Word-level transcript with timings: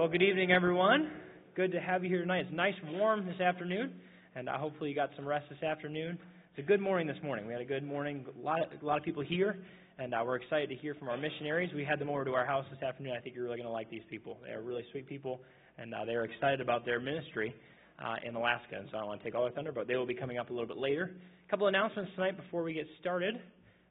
Well, 0.00 0.08
good 0.08 0.22
evening, 0.22 0.50
everyone. 0.50 1.10
Good 1.54 1.72
to 1.72 1.78
have 1.78 2.02
you 2.02 2.08
here 2.08 2.22
tonight. 2.22 2.46
It's 2.46 2.56
nice, 2.56 2.72
warm 2.94 3.26
this 3.26 3.38
afternoon, 3.38 3.92
and 4.34 4.48
uh, 4.48 4.56
hopefully 4.56 4.88
you 4.88 4.96
got 4.96 5.10
some 5.14 5.28
rest 5.28 5.44
this 5.50 5.62
afternoon. 5.62 6.18
It's 6.52 6.58
a 6.58 6.66
good 6.66 6.80
morning 6.80 7.06
this 7.06 7.18
morning. 7.22 7.46
We 7.46 7.52
had 7.52 7.60
a 7.60 7.66
good 7.66 7.84
morning. 7.84 8.24
A 8.34 8.42
lot, 8.42 8.62
of, 8.62 8.82
a 8.82 8.86
lot 8.86 8.96
of 8.96 9.04
people 9.04 9.22
here, 9.22 9.58
and 9.98 10.14
uh, 10.14 10.22
we're 10.24 10.36
excited 10.36 10.70
to 10.70 10.74
hear 10.76 10.94
from 10.94 11.10
our 11.10 11.18
missionaries. 11.18 11.70
We 11.74 11.84
had 11.84 11.98
them 11.98 12.08
over 12.08 12.24
to 12.24 12.32
our 12.32 12.46
house 12.46 12.64
this 12.72 12.82
afternoon. 12.82 13.12
I 13.14 13.20
think 13.20 13.34
you're 13.34 13.44
really 13.44 13.58
going 13.58 13.66
to 13.66 13.72
like 13.72 13.90
these 13.90 14.00
people. 14.08 14.38
They 14.42 14.52
are 14.52 14.62
really 14.62 14.86
sweet 14.90 15.06
people, 15.06 15.42
and 15.76 15.92
uh, 15.92 16.06
they're 16.06 16.24
excited 16.24 16.62
about 16.62 16.86
their 16.86 16.98
ministry 16.98 17.54
uh, 18.02 18.26
in 18.26 18.34
Alaska. 18.36 18.76
And 18.78 18.88
so 18.90 18.96
I 18.96 19.00
don't 19.00 19.08
want 19.08 19.20
to 19.20 19.24
take 19.24 19.34
all 19.34 19.42
their 19.42 19.52
thunder, 19.52 19.70
but 19.70 19.86
they 19.86 19.96
will 19.96 20.06
be 20.06 20.14
coming 20.14 20.38
up 20.38 20.48
a 20.48 20.52
little 20.54 20.68
bit 20.68 20.78
later. 20.78 21.14
A 21.46 21.50
couple 21.50 21.66
announcements 21.66 22.10
tonight 22.14 22.38
before 22.38 22.62
we 22.62 22.72
get 22.72 22.86
started. 23.02 23.38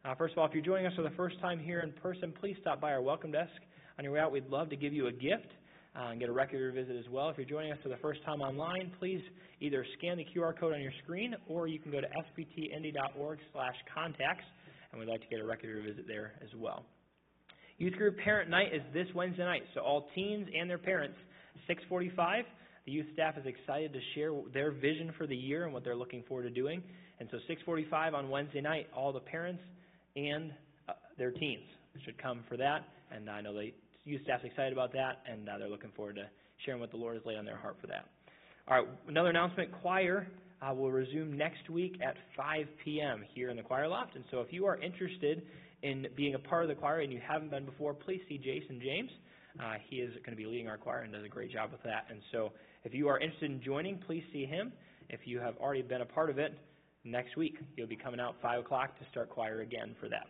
Uh, 0.04 0.16
first 0.16 0.32
of 0.32 0.40
all, 0.40 0.48
if 0.48 0.56
you're 0.56 0.66
joining 0.66 0.88
us 0.88 0.94
for 0.96 1.04
the 1.04 1.16
first 1.16 1.40
time 1.40 1.60
here 1.60 1.82
in 1.82 1.92
person, 2.02 2.34
please 2.40 2.56
stop 2.62 2.82
by 2.82 2.94
our 2.94 3.02
welcome 3.04 3.32
desk. 3.32 3.54
On 4.00 4.04
your 4.04 4.14
way 4.14 4.20
out, 4.20 4.32
we'd 4.32 4.50
love 4.50 4.72
to 4.72 4.76
give 4.76 4.92
you 4.92 5.06
a 5.06 5.12
gift 5.12 5.46
uh, 6.00 6.12
and 6.12 6.20
get 6.20 6.30
a 6.30 6.32
record 6.32 6.56
of 6.56 6.62
your 6.62 6.72
visit 6.72 6.96
as 6.96 7.10
well. 7.12 7.30
If 7.30 7.38
you're 7.38 7.46
joining 7.46 7.72
us 7.72 7.78
for 7.84 7.90
the 7.90 7.98
first 7.98 8.24
time 8.26 8.42
online, 8.42 8.92
please 9.00 9.22
either 9.60 9.86
scan 9.98 10.18
the 10.18 10.26
QR 10.26 10.58
code 10.58 10.74
on 10.74 10.82
your 10.82 10.94
screen 11.04 11.36
or 11.48 11.68
you 11.68 11.80
can 11.80 11.92
go 11.92 12.00
to 12.00 12.08
sbtindy.org 12.08 13.40
slash 13.52 13.76
contacts, 13.94 14.46
and 14.92 15.00
we'd 15.00 15.10
like 15.10 15.22
to 15.22 15.28
get 15.28 15.40
a 15.40 15.46
record 15.46 15.70
of 15.70 15.84
your 15.84 15.94
visit 15.94 16.08
there 16.08 16.34
as 16.42 16.50
well. 16.58 16.86
Youth 17.78 17.94
Group 17.94 18.18
Parent 18.24 18.50
Night 18.50 18.74
is 18.74 18.82
this 18.94 19.08
Wednesday 19.14 19.44
night, 19.44 19.64
so 19.74 19.82
all 19.82 20.10
teens 20.16 20.48
and 20.58 20.70
their 20.70 20.78
parents, 20.78 21.16
645. 21.68 22.46
The 22.86 22.92
youth 22.92 23.06
staff 23.14 23.36
is 23.38 23.46
excited 23.46 23.94
to 23.94 24.00
share 24.16 24.32
their 24.54 24.72
vision 24.72 25.14
for 25.18 25.28
the 25.28 25.36
year 25.36 25.66
and 25.66 25.74
what 25.74 25.84
they're 25.84 25.96
looking 25.96 26.24
forward 26.28 26.44
to 26.44 26.50
doing. 26.50 26.82
And 27.20 27.28
so 27.32 27.38
645 27.48 28.14
on 28.14 28.30
Wednesday 28.30 28.62
night, 28.62 28.88
all 28.96 29.14
the 29.14 29.20
parents 29.20 29.62
and 30.16 30.52
uh, 30.88 30.94
their 31.18 31.32
teens 31.32 31.64
should 32.06 32.22
come 32.22 32.42
for 32.50 32.58
that. 32.58 32.86
And 33.12 33.30
I 33.30 33.42
know 33.42 33.54
the 33.54 33.72
youth 34.10 34.22
staff's 34.24 34.44
excited 34.44 34.74
about 34.74 34.92
that, 34.94 35.22
and 35.32 35.48
uh, 35.48 35.58
they're 35.58 35.70
looking 35.70 35.92
forward 35.96 36.16
to 36.16 36.26
sharing 36.66 36.80
what 36.80 36.92
the 36.92 36.98
Lord 36.98 37.16
has 37.16 37.26
laid 37.26 37.38
on 37.38 37.46
their 37.46 37.58
heart 37.58 37.78
for 37.80 37.88
that. 37.88 38.06
All 38.68 38.78
right, 38.78 38.88
another 39.08 39.30
announcement: 39.30 39.72
choir 39.82 40.28
uh, 40.62 40.74
will 40.74 40.92
resume 40.92 41.38
next 41.38 41.70
week 41.70 41.96
at 42.06 42.16
5 42.36 42.66
p.m. 42.84 43.24
here 43.34 43.50
in 43.50 43.58
the 43.58 43.64
choir 43.64 43.88
loft. 43.88 44.16
And 44.16 44.24
so, 44.32 44.42
if 44.42 44.52
you 44.52 44.66
are 44.66 44.78
interested 44.78 45.44
in 45.84 46.08
being 46.16 46.36
a 46.36 46.40
part 46.40 46.64
of 46.64 46.70
the 46.70 46.76
choir 46.76 47.00
and 47.00 47.12
you 47.12 47.22
haven't 47.26 47.52
been 47.52 47.66
before, 47.66 47.94
please 47.94 48.22
see 48.28 48.38
Jason 48.38 48.82
James. 48.84 49.12
Uh, 49.60 49.76
he 49.90 49.98
is 49.98 50.12
going 50.26 50.32
to 50.32 50.36
be 50.36 50.46
leading 50.46 50.68
our 50.68 50.78
choir 50.78 51.02
and 51.02 51.14
does 51.14 51.26
a 51.26 51.30
great 51.30 51.52
job 51.52 51.72
with 51.72 51.82
that. 51.84 52.06
And 52.10 52.20
so, 52.32 52.52
if 52.84 52.94
you 52.94 53.08
are 53.08 53.20
interested 53.20 53.52
in 53.52 53.62
joining, 53.62 53.98
please 53.98 54.24
see 54.34 54.46
him. 54.46 54.72
If 55.10 55.22
you 55.26 55.40
have 55.40 55.56
already 55.58 55.82
been 55.82 56.02
a 56.02 56.06
part 56.06 56.30
of 56.30 56.38
it, 56.38 56.58
next 57.04 57.36
week 57.36 57.58
you'll 57.76 57.88
be 57.88 57.96
coming 57.96 58.20
out 58.20 58.36
5 58.42 58.60
o'clock 58.60 58.98
to 59.00 59.06
start 59.12 59.30
choir 59.30 59.62
again 59.62 59.96
for 60.00 60.10
that. 60.10 60.28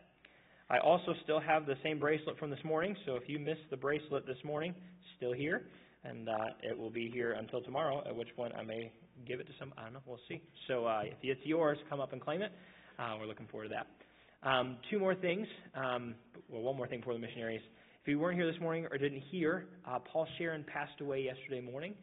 I 0.70 0.78
also 0.78 1.16
still 1.24 1.40
have 1.40 1.66
the 1.66 1.76
same 1.84 1.98
bracelet 2.00 2.38
from 2.38 2.52
this 2.52 2.64
morning, 2.64 2.96
so 3.06 3.16
if 3.16 3.24
you 3.28 3.40
missed 3.40 3.68
the 3.72 3.78
bracelet 3.78 4.28
this 4.28 4.38
morning, 4.44 4.76
still 5.18 5.34
here, 5.34 5.64
and 6.04 6.30
uh, 6.30 6.34
it 6.62 6.78
will 6.78 6.92
be 6.92 7.10
here 7.12 7.32
until 7.34 7.62
tomorrow, 7.62 8.04
at 8.08 8.16
which 8.16 8.28
point 8.36 8.54
I 8.56 8.64
may 8.64 8.92
give 9.28 9.40
it 9.40 9.48
to 9.48 9.54
some, 9.58 9.74
I 9.78 9.86
don't 9.86 9.94
know, 9.94 10.02
we'll 10.06 10.20
see. 10.28 10.42
So 10.68 10.86
uh, 10.86 11.02
if 11.06 11.18
it's 11.24 11.42
yours, 11.44 11.80
come 11.90 12.00
up 12.00 12.14
and 12.14 12.22
claim 12.22 12.44
it. 12.44 12.52
Uh, 13.00 13.16
we're 13.20 13.26
looking 13.26 13.48
forward 13.48 13.70
to 13.70 13.76
that. 13.76 14.48
Um, 14.48 14.78
two 14.92 15.00
more 15.00 15.16
things, 15.16 15.48
um, 15.74 16.14
well, 16.48 16.62
one 16.62 16.78
more 16.78 16.88
thing 16.88 17.02
for 17.04 17.14
the 17.14 17.20
missionaries. 17.20 17.62
If 18.04 18.08
you 18.08 18.20
weren't 18.20 18.38
here 18.38 18.50
this 18.50 18.62
morning 18.62 18.86
or 18.92 18.98
didn't 19.00 19.24
hear, 19.32 19.66
uh, 19.88 19.98
Paul 20.00 20.28
Sharon 20.38 20.64
passed 20.72 21.02
away 21.02 21.24
yesterday 21.24 21.62
morning, 21.62 21.96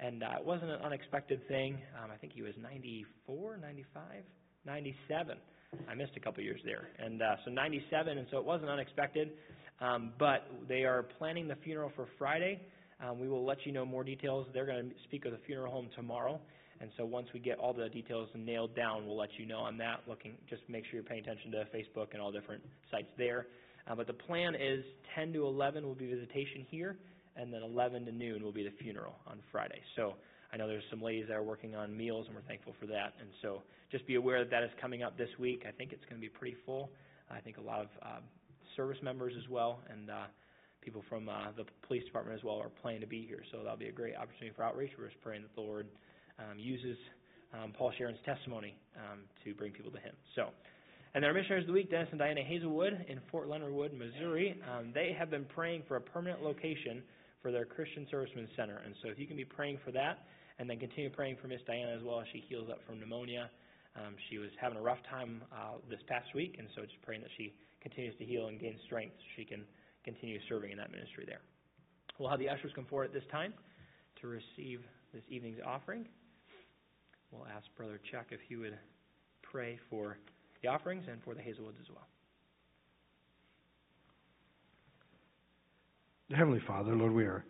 and 0.00 0.22
uh, 0.22 0.38
it 0.40 0.46
wasn't 0.46 0.70
an 0.70 0.80
unexpected 0.82 1.46
thing. 1.46 1.78
Um, 2.02 2.10
I 2.10 2.16
think 2.16 2.32
he 2.32 2.40
was 2.40 2.54
94, 2.60 3.58
95, 3.58 4.02
97. 4.64 5.36
I 5.88 5.94
missed 5.94 6.12
a 6.16 6.20
couple 6.20 6.42
years 6.42 6.60
there, 6.64 6.88
and 6.98 7.22
uh, 7.22 7.36
so 7.44 7.50
97, 7.50 8.18
and 8.18 8.26
so 8.30 8.38
it 8.38 8.44
wasn't 8.44 8.70
unexpected. 8.70 9.30
Um, 9.80 10.12
but 10.18 10.46
they 10.68 10.84
are 10.84 11.02
planning 11.18 11.48
the 11.48 11.56
funeral 11.56 11.90
for 11.96 12.06
Friday. 12.18 12.60
Um, 13.04 13.18
we 13.18 13.28
will 13.28 13.44
let 13.44 13.66
you 13.66 13.72
know 13.72 13.84
more 13.84 14.04
details. 14.04 14.46
They're 14.54 14.66
going 14.66 14.90
to 14.90 14.94
speak 15.04 15.24
of 15.24 15.32
the 15.32 15.40
funeral 15.46 15.72
home 15.72 15.88
tomorrow, 15.96 16.40
and 16.80 16.90
so 16.96 17.04
once 17.04 17.28
we 17.34 17.40
get 17.40 17.58
all 17.58 17.72
the 17.72 17.88
details 17.88 18.28
nailed 18.34 18.74
down, 18.76 19.06
we'll 19.06 19.16
let 19.16 19.30
you 19.38 19.46
know 19.46 19.58
on 19.58 19.76
that. 19.78 20.02
Looking, 20.08 20.34
just 20.48 20.62
make 20.68 20.84
sure 20.84 20.94
you're 20.94 21.02
paying 21.02 21.22
attention 21.22 21.50
to 21.52 21.66
Facebook 21.74 22.08
and 22.12 22.20
all 22.20 22.32
different 22.32 22.62
sites 22.90 23.08
there. 23.18 23.46
Uh, 23.86 23.94
but 23.94 24.06
the 24.06 24.12
plan 24.12 24.54
is 24.54 24.84
10 25.14 25.32
to 25.34 25.46
11 25.46 25.84
will 25.84 25.94
be 25.94 26.06
visitation 26.06 26.66
here, 26.70 26.96
and 27.36 27.52
then 27.52 27.62
11 27.62 28.06
to 28.06 28.12
noon 28.12 28.42
will 28.42 28.52
be 28.52 28.64
the 28.64 28.72
funeral 28.82 29.14
on 29.26 29.40
Friday. 29.52 29.80
So 29.96 30.14
I 30.54 30.56
know 30.56 30.68
there's 30.68 30.84
some 30.88 31.02
ladies 31.02 31.24
that 31.26 31.34
are 31.34 31.42
working 31.42 31.74
on 31.74 31.96
meals, 31.96 32.26
and 32.28 32.36
we're 32.36 32.42
thankful 32.42 32.76
for 32.78 32.86
that. 32.86 33.14
And 33.18 33.28
so 33.42 33.62
just 33.90 34.06
be 34.06 34.14
aware 34.14 34.38
that 34.38 34.50
that 34.52 34.62
is 34.62 34.70
coming 34.80 35.02
up 35.02 35.18
this 35.18 35.30
week. 35.36 35.64
I 35.66 35.72
think 35.72 35.92
it's 35.92 36.04
going 36.04 36.14
to 36.14 36.20
be 36.20 36.28
pretty 36.28 36.56
full. 36.64 36.90
I 37.28 37.40
think 37.40 37.56
a 37.56 37.60
lot 37.60 37.80
of 37.80 37.88
uh, 38.00 38.20
service 38.76 38.98
members 39.02 39.32
as 39.36 39.48
well, 39.50 39.80
and 39.90 40.08
uh, 40.10 40.26
people 40.80 41.02
from 41.08 41.28
uh, 41.28 41.50
the 41.56 41.64
police 41.88 42.04
department 42.04 42.38
as 42.38 42.44
well 42.44 42.60
are 42.60 42.68
planning 42.68 43.00
to 43.00 43.06
be 43.08 43.26
here. 43.26 43.42
So 43.50 43.64
that'll 43.64 43.76
be 43.76 43.88
a 43.88 43.92
great 43.92 44.14
opportunity 44.14 44.54
for 44.54 44.62
outreach. 44.62 44.92
We're 44.96 45.08
just 45.08 45.20
praying 45.22 45.42
that 45.42 45.52
the 45.56 45.60
Lord 45.60 45.88
um, 46.38 46.56
uses 46.56 46.98
um, 47.52 47.72
Paul 47.76 47.90
Sharon's 47.98 48.22
testimony 48.24 48.76
um, 48.94 49.22
to 49.42 49.54
bring 49.54 49.72
people 49.72 49.90
to 49.90 49.98
Him. 49.98 50.14
So. 50.36 50.50
And 51.16 51.24
our 51.24 51.32
missionaries 51.32 51.62
of 51.62 51.68
the 51.68 51.72
week, 51.74 51.92
Dennis 51.92 52.08
and 52.10 52.18
Diana 52.18 52.42
Hazelwood 52.42 53.06
in 53.08 53.20
Fort 53.30 53.48
Leonard 53.48 53.72
Wood, 53.72 53.92
Missouri, 53.96 54.60
um, 54.68 54.90
they 54.92 55.14
have 55.16 55.30
been 55.30 55.44
praying 55.44 55.84
for 55.86 55.94
a 55.94 56.00
permanent 56.00 56.42
location 56.42 57.04
for 57.40 57.52
their 57.52 57.64
Christian 57.64 58.04
Servicemen 58.10 58.48
Center. 58.56 58.80
And 58.84 58.96
so 59.00 59.10
if 59.10 59.18
you 59.18 59.28
can 59.28 59.36
be 59.36 59.44
praying 59.44 59.78
for 59.84 59.92
that, 59.92 60.26
and 60.58 60.68
then 60.68 60.78
continue 60.78 61.10
praying 61.10 61.36
for 61.40 61.48
Miss 61.48 61.60
Diana 61.66 61.92
as 61.96 62.02
well 62.02 62.20
as 62.20 62.26
she 62.32 62.44
heals 62.48 62.68
up 62.70 62.80
from 62.86 63.00
pneumonia. 63.00 63.50
Um, 63.96 64.14
she 64.28 64.38
was 64.38 64.50
having 64.60 64.78
a 64.78 64.82
rough 64.82 64.98
time 65.08 65.42
uh, 65.52 65.78
this 65.88 66.00
past 66.08 66.26
week, 66.34 66.56
and 66.58 66.68
so 66.74 66.82
just 66.82 67.00
praying 67.02 67.22
that 67.22 67.30
she 67.36 67.54
continues 67.80 68.14
to 68.18 68.24
heal 68.24 68.48
and 68.48 68.60
gain 68.60 68.76
strength 68.86 69.14
so 69.18 69.24
she 69.36 69.44
can 69.44 69.62
continue 70.04 70.38
serving 70.48 70.72
in 70.72 70.78
that 70.78 70.90
ministry 70.90 71.24
there. 71.26 71.40
We'll 72.18 72.30
have 72.30 72.38
the 72.38 72.48
ushers 72.48 72.72
come 72.74 72.86
forward 72.86 73.06
at 73.06 73.12
this 73.12 73.26
time 73.30 73.52
to 74.20 74.26
receive 74.26 74.80
this 75.12 75.22
evening's 75.28 75.58
offering. 75.64 76.06
We'll 77.30 77.46
ask 77.46 77.66
Brother 77.76 78.00
Chuck 78.10 78.26
if 78.30 78.40
he 78.48 78.56
would 78.56 78.78
pray 79.42 79.78
for 79.90 80.18
the 80.62 80.68
offerings 80.68 81.04
and 81.10 81.22
for 81.22 81.34
the 81.34 81.40
Hazelwoods 81.40 81.80
as 81.80 81.88
well. 81.88 82.06
Heavenly 86.34 86.60
Father, 86.66 86.94
Lord, 86.94 87.12
we 87.12 87.24
are 87.24 87.44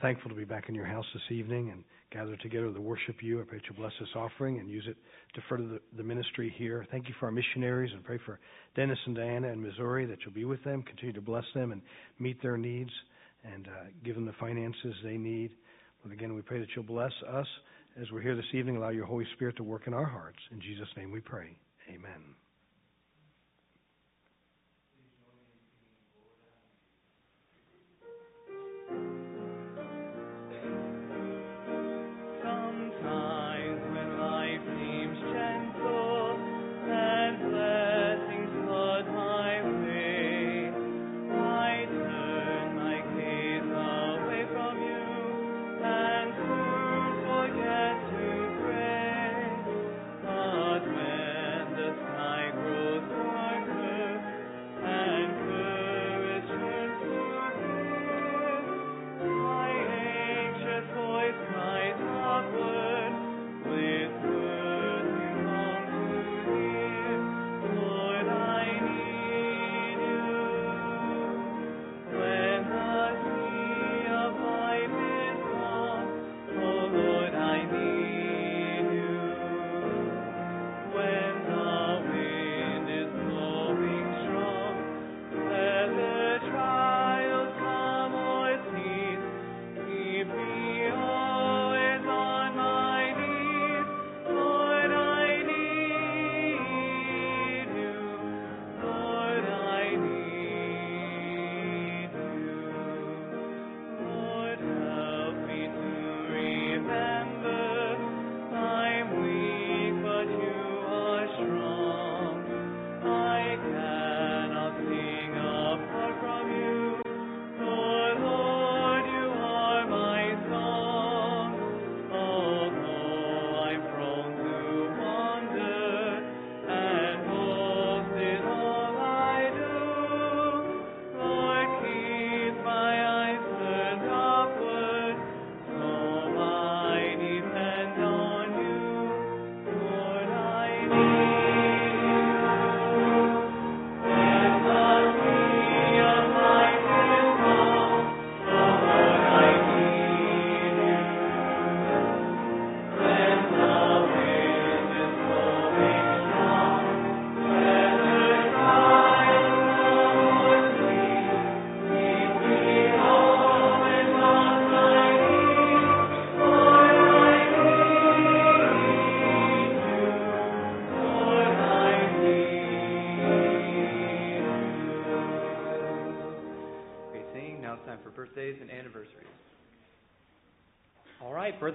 thankful 0.00 0.30
to 0.30 0.36
be 0.36 0.44
back 0.44 0.68
in 0.68 0.74
your 0.74 0.86
house 0.86 1.04
this 1.12 1.36
evening 1.36 1.70
and 1.70 1.84
gather 2.14 2.36
together 2.36 2.72
to 2.72 2.80
worship 2.80 3.16
you. 3.22 3.40
I 3.40 3.44
pray 3.44 3.58
that 3.58 3.66
you 3.68 3.74
bless 3.74 3.92
this 3.98 4.08
offering 4.14 4.60
and 4.60 4.70
use 4.70 4.84
it 4.88 4.96
to 5.34 5.40
further 5.48 5.66
the, 5.66 5.80
the, 5.96 6.02
ministry 6.04 6.54
here. 6.56 6.86
Thank 6.90 7.08
you 7.08 7.14
for 7.18 7.26
our 7.26 7.32
missionaries 7.32 7.90
and 7.92 8.04
pray 8.04 8.18
for 8.24 8.38
Dennis 8.76 8.98
and 9.06 9.16
Diana 9.16 9.48
in 9.48 9.60
Missouri 9.60 10.06
that 10.06 10.18
you'll 10.24 10.34
be 10.34 10.44
with 10.44 10.62
them, 10.62 10.82
continue 10.82 11.12
to 11.12 11.20
bless 11.20 11.44
them 11.54 11.72
and 11.72 11.82
meet 12.20 12.40
their 12.40 12.56
needs 12.56 12.90
and 13.44 13.66
uh, 13.66 13.86
give 14.04 14.14
them 14.14 14.26
the 14.26 14.34
finances 14.38 14.94
they 15.02 15.16
need. 15.16 15.50
But 16.04 16.12
again, 16.12 16.34
we 16.34 16.42
pray 16.42 16.60
that 16.60 16.68
you'll 16.76 16.84
bless 16.84 17.12
us 17.28 17.46
as 18.00 18.10
we're 18.12 18.22
here 18.22 18.36
this 18.36 18.44
evening. 18.54 18.76
Allow 18.76 18.90
your 18.90 19.06
Holy 19.06 19.26
Spirit 19.34 19.56
to 19.56 19.64
work 19.64 19.86
in 19.86 19.94
our 19.94 20.06
hearts. 20.06 20.38
In 20.52 20.60
Jesus' 20.60 20.88
name 20.96 21.10
we 21.10 21.20
pray. 21.20 21.56
Amen. 21.88 22.43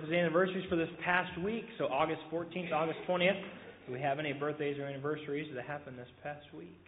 Birthdays 0.09 0.25
anniversaries 0.25 0.65
for 0.69 0.75
this 0.75 0.89
past 1.05 1.39
week. 1.39 1.65
So 1.77 1.85
August 1.85 2.21
14th, 2.33 2.73
August 2.73 2.97
20th. 3.07 3.41
Do 3.85 3.93
we 3.93 3.99
have 4.01 4.17
any 4.17 4.33
birthdays 4.33 4.79
or 4.79 4.85
anniversaries 4.85 5.47
that 5.53 5.65
happened 5.65 5.99
this 5.99 6.07
past 6.23 6.45
week? 6.57 6.81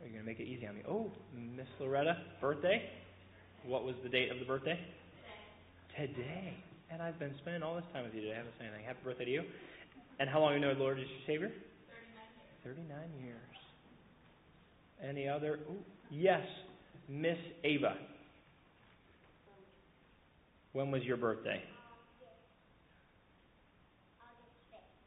Are 0.00 0.06
you 0.06 0.12
going 0.12 0.24
to 0.24 0.28
make 0.28 0.40
it 0.40 0.48
easy 0.48 0.66
on 0.66 0.74
me? 0.74 0.82
Oh, 0.88 1.12
Miss 1.56 1.66
Loretta, 1.78 2.18
birthday? 2.40 2.82
What 3.64 3.84
was 3.84 3.94
the 4.02 4.08
date 4.08 4.32
of 4.32 4.40
the 4.40 4.44
birthday? 4.44 4.76
Today. 5.96 6.54
And 6.90 7.00
I've 7.00 7.20
been 7.20 7.34
spending 7.40 7.62
all 7.62 7.76
this 7.76 7.84
time 7.92 8.02
with 8.04 8.14
you 8.14 8.22
today. 8.22 8.34
I 8.34 8.38
haven't 8.38 8.54
said 8.58 8.66
anything. 8.66 8.84
Happy 8.84 8.98
birthday 9.04 9.24
to 9.26 9.30
you. 9.30 9.42
And 10.18 10.28
how 10.28 10.40
long 10.40 10.54
have 10.54 10.60
you 10.60 10.66
known 10.66 10.76
the 10.76 10.82
Lord 10.82 10.98
as 10.98 11.06
your 11.06 11.36
Savior? 11.36 11.52
39 12.64 12.88
years. 13.22 13.38
Any 15.08 15.28
other? 15.28 15.60
Ooh, 15.70 15.84
yes, 16.10 16.42
Miss 17.08 17.38
Ava. 17.62 17.94
When 20.72 20.90
was 20.90 21.02
your 21.02 21.16
birthday? 21.16 21.62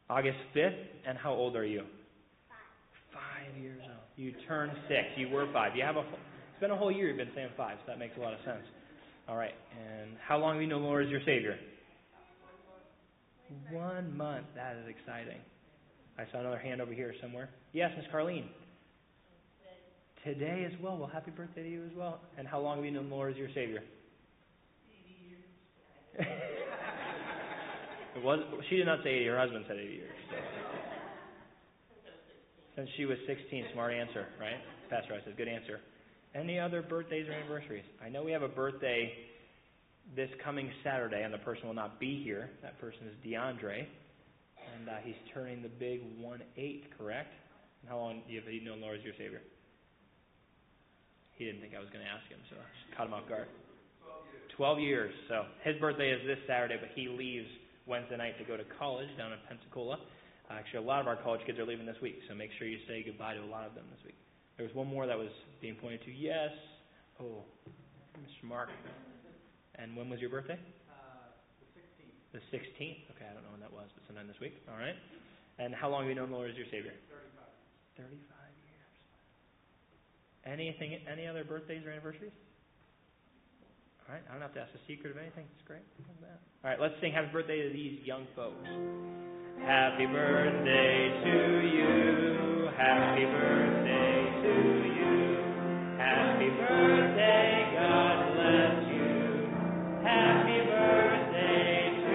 August 0.08 0.38
5th. 0.54 0.76
And 1.06 1.18
how 1.18 1.32
old 1.32 1.56
are 1.56 1.64
you? 1.64 1.82
Five. 2.48 3.20
Five 3.52 3.62
years 3.62 3.80
old. 3.82 3.92
You 4.16 4.32
turned 4.48 4.72
six. 4.88 5.04
You 5.16 5.28
were 5.28 5.46
five. 5.52 5.76
You 5.76 5.82
have 5.82 5.96
a. 5.96 6.00
It's 6.00 6.60
been 6.60 6.70
a 6.70 6.76
whole 6.76 6.90
year 6.90 7.08
you've 7.08 7.18
been 7.18 7.30
saying 7.34 7.50
five, 7.56 7.76
so 7.84 7.92
that 7.92 7.98
makes 7.98 8.16
a 8.16 8.20
lot 8.20 8.32
of 8.32 8.38
sense. 8.44 8.64
All 9.28 9.36
right. 9.36 9.54
And 9.78 10.12
how 10.26 10.38
long 10.38 10.54
have 10.54 10.62
you 10.62 10.68
known 10.68 10.82
Lord 10.82 11.04
as 11.04 11.10
your 11.10 11.20
Savior? 11.26 11.58
One 13.70 14.16
month. 14.16 14.46
That 14.54 14.76
is 14.76 14.88
exciting. 14.88 15.38
I 16.18 16.24
saw 16.32 16.40
another 16.40 16.58
hand 16.58 16.80
over 16.80 16.92
here 16.92 17.14
somewhere. 17.20 17.50
Yes, 17.72 17.90
Miss 17.96 18.06
Carlene. 18.12 18.46
Today 20.24 20.66
as 20.66 20.72
well. 20.82 20.96
Well, 20.96 21.10
happy 21.12 21.30
birthday 21.30 21.62
to 21.62 21.68
you 21.68 21.84
as 21.84 21.92
well. 21.96 22.20
And 22.38 22.48
how 22.48 22.58
long 22.58 22.76
have 22.76 22.84
you 22.84 22.90
known 22.90 23.10
Lord 23.10 23.32
as 23.32 23.38
your 23.38 23.48
Savior? 23.54 23.82
It 28.16 28.22
was. 28.24 28.40
She 28.70 28.76
did 28.76 28.86
not 28.86 29.00
say 29.04 29.10
80. 29.10 29.26
Her 29.26 29.38
husband 29.38 29.64
said 29.68 29.76
80 29.76 29.92
years. 29.92 30.18
Since 32.74 32.88
she 32.96 33.04
was 33.04 33.18
16. 33.26 33.66
Smart 33.72 33.92
answer, 33.92 34.26
right? 34.40 34.60
Pastor 34.90 35.14
I 35.14 35.24
said, 35.24 35.36
good 35.36 35.48
answer. 35.48 35.80
Any 36.34 36.58
other 36.58 36.82
birthdays 36.82 37.28
or 37.28 37.32
anniversaries? 37.32 37.84
I 38.04 38.08
know 38.08 38.22
we 38.22 38.32
have 38.32 38.42
a 38.42 38.48
birthday 38.48 39.12
this 40.14 40.28
coming 40.44 40.70
Saturday, 40.84 41.22
and 41.22 41.32
the 41.32 41.38
person 41.38 41.66
will 41.66 41.74
not 41.74 41.98
be 41.98 42.22
here. 42.22 42.50
That 42.62 42.78
person 42.80 43.08
is 43.08 43.14
DeAndre, 43.26 43.86
and 44.76 44.88
uh, 44.88 44.92
he's 45.02 45.16
turning 45.34 45.62
the 45.62 45.68
big 45.68 46.02
one 46.20 46.42
eight, 46.56 46.84
correct? 46.96 47.32
And 47.80 47.90
how 47.90 47.98
long 47.98 48.22
have 48.28 48.52
you 48.52 48.64
known 48.64 48.80
Lord 48.80 48.98
as 48.98 49.04
your 49.04 49.14
Savior? 49.18 49.40
He 51.36 51.44
didn't 51.44 51.60
think 51.60 51.74
I 51.74 51.80
was 51.80 51.88
going 51.90 52.04
to 52.04 52.10
ask 52.10 52.24
him, 52.28 52.38
so 52.50 52.56
I 52.56 52.96
caught 52.96 53.08
him 53.08 53.14
off 53.14 53.28
guard. 53.28 53.48
Twelve 54.56 54.78
years. 54.78 55.12
So 55.28 55.44
his 55.64 55.76
birthday 55.80 56.10
is 56.10 56.20
this 56.26 56.38
Saturday, 56.46 56.76
but 56.80 56.90
he 56.94 57.08
leaves 57.08 57.48
Wednesday 57.86 58.16
night 58.16 58.38
to 58.38 58.44
go 58.44 58.56
to 58.56 58.66
college 58.78 59.08
down 59.16 59.32
in 59.32 59.38
Pensacola. 59.48 59.98
Actually, 60.50 60.82
a 60.84 60.86
lot 60.86 61.00
of 61.00 61.06
our 61.06 61.16
college 61.16 61.40
kids 61.46 61.58
are 61.58 61.66
leaving 61.66 61.86
this 61.86 61.98
week, 62.02 62.18
so 62.28 62.34
make 62.34 62.50
sure 62.58 62.66
you 62.66 62.78
say 62.86 63.02
goodbye 63.02 63.34
to 63.34 63.42
a 63.42 63.50
lot 63.50 63.66
of 63.66 63.74
them 63.74 63.84
this 63.94 64.04
week. 64.04 64.18
There 64.56 64.66
was 64.66 64.74
one 64.74 64.86
more 64.86 65.06
that 65.06 65.18
was 65.18 65.30
being 65.60 65.74
pointed 65.74 66.02
to. 66.06 66.12
Yes. 66.12 66.50
Oh, 67.20 67.42
Mr. 68.18 68.46
Mark. 68.46 68.70
And 69.74 69.96
when 69.96 70.08
was 70.08 70.20
your 70.20 70.30
birthday? 70.30 70.58
Uh, 70.88 71.30
the 71.74 72.40
16th. 72.40 72.40
The 72.40 72.42
16th? 72.54 73.02
Okay, 73.14 73.26
I 73.28 73.34
don't 73.34 73.42
know 73.42 73.50
when 73.52 73.60
that 73.60 73.72
was, 73.72 73.86
but 73.94 74.06
sometime 74.06 74.26
this 74.26 74.40
week. 74.40 74.54
All 74.70 74.78
right. 74.78 74.96
And 75.58 75.74
how 75.74 75.90
long 75.90 76.02
have 76.02 76.08
you 76.08 76.14
known 76.14 76.30
the 76.30 76.36
Lord 76.36 76.50
as 76.50 76.56
your 76.56 76.66
Savior? 76.70 76.94
35. 77.98 78.08
35 78.08 78.16
years. 78.64 78.92
Anything, 80.46 81.00
any 81.10 81.26
other 81.26 81.44
birthdays 81.44 81.84
or 81.84 81.90
anniversaries? 81.90 82.32
All 84.06 84.14
right, 84.14 84.22
I 84.30 84.32
don't 84.38 84.42
have 84.42 84.54
to 84.54 84.62
ask 84.62 84.70
a 84.70 84.78
secret 84.86 85.10
of 85.10 85.18
anything. 85.18 85.50
It's 85.50 85.66
great. 85.66 85.82
All 86.62 86.70
right, 86.70 86.78
let's 86.78 86.94
sing 87.02 87.10
happy 87.10 87.26
birthday 87.34 87.66
to 87.66 87.74
these 87.74 87.98
young 88.06 88.22
folks. 88.38 88.62
Happy 89.66 90.06
birthday 90.06 91.10
to 91.26 91.34
you. 91.66 92.70
Happy 92.78 93.26
birthday 93.26 94.14
to 94.46 94.54
you. 94.94 95.10
Happy 95.98 96.50
birthday, 96.54 97.50
God 97.74 98.18
bless 98.30 98.78
you. 98.94 99.10
Happy 100.06 100.58
birthday 100.70 101.82
to 102.06 102.14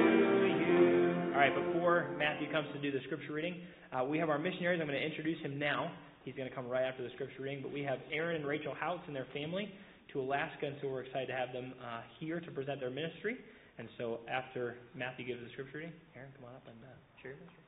you. 0.63 1.36
All 1.36 1.43
right, 1.43 1.51
before 1.51 2.15
Matthew 2.15 2.48
comes 2.55 2.71
to 2.71 2.79
do 2.79 2.95
the 2.95 3.03
scripture 3.03 3.36
reading, 3.36 3.67
uh, 3.91 4.07
we 4.07 4.17
have 4.17 4.29
our 4.29 4.39
missionaries. 4.39 4.79
I'm 4.79 4.88
going 4.88 4.98
to 4.98 5.05
introduce 5.05 5.43
him 5.43 5.60
now. 5.60 5.91
He's 6.24 6.36
going 6.36 6.48
to 6.48 6.55
come 6.55 6.69
right 6.69 6.88
after 6.88 7.03
the 7.03 7.12
scripture 7.15 7.43
reading. 7.43 7.60
But 7.62 7.74
we 7.74 7.83
have 7.83 8.00
Aaron 8.13 8.38
and 8.38 8.48
Rachel 8.48 8.74
Houts 8.79 9.03
and 9.07 9.15
their 9.15 9.27
family 9.33 9.67
to 10.13 10.19
Alaska, 10.19 10.67
and 10.67 10.75
so 10.81 10.89
we're 10.89 11.03
excited 11.03 11.27
to 11.27 11.33
have 11.33 11.53
them 11.53 11.73
uh, 11.79 12.01
here 12.19 12.39
to 12.39 12.51
present 12.51 12.79
their 12.79 12.89
ministry. 12.89 13.37
And 13.77 13.87
so 13.97 14.19
after 14.29 14.75
Matthew 14.95 15.25
gives 15.25 15.39
the 15.41 15.49
scripture 15.53 15.79
reading, 15.79 15.93
Aaron, 16.15 16.29
come 16.35 16.45
on 16.49 16.55
up 16.55 16.63
and 16.67 16.77
uh, 16.83 16.91
share 17.21 17.31
your 17.31 17.39
ministry. 17.39 17.63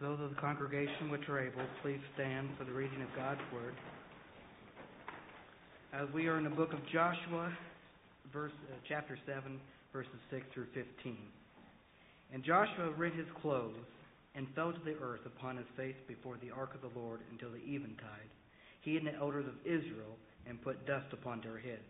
Those 0.00 0.18
of 0.18 0.30
the 0.30 0.40
congregation 0.40 1.10
which 1.10 1.28
are 1.28 1.38
able, 1.38 1.62
please 1.80 2.00
stand 2.14 2.48
for 2.58 2.64
the 2.64 2.72
reading 2.72 3.02
of 3.02 3.08
God's 3.14 3.40
Word. 3.54 3.74
As 5.92 6.08
we 6.12 6.26
are 6.26 6.38
in 6.38 6.44
the 6.44 6.50
book 6.50 6.72
of 6.72 6.80
Joshua, 6.92 7.52
verse, 8.32 8.50
uh, 8.66 8.74
chapter 8.88 9.16
7, 9.26 9.60
verses 9.92 10.10
6 10.30 10.42
through 10.54 10.66
15. 10.74 11.16
And 12.32 12.42
Joshua 12.42 12.90
rent 12.96 13.14
his 13.14 13.28
clothes 13.42 13.76
and 14.34 14.46
fell 14.54 14.72
to 14.72 14.80
the 14.84 14.96
earth 15.02 15.24
upon 15.26 15.56
his 15.56 15.66
face 15.76 15.96
before 16.08 16.36
the 16.42 16.50
ark 16.50 16.74
of 16.74 16.80
the 16.80 16.98
Lord 16.98 17.20
until 17.30 17.50
the 17.50 17.64
eventide, 17.64 18.30
he 18.80 18.96
and 18.96 19.06
the 19.06 19.14
elders 19.14 19.46
of 19.46 19.54
Israel, 19.64 20.16
and 20.46 20.62
put 20.62 20.86
dust 20.86 21.06
upon 21.12 21.40
their 21.40 21.58
heads. 21.58 21.82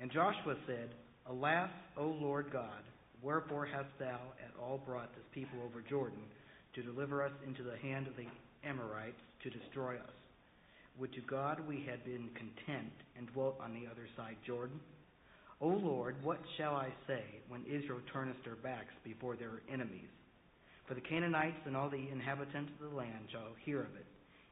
And 0.00 0.10
Joshua 0.10 0.56
said, 0.66 0.90
Alas, 1.26 1.70
O 1.96 2.06
Lord 2.06 2.52
God, 2.52 2.82
wherefore 3.22 3.66
hast 3.66 3.88
thou 3.98 4.18
at 4.42 4.52
all 4.60 4.78
brought 4.84 5.14
this 5.14 5.24
people 5.32 5.58
over 5.64 5.82
Jordan 5.88 6.22
to 6.74 6.82
deliver 6.82 7.24
us 7.24 7.32
into 7.46 7.62
the 7.62 7.76
hand 7.78 8.06
of 8.06 8.16
the 8.16 8.26
Amorites 8.68 9.20
to 9.42 9.50
destroy 9.50 9.94
us? 9.94 10.14
Would 10.98 11.12
to 11.14 11.20
God 11.22 11.60
we 11.66 11.86
had 11.88 12.04
been 12.04 12.28
content 12.34 12.92
and 13.16 13.32
dwelt 13.32 13.56
on 13.62 13.72
the 13.72 13.90
other 13.90 14.08
side 14.16 14.36
Jordan? 14.46 14.80
O 15.60 15.68
Lord, 15.68 16.16
what 16.22 16.40
shall 16.56 16.74
I 16.74 16.88
say 17.06 17.22
when 17.48 17.64
Israel 17.64 18.00
turneth 18.12 18.42
their 18.44 18.56
backs 18.56 18.92
before 19.04 19.36
their 19.36 19.62
enemies? 19.72 20.08
For 20.90 20.94
the 20.94 21.00
Canaanites 21.02 21.62
and 21.66 21.76
all 21.76 21.88
the 21.88 22.10
inhabitants 22.10 22.72
of 22.74 22.90
the 22.90 22.96
land 22.96 23.30
shall 23.30 23.54
hear 23.64 23.78
of 23.78 23.94
it, 23.94 24.06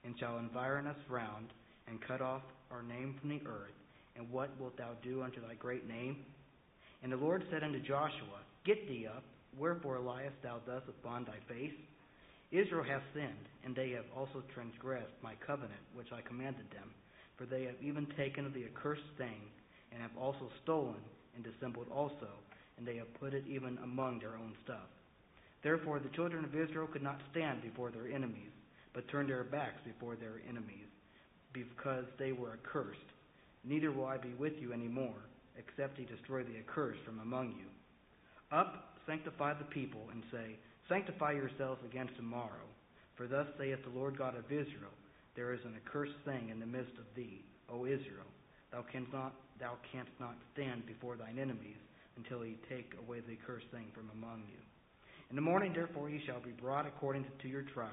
and 0.04 0.14
shall 0.20 0.38
environ 0.38 0.86
us 0.86 0.94
round, 1.10 1.48
and 1.88 2.00
cut 2.00 2.20
off 2.20 2.42
our 2.70 2.84
name 2.84 3.16
from 3.18 3.30
the 3.30 3.42
earth. 3.44 3.74
And 4.14 4.30
what 4.30 4.50
wilt 4.60 4.78
thou 4.78 4.90
do 5.02 5.22
unto 5.24 5.40
thy 5.40 5.54
great 5.54 5.88
name? 5.88 6.18
And 7.02 7.10
the 7.10 7.16
Lord 7.16 7.42
said 7.50 7.64
unto 7.64 7.80
Joshua, 7.80 8.38
Get 8.64 8.86
thee 8.86 9.08
up, 9.08 9.24
wherefore 9.58 9.98
liest 9.98 10.40
thou 10.44 10.60
thus 10.64 10.82
upon 10.86 11.24
thy 11.24 11.42
face? 11.52 11.74
Israel 12.52 12.84
hath 12.84 13.02
sinned, 13.12 13.48
and 13.64 13.74
they 13.74 13.90
have 13.90 14.06
also 14.16 14.44
transgressed 14.54 15.18
my 15.20 15.34
covenant 15.44 15.82
which 15.92 16.12
I 16.12 16.20
commanded 16.20 16.70
them. 16.70 16.94
For 17.36 17.46
they 17.46 17.64
have 17.64 17.82
even 17.82 18.06
taken 18.16 18.46
of 18.46 18.54
the 18.54 18.64
accursed 18.64 19.10
thing, 19.18 19.42
and 19.90 20.00
have 20.00 20.16
also 20.16 20.48
stolen, 20.62 21.02
and 21.34 21.42
dissembled 21.42 21.88
also, 21.92 22.30
and 22.76 22.86
they 22.86 22.94
have 22.94 23.12
put 23.18 23.34
it 23.34 23.42
even 23.48 23.76
among 23.82 24.20
their 24.20 24.36
own 24.36 24.54
stuff. 24.62 24.86
Therefore 25.62 25.98
the 25.98 26.14
children 26.14 26.44
of 26.44 26.54
Israel 26.54 26.86
could 26.86 27.02
not 27.02 27.20
stand 27.30 27.62
before 27.62 27.90
their 27.90 28.08
enemies, 28.08 28.50
but 28.94 29.08
turned 29.08 29.30
their 29.30 29.44
backs 29.44 29.80
before 29.84 30.16
their 30.16 30.40
enemies, 30.48 30.86
because 31.52 32.04
they 32.18 32.32
were 32.32 32.52
accursed. 32.52 32.98
Neither 33.64 33.92
will 33.92 34.06
I 34.06 34.18
be 34.18 34.34
with 34.34 34.54
you 34.60 34.72
any 34.72 34.88
more, 34.88 35.26
except 35.56 35.98
ye 35.98 36.06
destroy 36.06 36.44
the 36.44 36.58
accursed 36.58 37.00
from 37.04 37.18
among 37.20 37.54
you. 37.58 37.66
Up, 38.56 38.98
sanctify 39.06 39.54
the 39.54 39.64
people, 39.64 40.02
and 40.12 40.22
say, 40.32 40.56
Sanctify 40.88 41.32
yourselves 41.32 41.82
against 41.84 42.16
tomorrow. 42.16 42.64
For 43.16 43.26
thus 43.26 43.46
saith 43.58 43.82
the 43.84 43.98
Lord 43.98 44.16
God 44.16 44.36
of 44.36 44.46
Israel, 44.46 44.94
There 45.34 45.52
is 45.52 45.60
an 45.64 45.74
accursed 45.76 46.16
thing 46.24 46.48
in 46.50 46.60
the 46.60 46.66
midst 46.66 46.96
of 46.98 47.04
thee, 47.14 47.44
O 47.68 47.84
Israel. 47.84 48.30
Thou 48.72 48.84
canst 48.90 49.12
not, 49.12 49.34
thou 49.60 49.76
canst 49.92 50.12
not 50.20 50.36
stand 50.54 50.86
before 50.86 51.16
thine 51.16 51.38
enemies 51.38 51.76
until 52.16 52.42
he 52.42 52.56
take 52.68 52.94
away 52.98 53.20
the 53.20 53.32
accursed 53.32 53.66
thing 53.72 53.86
from 53.92 54.10
among 54.14 54.44
you. 54.48 54.60
In 55.30 55.36
the 55.36 55.42
morning, 55.42 55.72
therefore, 55.74 56.08
ye 56.08 56.22
shall 56.26 56.40
be 56.40 56.52
brought 56.52 56.86
according 56.86 57.26
to 57.42 57.48
your 57.48 57.62
tribes. 57.74 57.92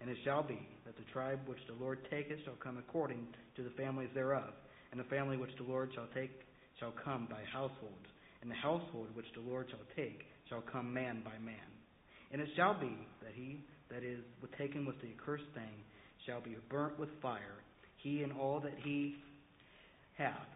And 0.00 0.08
it 0.08 0.16
shall 0.24 0.44
be 0.44 0.60
that 0.86 0.96
the 0.96 1.10
tribe 1.12 1.40
which 1.46 1.58
the 1.66 1.74
Lord 1.82 2.06
taketh 2.08 2.38
shall 2.44 2.54
come 2.62 2.78
according 2.78 3.26
to 3.56 3.64
the 3.64 3.70
families 3.70 4.10
thereof, 4.14 4.54
and 4.92 5.00
the 5.00 5.10
family 5.10 5.36
which 5.36 5.50
the 5.58 5.64
Lord 5.64 5.90
shall 5.94 6.06
take 6.14 6.30
shall 6.78 6.94
come 7.04 7.26
by 7.28 7.42
households, 7.52 8.06
and 8.40 8.50
the 8.50 8.54
household 8.54 9.08
which 9.14 9.26
the 9.34 9.40
Lord 9.40 9.66
shall 9.70 9.82
take 9.96 10.22
shall 10.48 10.62
come 10.72 10.94
man 10.94 11.22
by 11.24 11.36
man. 11.44 11.66
And 12.30 12.40
it 12.40 12.48
shall 12.54 12.78
be 12.78 12.96
that 13.22 13.32
he 13.34 13.64
that 13.90 14.04
is 14.04 14.20
taken 14.56 14.86
with 14.86 15.00
the 15.00 15.08
accursed 15.18 15.50
thing 15.54 15.82
shall 16.26 16.40
be 16.40 16.56
burnt 16.70 16.98
with 16.98 17.08
fire, 17.20 17.58
he 17.96 18.22
and 18.22 18.32
all 18.32 18.60
that 18.60 18.78
he 18.84 19.16
hath, 20.16 20.46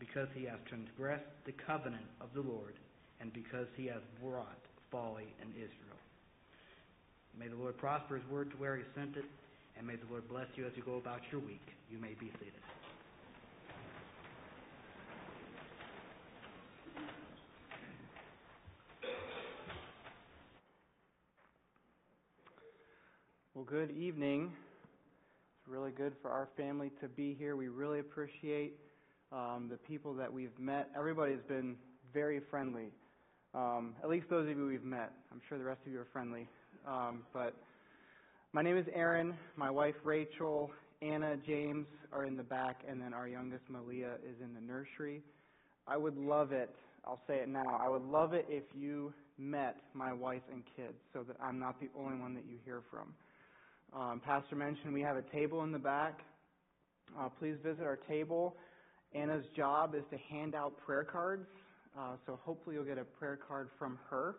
because 0.00 0.26
he 0.34 0.44
hath 0.44 0.64
transgressed 0.68 1.22
the 1.46 1.54
covenant 1.66 2.06
of 2.20 2.28
the 2.34 2.40
Lord, 2.40 2.74
and 3.20 3.32
because 3.32 3.66
he 3.76 3.86
hath 3.86 4.02
wrought 4.22 4.67
folly 4.90 5.26
in 5.42 5.50
Israel. 5.50 5.98
May 7.38 7.48
the 7.48 7.56
Lord 7.56 7.76
prosper 7.76 8.16
his 8.16 8.28
word 8.28 8.50
to 8.50 8.56
where 8.56 8.76
he 8.76 8.82
sent 8.94 9.16
it, 9.16 9.24
and 9.76 9.86
may 9.86 9.96
the 9.96 10.06
Lord 10.10 10.28
bless 10.28 10.46
you 10.56 10.66
as 10.66 10.72
you 10.76 10.82
go 10.82 10.96
about 10.96 11.20
your 11.30 11.40
week. 11.40 11.66
You 11.90 11.98
may 11.98 12.14
be 12.18 12.32
seated. 12.38 12.52
Well, 23.54 23.64
good 23.64 23.90
evening. 23.90 24.52
It's 24.52 25.68
really 25.68 25.90
good 25.90 26.12
for 26.22 26.30
our 26.30 26.48
family 26.56 26.92
to 27.00 27.08
be 27.08 27.34
here. 27.34 27.56
We 27.56 27.66
really 27.68 27.98
appreciate 27.98 28.78
um, 29.32 29.66
the 29.68 29.76
people 29.76 30.14
that 30.14 30.32
we've 30.32 30.56
met. 30.60 30.90
Everybody's 30.96 31.42
been 31.48 31.76
very 32.14 32.40
friendly. 32.50 32.90
Um, 33.54 33.94
at 34.02 34.10
least 34.10 34.28
those 34.28 34.48
of 34.48 34.56
you 34.56 34.66
we've 34.66 34.84
met. 34.84 35.12
I'm 35.32 35.40
sure 35.48 35.56
the 35.56 35.64
rest 35.64 35.80
of 35.86 35.92
you 35.92 35.98
are 36.00 36.06
friendly. 36.12 36.46
Um, 36.86 37.22
but 37.32 37.54
my 38.52 38.62
name 38.62 38.76
is 38.76 38.86
Aaron. 38.94 39.34
My 39.56 39.70
wife 39.70 39.94
Rachel, 40.04 40.70
Anna, 41.00 41.36
James 41.46 41.86
are 42.12 42.26
in 42.26 42.36
the 42.36 42.42
back, 42.42 42.82
and 42.86 43.00
then 43.00 43.14
our 43.14 43.26
youngest 43.26 43.64
Malia 43.70 44.16
is 44.22 44.36
in 44.42 44.52
the 44.52 44.60
nursery. 44.60 45.22
I 45.86 45.96
would 45.96 46.16
love 46.16 46.52
it. 46.52 46.74
I'll 47.06 47.22
say 47.26 47.36
it 47.36 47.48
now. 47.48 47.80
I 47.80 47.88
would 47.88 48.02
love 48.02 48.34
it 48.34 48.44
if 48.50 48.64
you 48.78 49.14
met 49.38 49.76
my 49.94 50.12
wife 50.12 50.42
and 50.52 50.62
kids, 50.76 50.98
so 51.14 51.22
that 51.22 51.36
I'm 51.42 51.58
not 51.58 51.80
the 51.80 51.88
only 51.98 52.18
one 52.20 52.34
that 52.34 52.44
you 52.44 52.58
hear 52.66 52.82
from. 52.90 53.14
Um, 53.98 54.20
Pastor 54.20 54.56
mentioned 54.56 54.92
we 54.92 55.00
have 55.00 55.16
a 55.16 55.22
table 55.22 55.62
in 55.62 55.72
the 55.72 55.78
back. 55.78 56.20
Uh, 57.18 57.30
please 57.38 57.56
visit 57.64 57.84
our 57.84 57.96
table. 57.96 58.56
Anna's 59.14 59.46
job 59.56 59.94
is 59.94 60.02
to 60.10 60.18
hand 60.18 60.54
out 60.54 60.74
prayer 60.84 61.04
cards, 61.04 61.46
uh, 61.96 62.16
so 62.26 62.38
hopefully 62.44 62.76
you'll 62.76 62.84
get 62.84 62.98
a 62.98 63.04
prayer 63.04 63.38
card 63.48 63.68
from 63.78 63.98
her. 64.10 64.36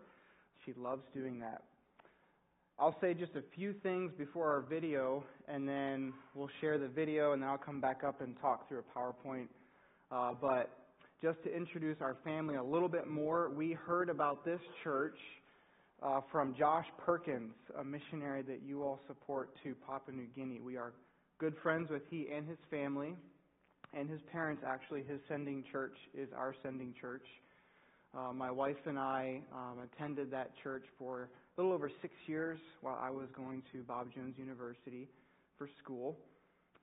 She 0.65 0.73
loves 0.77 1.03
doing 1.13 1.39
that. 1.39 1.63
I'll 2.77 2.95
say 3.01 3.13
just 3.13 3.35
a 3.35 3.43
few 3.55 3.73
things 3.73 4.11
before 4.17 4.49
our 4.51 4.61
video, 4.61 5.23
and 5.47 5.67
then 5.67 6.13
we'll 6.33 6.49
share 6.61 6.77
the 6.77 6.87
video, 6.87 7.33
and 7.33 7.41
then 7.41 7.49
I'll 7.49 7.57
come 7.57 7.81
back 7.81 8.03
up 8.05 8.21
and 8.21 8.39
talk 8.39 8.69
through 8.69 8.79
a 8.79 8.97
PowerPoint. 8.97 9.47
Uh, 10.11 10.33
but 10.39 10.69
just 11.21 11.43
to 11.43 11.53
introduce 11.53 11.97
our 11.99 12.15
family 12.23 12.55
a 12.55 12.63
little 12.63 12.87
bit 12.87 13.07
more, 13.07 13.49
we 13.49 13.73
heard 13.73 14.09
about 14.09 14.45
this 14.45 14.61
church 14.83 15.17
uh, 16.01 16.21
from 16.31 16.55
Josh 16.57 16.85
Perkins, 16.97 17.51
a 17.77 17.83
missionary 17.83 18.41
that 18.43 18.61
you 18.65 18.83
all 18.83 18.99
support 19.07 19.49
to 19.63 19.75
Papua 19.85 20.15
New 20.15 20.27
Guinea. 20.33 20.61
We 20.61 20.77
are 20.77 20.93
good 21.37 21.55
friends 21.61 21.89
with 21.89 22.03
he 22.09 22.27
and 22.33 22.47
his 22.47 22.57
family, 22.71 23.15
and 23.93 24.09
his 24.09 24.21
parents, 24.31 24.63
actually. 24.65 25.03
His 25.03 25.19
sending 25.27 25.63
church 25.71 25.95
is 26.13 26.29
our 26.35 26.55
sending 26.63 26.93
church. 26.99 27.25
Uh, 28.17 28.33
my 28.33 28.49
wife 28.49 28.77
and 28.85 28.97
I 28.97 29.41
um, 29.53 29.79
attended 29.83 30.31
that 30.31 30.51
church 30.63 30.83
for 30.97 31.29
a 31.57 31.61
little 31.61 31.73
over 31.73 31.91
six 32.01 32.13
years 32.25 32.59
while 32.81 32.99
I 33.01 33.09
was 33.09 33.27
going 33.35 33.61
to 33.73 33.83
Bob 33.83 34.07
Jones 34.13 34.35
University 34.37 35.07
for 35.57 35.69
school. 35.83 36.17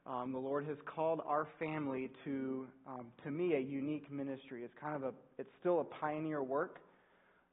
Um, 0.07 0.33
the 0.33 0.39
Lord 0.39 0.67
has 0.67 0.77
called 0.87 1.21
our 1.27 1.49
family 1.59 2.11
to, 2.25 2.67
um, 2.87 3.07
to 3.25 3.31
me, 3.31 3.55
a 3.55 3.59
unique 3.59 4.11
ministry. 4.11 4.63
It's 4.63 4.75
kind 4.81 4.95
of 4.95 5.03
a, 5.03 5.13
it's 5.37 5.51
still 5.59 5.81
a 5.81 5.85
pioneer 5.85 6.45
work 6.45 6.79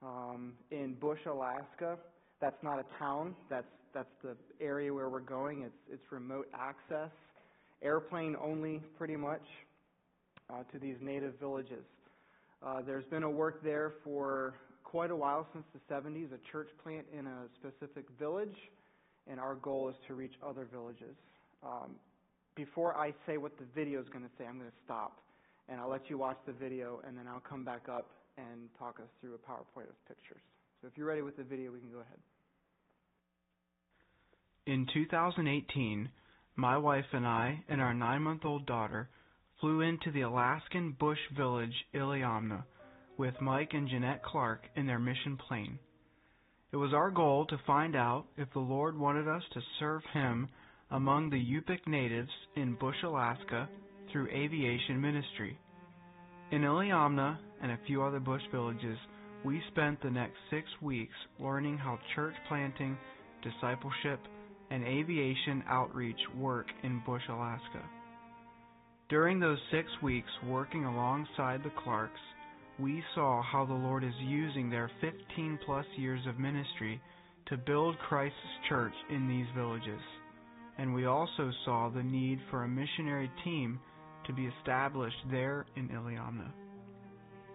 um, 0.04 0.54
in 0.70 0.94
Bush, 0.94 1.20
Alaska. 1.26 1.98
That's 2.42 2.62
not 2.62 2.78
a 2.80 2.86
town. 3.00 3.36
That's 3.50 3.66
that's 3.94 4.10
the 4.24 4.36
area 4.60 4.94
where 4.94 5.10
we're 5.10 5.20
going. 5.20 5.62
It's 5.64 5.74
it's 5.92 6.12
remote 6.12 6.48
access, 6.54 7.12
airplane 7.84 8.36
only, 8.42 8.82
pretty 8.98 9.16
much, 9.16 9.44
uh, 10.50 10.64
to 10.72 10.80
these 10.80 10.96
native 11.02 11.34
villages. 11.40 11.84
Uh, 12.66 12.82
there's 12.82 13.06
been 13.06 13.24
a 13.24 13.30
work 13.30 13.64
there 13.64 13.94
for 14.04 14.56
quite 14.84 15.12
a 15.12 15.16
while 15.16 15.48
since 15.54 15.66
the 15.74 15.94
70s, 15.94 16.28
a 16.34 16.52
church 16.52 16.70
plant 16.84 17.06
in 17.18 17.28
a 17.28 17.46
specific 17.60 18.06
village, 18.20 18.56
and 19.30 19.40
our 19.40 19.56
goal 19.56 19.90
is 19.90 19.96
to 20.08 20.14
reach 20.14 20.34
other 20.46 20.68
villages. 20.72 21.16
Um, 21.64 21.96
before 22.56 22.96
I 22.96 23.14
say 23.26 23.38
what 23.38 23.58
the 23.58 23.66
video 23.76 24.00
is 24.02 24.08
going 24.10 24.24
to 24.24 24.30
say, 24.38 24.46
I'm 24.46 24.58
going 24.58 24.70
to 24.70 24.78
stop, 24.86 25.20
and 25.68 25.80
I'll 25.80 25.90
let 25.90 26.10
you 26.10 26.18
watch 26.18 26.38
the 26.46 26.54
video, 26.54 27.02
and 27.08 27.18
then 27.18 27.28
I'll 27.28 27.44
come 27.48 27.66
back 27.66 27.90
up 27.90 28.12
and 28.38 28.70
talk 28.78 29.00
us 29.00 29.10
through 29.20 29.34
a 29.36 29.38
PowerPoint 29.38 29.90
of 29.90 30.08
pictures. 30.08 30.42
So 30.82 30.88
if 30.88 30.98
you're 30.98 31.08
ready 31.08 31.22
with 31.22 31.38
the 31.38 31.44
video, 31.44 31.72
we 31.72 31.80
can 31.80 31.90
go 31.90 32.00
ahead. 32.00 32.20
In 34.66 34.88
2018, 34.94 36.10
my 36.56 36.78
wife 36.78 37.06
and 37.14 37.26
I 37.26 37.64
and 37.68 37.82
our 37.82 37.94
nine 37.94 38.22
month 38.22 38.46
old 38.46 38.66
daughter 38.66 39.10
flew 39.60 39.82
into 39.82 40.12
the 40.12 40.22
Alaskan 40.22 40.96
bush 41.00 41.20
village 41.36 41.74
Iliamna 41.94 42.64
with 43.18 43.34
Mike 43.42 43.72
and 43.74 43.88
Jeanette 43.88 44.24
Clark 44.24 44.62
in 44.76 44.86
their 44.86 45.00
mission 45.00 45.38
plane. 45.48 45.80
It 46.72 46.78
was 46.78 46.94
our 46.94 47.12
goal 47.12 47.46
to 47.48 47.58
find 47.66 47.96
out 47.96 48.26
if 48.38 48.52
the 48.54 48.60
Lord 48.60 48.98
wanted 48.98 49.28
us 49.28 49.44
to 49.54 49.62
serve 49.80 50.02
Him 50.14 50.50
among 50.92 51.30
the 51.30 51.38
Yupik 51.38 51.88
natives 51.88 52.32
in 52.56 52.76
Bush, 52.76 52.96
Alaska 53.04 53.70
through 54.12 54.30
aviation 54.30 55.00
ministry. 55.00 55.58
In 56.52 56.62
Iliamna 56.62 57.38
and 57.62 57.72
a 57.72 57.80
few 57.88 58.04
other 58.04 58.20
bush 58.20 58.42
villages, 58.52 58.98
we 59.44 59.62
spent 59.72 60.02
the 60.02 60.10
next 60.10 60.36
six 60.50 60.68
weeks 60.82 61.14
learning 61.40 61.78
how 61.78 62.00
church 62.16 62.34
planting, 62.48 62.98
discipleship, 63.44 64.20
and 64.74 64.84
aviation 64.86 65.64
outreach 65.70 66.20
work 66.36 66.66
in 66.82 67.00
Bush, 67.06 67.22
Alaska. 67.30 67.88
During 69.08 69.40
those 69.40 69.60
six 69.72 69.88
weeks 70.02 70.30
working 70.48 70.86
alongside 70.86 71.62
the 71.64 71.72
Clarks, 71.84 72.20
we 72.80 73.04
saw 73.14 73.44
how 73.44 73.66
the 73.66 73.74
Lord 73.74 74.04
is 74.04 74.16
using 74.20 74.72
their 74.72 74.90
15 75.00 75.60
plus 75.64 75.86
years 75.96 76.22
of 76.28 76.40
ministry 76.40 77.00
to 77.50 77.58
build 77.58 78.00
Christ's 78.10 78.36
church 78.68 78.94
in 79.12 79.28
these 79.28 79.46
villages. 79.56 80.02
And 80.80 80.92
we 80.92 81.06
also 81.06 81.52
saw 81.66 81.90
the 81.90 82.02
need 82.02 82.40
for 82.50 82.64
a 82.64 82.68
missionary 82.68 83.30
team 83.44 83.80
to 84.26 84.34
be 84.34 84.50
established 84.60 85.18
there 85.30 85.68
in 85.76 85.90
Iliamna. 85.90 86.52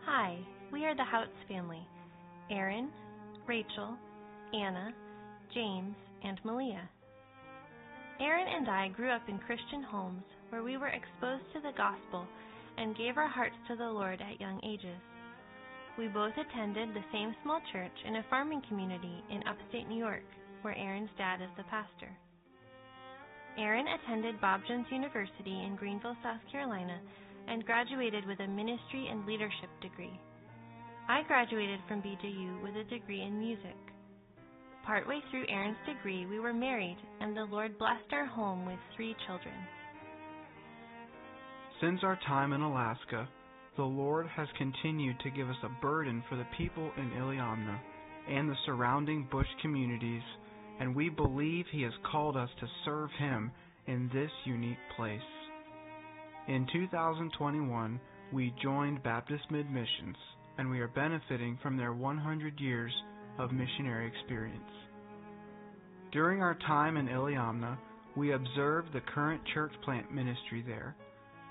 Hi, 0.06 0.38
we 0.72 0.84
are 0.84 0.94
the 0.94 1.02
Houts 1.02 1.30
family 1.48 1.84
Aaron, 2.48 2.90
Rachel, 3.48 3.96
Anna, 4.54 4.92
James, 5.52 5.96
and 6.22 6.38
Malia. 6.44 6.88
Aaron 8.20 8.48
and 8.48 8.68
I 8.68 8.88
grew 8.88 9.10
up 9.10 9.22
in 9.28 9.38
Christian 9.38 9.82
homes 9.82 10.24
where 10.50 10.64
we 10.64 10.76
were 10.76 10.88
exposed 10.90 11.46
to 11.54 11.60
the 11.60 11.76
gospel 11.76 12.26
and 12.76 12.96
gave 12.96 13.16
our 13.16 13.28
hearts 13.28 13.54
to 13.68 13.76
the 13.76 13.86
Lord 13.86 14.20
at 14.20 14.40
young 14.40 14.60
ages. 14.66 14.98
We 15.96 16.08
both 16.08 16.34
attended 16.34 16.94
the 16.94 17.06
same 17.12 17.34
small 17.42 17.60
church 17.72 17.94
in 18.06 18.16
a 18.16 18.26
farming 18.30 18.62
community 18.68 19.22
in 19.30 19.46
upstate 19.46 19.88
New 19.88 19.98
York, 19.98 20.26
where 20.62 20.76
Aaron's 20.76 21.10
dad 21.16 21.42
is 21.42 21.50
the 21.56 21.64
pastor. 21.64 22.10
Aaron 23.56 23.86
attended 23.86 24.40
Bob 24.40 24.60
Jones 24.66 24.86
University 24.90 25.62
in 25.66 25.76
Greenville, 25.76 26.16
South 26.22 26.42
Carolina, 26.50 26.98
and 27.48 27.66
graduated 27.66 28.26
with 28.26 28.38
a 28.40 28.46
ministry 28.46 29.08
and 29.10 29.26
leadership 29.26 29.70
degree. 29.80 30.18
I 31.08 31.22
graduated 31.26 31.80
from 31.88 32.02
BJU 32.02 32.62
with 32.62 32.76
a 32.76 32.84
degree 32.84 33.22
in 33.22 33.38
music. 33.38 33.78
Partway 34.88 35.20
through 35.30 35.44
Aaron's 35.50 35.76
degree, 35.86 36.24
we 36.24 36.40
were 36.40 36.54
married, 36.54 36.96
and 37.20 37.36
the 37.36 37.44
Lord 37.44 37.78
blessed 37.78 38.10
our 38.10 38.24
home 38.24 38.64
with 38.64 38.78
three 38.96 39.14
children. 39.26 39.54
Since 41.78 42.00
our 42.02 42.18
time 42.26 42.54
in 42.54 42.62
Alaska, 42.62 43.28
the 43.76 43.84
Lord 43.84 44.26
has 44.28 44.48
continued 44.56 45.20
to 45.20 45.30
give 45.30 45.50
us 45.50 45.62
a 45.62 45.82
burden 45.82 46.24
for 46.26 46.36
the 46.36 46.46
people 46.56 46.90
in 46.96 47.10
Iliamna 47.10 47.78
and 48.30 48.48
the 48.48 48.56
surrounding 48.64 49.28
bush 49.30 49.46
communities 49.60 50.22
and 50.80 50.94
we 50.94 51.08
believe 51.08 51.66
He 51.70 51.82
has 51.82 51.92
called 52.10 52.36
us 52.36 52.48
to 52.60 52.66
serve 52.84 53.10
Him 53.18 53.50
in 53.86 54.10
this 54.12 54.30
unique 54.44 54.78
place. 54.96 55.20
In 56.46 56.66
2021, 56.72 58.00
we 58.32 58.54
joined 58.62 59.02
Baptist 59.02 59.44
Mid 59.50 59.70
Missions, 59.70 60.16
and 60.56 60.70
we 60.70 60.80
are 60.80 60.88
benefiting 60.88 61.58
from 61.62 61.76
their 61.76 61.92
100 61.92 62.60
years 62.60 62.92
of 63.38 63.52
missionary 63.52 64.08
experience. 64.08 64.62
During 66.12 66.42
our 66.42 66.56
time 66.66 66.96
in 66.96 67.06
Iliamna, 67.06 67.78
we 68.16 68.32
observed 68.32 68.92
the 68.92 69.02
current 69.14 69.42
church 69.54 69.72
plant 69.84 70.12
ministry 70.12 70.64
there, 70.66 70.96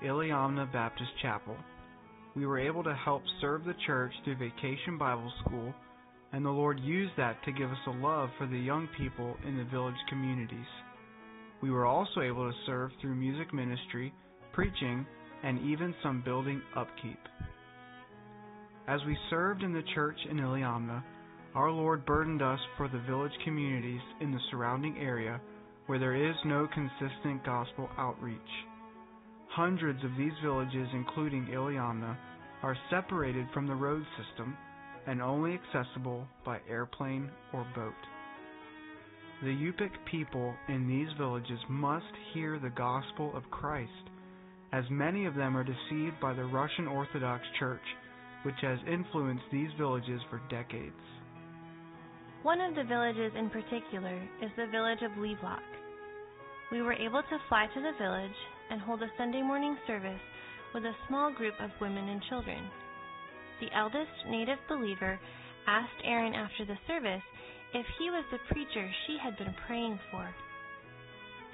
Iliamna 0.04 0.72
Baptist 0.72 1.10
Chapel. 1.22 1.56
We 2.36 2.46
were 2.46 2.58
able 2.58 2.84
to 2.84 2.94
help 2.94 3.22
serve 3.40 3.64
the 3.64 3.74
church 3.86 4.12
through 4.24 4.36
Vacation 4.36 4.98
Bible 4.98 5.32
School 5.44 5.74
and 6.32 6.44
the 6.44 6.50
Lord 6.50 6.78
used 6.80 7.12
that 7.16 7.42
to 7.44 7.52
give 7.52 7.70
us 7.70 7.78
a 7.86 7.90
love 7.90 8.28
for 8.38 8.46
the 8.46 8.58
young 8.58 8.88
people 8.98 9.36
in 9.46 9.56
the 9.56 9.64
village 9.64 9.94
communities. 10.08 10.58
We 11.62 11.70
were 11.70 11.86
also 11.86 12.20
able 12.20 12.50
to 12.50 12.56
serve 12.66 12.90
through 13.00 13.14
music 13.14 13.52
ministry, 13.54 14.12
preaching, 14.52 15.06
and 15.42 15.58
even 15.60 15.94
some 16.02 16.22
building 16.24 16.60
upkeep. 16.76 17.18
As 18.86 19.00
we 19.06 19.16
served 19.30 19.62
in 19.62 19.72
the 19.72 19.82
church 19.94 20.16
in 20.30 20.36
Iliamna, 20.38 21.02
our 21.58 21.72
Lord 21.72 22.06
burdened 22.06 22.40
us 22.40 22.60
for 22.76 22.86
the 22.86 23.00
village 23.00 23.32
communities 23.44 24.00
in 24.20 24.30
the 24.30 24.38
surrounding 24.48 24.96
area 24.98 25.40
where 25.86 25.98
there 25.98 26.14
is 26.14 26.36
no 26.44 26.68
consistent 26.72 27.44
gospel 27.44 27.88
outreach. 27.98 28.38
Hundreds 29.50 29.98
of 30.04 30.12
these 30.16 30.38
villages, 30.40 30.86
including 30.92 31.48
Iliamna, 31.52 32.16
are 32.62 32.76
separated 32.90 33.48
from 33.52 33.66
the 33.66 33.74
road 33.74 34.04
system 34.16 34.56
and 35.08 35.20
only 35.20 35.58
accessible 35.58 36.28
by 36.46 36.60
airplane 36.70 37.28
or 37.52 37.66
boat. 37.74 37.92
The 39.42 39.48
Yupik 39.48 39.90
people 40.08 40.54
in 40.68 40.86
these 40.86 41.08
villages 41.18 41.58
must 41.68 42.06
hear 42.34 42.60
the 42.60 42.70
gospel 42.70 43.32
of 43.34 43.50
Christ, 43.50 43.90
as 44.72 44.84
many 44.90 45.26
of 45.26 45.34
them 45.34 45.56
are 45.56 45.64
deceived 45.64 46.20
by 46.22 46.34
the 46.34 46.44
Russian 46.44 46.86
Orthodox 46.86 47.42
Church, 47.58 47.82
which 48.44 48.60
has 48.62 48.78
influenced 48.88 49.42
these 49.50 49.70
villages 49.76 50.20
for 50.30 50.40
decades. 50.48 50.94
One 52.42 52.60
of 52.60 52.76
the 52.76 52.84
villages 52.84 53.32
in 53.36 53.50
particular 53.50 54.14
is 54.40 54.50
the 54.56 54.68
village 54.70 55.02
of 55.02 55.18
Levelock. 55.18 55.62
We 56.70 56.82
were 56.82 56.92
able 56.92 57.22
to 57.22 57.38
fly 57.48 57.66
to 57.66 57.80
the 57.80 57.98
village 57.98 58.38
and 58.70 58.80
hold 58.80 59.02
a 59.02 59.10
Sunday 59.18 59.42
morning 59.42 59.76
service 59.88 60.20
with 60.72 60.84
a 60.84 60.94
small 61.08 61.32
group 61.32 61.54
of 61.60 61.70
women 61.80 62.08
and 62.08 62.22
children. 62.28 62.70
The 63.60 63.74
eldest 63.76 64.12
native 64.30 64.58
believer 64.68 65.18
asked 65.66 66.00
Aaron 66.04 66.34
after 66.34 66.64
the 66.64 66.78
service 66.86 67.22
if 67.74 67.86
he 67.98 68.08
was 68.08 68.24
the 68.30 68.54
preacher 68.54 68.88
she 69.06 69.18
had 69.20 69.36
been 69.36 69.54
praying 69.66 69.98
for. 70.12 70.28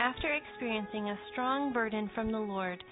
After 0.01 0.35
experiencing 0.35 1.09
a 1.09 1.19
strong 1.33 1.73
burden 1.73 2.11
from 2.15 2.31
the 2.31 2.39
Lord, 2.39 2.85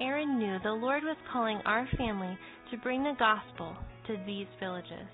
Aaron 0.00 0.38
knew 0.38 0.58
the 0.64 0.72
Lord 0.72 1.04
was 1.04 1.16
calling 1.32 1.60
our 1.64 1.86
family 1.96 2.36
to 2.72 2.76
bring 2.78 3.04
the 3.04 3.14
gospel 3.20 3.76
to 4.08 4.16
these 4.26 4.48
villages. 4.58 5.06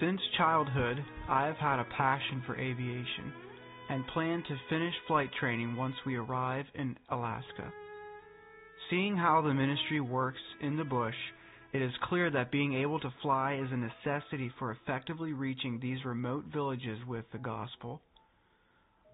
Since 0.00 0.20
childhood, 0.38 1.04
I 1.28 1.44
have 1.44 1.56
had 1.56 1.78
a 1.78 1.84
passion 1.94 2.42
for 2.46 2.56
aviation 2.56 3.34
and 3.90 4.06
plan 4.06 4.42
to 4.48 4.56
finish 4.70 4.94
flight 5.06 5.28
training 5.38 5.76
once 5.76 5.94
we 6.06 6.16
arrive 6.16 6.64
in 6.74 6.96
Alaska. 7.10 7.70
Seeing 8.88 9.14
how 9.14 9.42
the 9.42 9.52
ministry 9.52 10.00
works 10.00 10.40
in 10.62 10.78
the 10.78 10.84
bush, 10.84 11.14
it 11.74 11.82
is 11.82 11.92
clear 12.04 12.30
that 12.30 12.50
being 12.50 12.72
able 12.72 12.98
to 13.00 13.12
fly 13.20 13.60
is 13.62 13.70
a 13.70 13.76
necessity 13.76 14.50
for 14.58 14.72
effectively 14.72 15.34
reaching 15.34 15.78
these 15.78 16.02
remote 16.06 16.46
villages 16.50 16.98
with 17.06 17.26
the 17.32 17.38
gospel. 17.38 18.00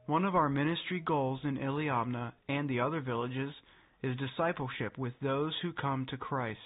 One 0.07 0.25
of 0.25 0.37
our 0.37 0.49
ministry 0.49 1.03
goals 1.05 1.41
in 1.43 1.57
Iliamna 1.57 2.33
and 2.49 2.71
the 2.71 2.79
other 2.79 3.01
villages 3.01 3.53
is 4.05 4.17
discipleship 4.19 4.97
with 4.97 5.15
those 5.21 5.53
who 5.63 5.73
come 5.73 6.07
to 6.11 6.17
Christ. 6.17 6.61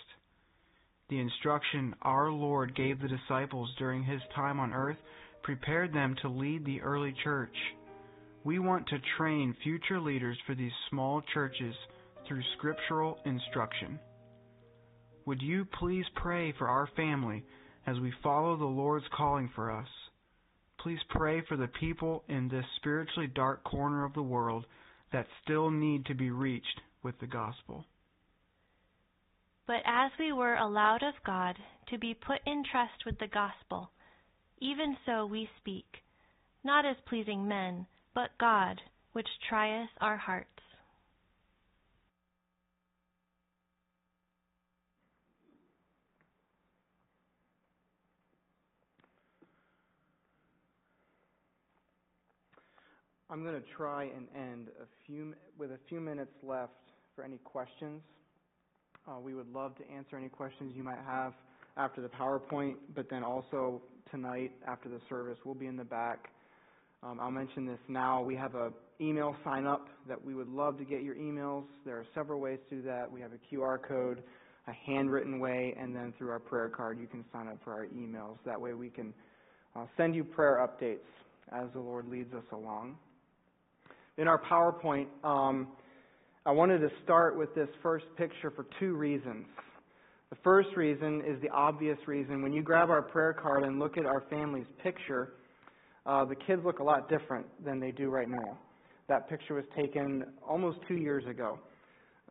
The 1.10 1.18
instruction 1.18 1.94
our 2.02 2.30
Lord 2.30 2.76
gave 2.76 3.00
the 3.00 3.08
disciples 3.08 3.68
during 3.78 4.04
his 4.04 4.20
time 4.32 4.60
on 4.60 4.72
earth 4.72 4.96
prepared 5.42 5.92
them 5.92 6.14
to 6.22 6.28
lead 6.28 6.64
the 6.64 6.80
early 6.82 7.12
church. 7.24 7.54
We 8.44 8.60
want 8.60 8.86
to 8.88 8.98
train 9.18 9.56
future 9.64 10.00
leaders 10.00 10.38
for 10.46 10.54
these 10.54 10.70
small 10.88 11.20
churches 11.34 11.74
through 12.28 12.42
scriptural 12.56 13.18
instruction. 13.24 13.98
Would 15.26 15.42
you 15.42 15.66
please 15.80 16.04
pray 16.14 16.52
for 16.56 16.68
our 16.68 16.88
family 16.94 17.44
as 17.88 17.98
we 17.98 18.12
follow 18.22 18.56
the 18.56 18.64
Lord's 18.64 19.06
calling 19.12 19.50
for 19.54 19.72
us? 19.72 19.88
Please 20.78 21.00
pray 21.08 21.42
for 21.48 21.56
the 21.56 21.68
people 21.80 22.22
in 22.28 22.48
this 22.48 22.64
spiritually 22.76 23.28
dark 23.34 23.64
corner 23.64 24.04
of 24.04 24.14
the 24.14 24.22
world 24.22 24.64
that 25.12 25.26
still 25.42 25.70
need 25.70 26.06
to 26.06 26.14
be 26.14 26.30
reached 26.30 26.80
with 27.02 27.18
the 27.18 27.26
gospel. 27.26 27.84
But 29.70 29.82
as 29.86 30.10
we 30.18 30.32
were 30.32 30.56
allowed 30.56 31.04
of 31.04 31.14
God 31.24 31.56
to 31.90 31.96
be 31.96 32.12
put 32.12 32.40
in 32.44 32.64
trust 32.72 33.06
with 33.06 33.16
the 33.20 33.28
gospel, 33.28 33.92
even 34.58 34.96
so 35.06 35.26
we 35.26 35.48
speak, 35.60 35.86
not 36.64 36.84
as 36.84 36.96
pleasing 37.06 37.46
men, 37.46 37.86
but 38.12 38.36
God, 38.40 38.80
which 39.12 39.28
trieth 39.48 39.90
our 40.00 40.16
hearts. 40.16 40.48
I'm 53.30 53.44
going 53.44 53.54
to 53.54 53.68
try 53.76 54.02
and 54.02 54.26
end 54.34 54.66
a 54.82 54.86
few 55.06 55.34
with 55.56 55.70
a 55.70 55.78
few 55.88 56.00
minutes 56.00 56.34
left 56.42 56.72
for 57.14 57.22
any 57.22 57.38
questions. 57.38 58.02
Uh, 59.10 59.18
we 59.18 59.34
would 59.34 59.52
love 59.52 59.76
to 59.76 59.82
answer 59.90 60.16
any 60.16 60.28
questions 60.28 60.72
you 60.76 60.84
might 60.84 61.00
have 61.04 61.32
after 61.76 62.00
the 62.00 62.08
PowerPoint, 62.08 62.74
but 62.94 63.10
then 63.10 63.24
also 63.24 63.82
tonight 64.08 64.52
after 64.68 64.88
the 64.88 65.00
service, 65.08 65.36
we'll 65.44 65.54
be 65.54 65.66
in 65.66 65.76
the 65.76 65.84
back. 65.84 66.28
Um, 67.02 67.18
I'll 67.20 67.30
mention 67.30 67.66
this 67.66 67.78
now. 67.88 68.22
We 68.22 68.36
have 68.36 68.54
a 68.54 68.70
email 69.00 69.34
sign 69.42 69.66
up 69.66 69.88
that 70.06 70.22
we 70.22 70.34
would 70.34 70.48
love 70.48 70.78
to 70.78 70.84
get 70.84 71.02
your 71.02 71.16
emails. 71.16 71.64
There 71.84 71.96
are 71.96 72.06
several 72.14 72.40
ways 72.40 72.58
to 72.68 72.76
do 72.76 72.82
that. 72.82 73.10
We 73.10 73.20
have 73.20 73.32
a 73.32 73.54
QR 73.54 73.78
code, 73.82 74.22
a 74.68 74.72
handwritten 74.86 75.40
way, 75.40 75.74
and 75.80 75.96
then 75.96 76.14
through 76.16 76.30
our 76.30 76.38
prayer 76.38 76.68
card, 76.68 77.00
you 77.00 77.08
can 77.08 77.24
sign 77.32 77.48
up 77.48 77.58
for 77.64 77.72
our 77.72 77.86
emails. 77.86 78.36
That 78.46 78.60
way, 78.60 78.74
we 78.74 78.90
can 78.90 79.12
uh, 79.74 79.86
send 79.96 80.14
you 80.14 80.22
prayer 80.22 80.64
updates 80.64 80.98
as 81.52 81.66
the 81.72 81.80
Lord 81.80 82.06
leads 82.08 82.32
us 82.32 82.44
along 82.52 82.96
in 84.20 84.28
our 84.28 84.38
PowerPoint, 84.38 85.06
um, 85.24 85.68
I 86.46 86.52
wanted 86.52 86.78
to 86.78 86.88
start 87.04 87.36
with 87.36 87.54
this 87.54 87.68
first 87.82 88.06
picture 88.16 88.50
for 88.50 88.64
two 88.78 88.94
reasons. 88.94 89.44
The 90.30 90.36
first 90.42 90.70
reason 90.74 91.22
is 91.26 91.40
the 91.42 91.50
obvious 91.50 91.98
reason. 92.06 92.40
When 92.42 92.50
you 92.50 92.62
grab 92.62 92.88
our 92.88 93.02
prayer 93.02 93.34
card 93.34 93.62
and 93.62 93.78
look 93.78 93.98
at 93.98 94.06
our 94.06 94.24
family's 94.30 94.66
picture, 94.82 95.34
uh, 96.06 96.24
the 96.24 96.34
kids 96.34 96.62
look 96.64 96.78
a 96.78 96.82
lot 96.82 97.10
different 97.10 97.44
than 97.62 97.78
they 97.78 97.90
do 97.90 98.08
right 98.08 98.28
now. 98.28 98.56
That 99.06 99.28
picture 99.28 99.52
was 99.52 99.64
taken 99.76 100.24
almost 100.48 100.78
two 100.88 100.94
years 100.94 101.26
ago. 101.26 101.58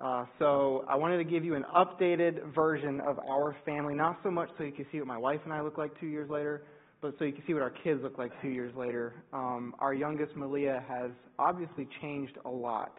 Uh, 0.01 0.25
so 0.39 0.85
I 0.89 0.95
wanted 0.95 1.17
to 1.17 1.23
give 1.23 1.45
you 1.45 1.53
an 1.53 1.65
updated 1.75 2.55
version 2.55 3.01
of 3.01 3.19
our 3.19 3.55
family, 3.63 3.93
not 3.93 4.17
so 4.23 4.31
much 4.31 4.49
so 4.57 4.63
you 4.63 4.71
can 4.71 4.87
see 4.91 4.97
what 4.97 5.07
my 5.07 5.19
wife 5.19 5.41
and 5.43 5.53
I 5.53 5.61
look 5.61 5.77
like 5.77 5.91
two 5.99 6.07
years 6.07 6.31
later, 6.31 6.63
but 6.99 7.13
so 7.19 7.25
you 7.25 7.33
can 7.33 7.43
see 7.45 7.53
what 7.53 7.61
our 7.61 7.73
kids 7.83 7.99
look 8.01 8.17
like 8.17 8.31
two 8.41 8.49
years 8.49 8.73
later. 8.75 9.13
Um, 9.33 9.75
our 9.77 9.93
youngest, 9.93 10.35
Malia, 10.35 10.83
has 10.89 11.11
obviously 11.37 11.87
changed 12.01 12.39
a 12.45 12.49
lot. 12.49 12.97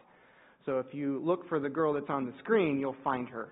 So 0.65 0.79
if 0.79 0.93
you 0.93 1.21
look 1.23 1.47
for 1.49 1.59
the 1.59 1.69
girl 1.69 1.93
that's 1.93 2.09
on 2.09 2.25
the 2.25 2.33
screen, 2.39 2.79
you'll 2.79 2.95
find 3.03 3.27
her, 3.29 3.49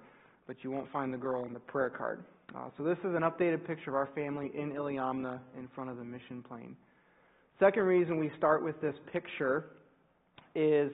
but 0.48 0.58
you 0.63 0.72
won't 0.72 0.91
find 0.91 1.13
the 1.13 1.17
girl 1.17 1.43
on 1.43 1.54
the 1.54 1.60
prayer 1.60 1.89
card. 1.89 2.24
Uh, 2.56 2.69
so 2.78 2.84
this 2.84 2.98
is 3.00 3.15
an 3.15 3.22
updated 3.22 3.65
picture 3.65 3.91
of 3.91 3.95
our 3.95 4.10
family 4.15 4.52
in 4.56 4.72
Iliamna 4.72 5.39
in 5.58 5.67
front 5.76 5.89
of 5.89 5.98
the 5.98 6.04
mission 6.04 6.43
plane. 6.43 6.76
Second 7.60 7.84
reason 7.84 8.17
we 8.17 8.32
start 8.38 8.63
with 8.63 8.80
this 8.82 8.95
picture 9.12 9.65
is 10.56 10.91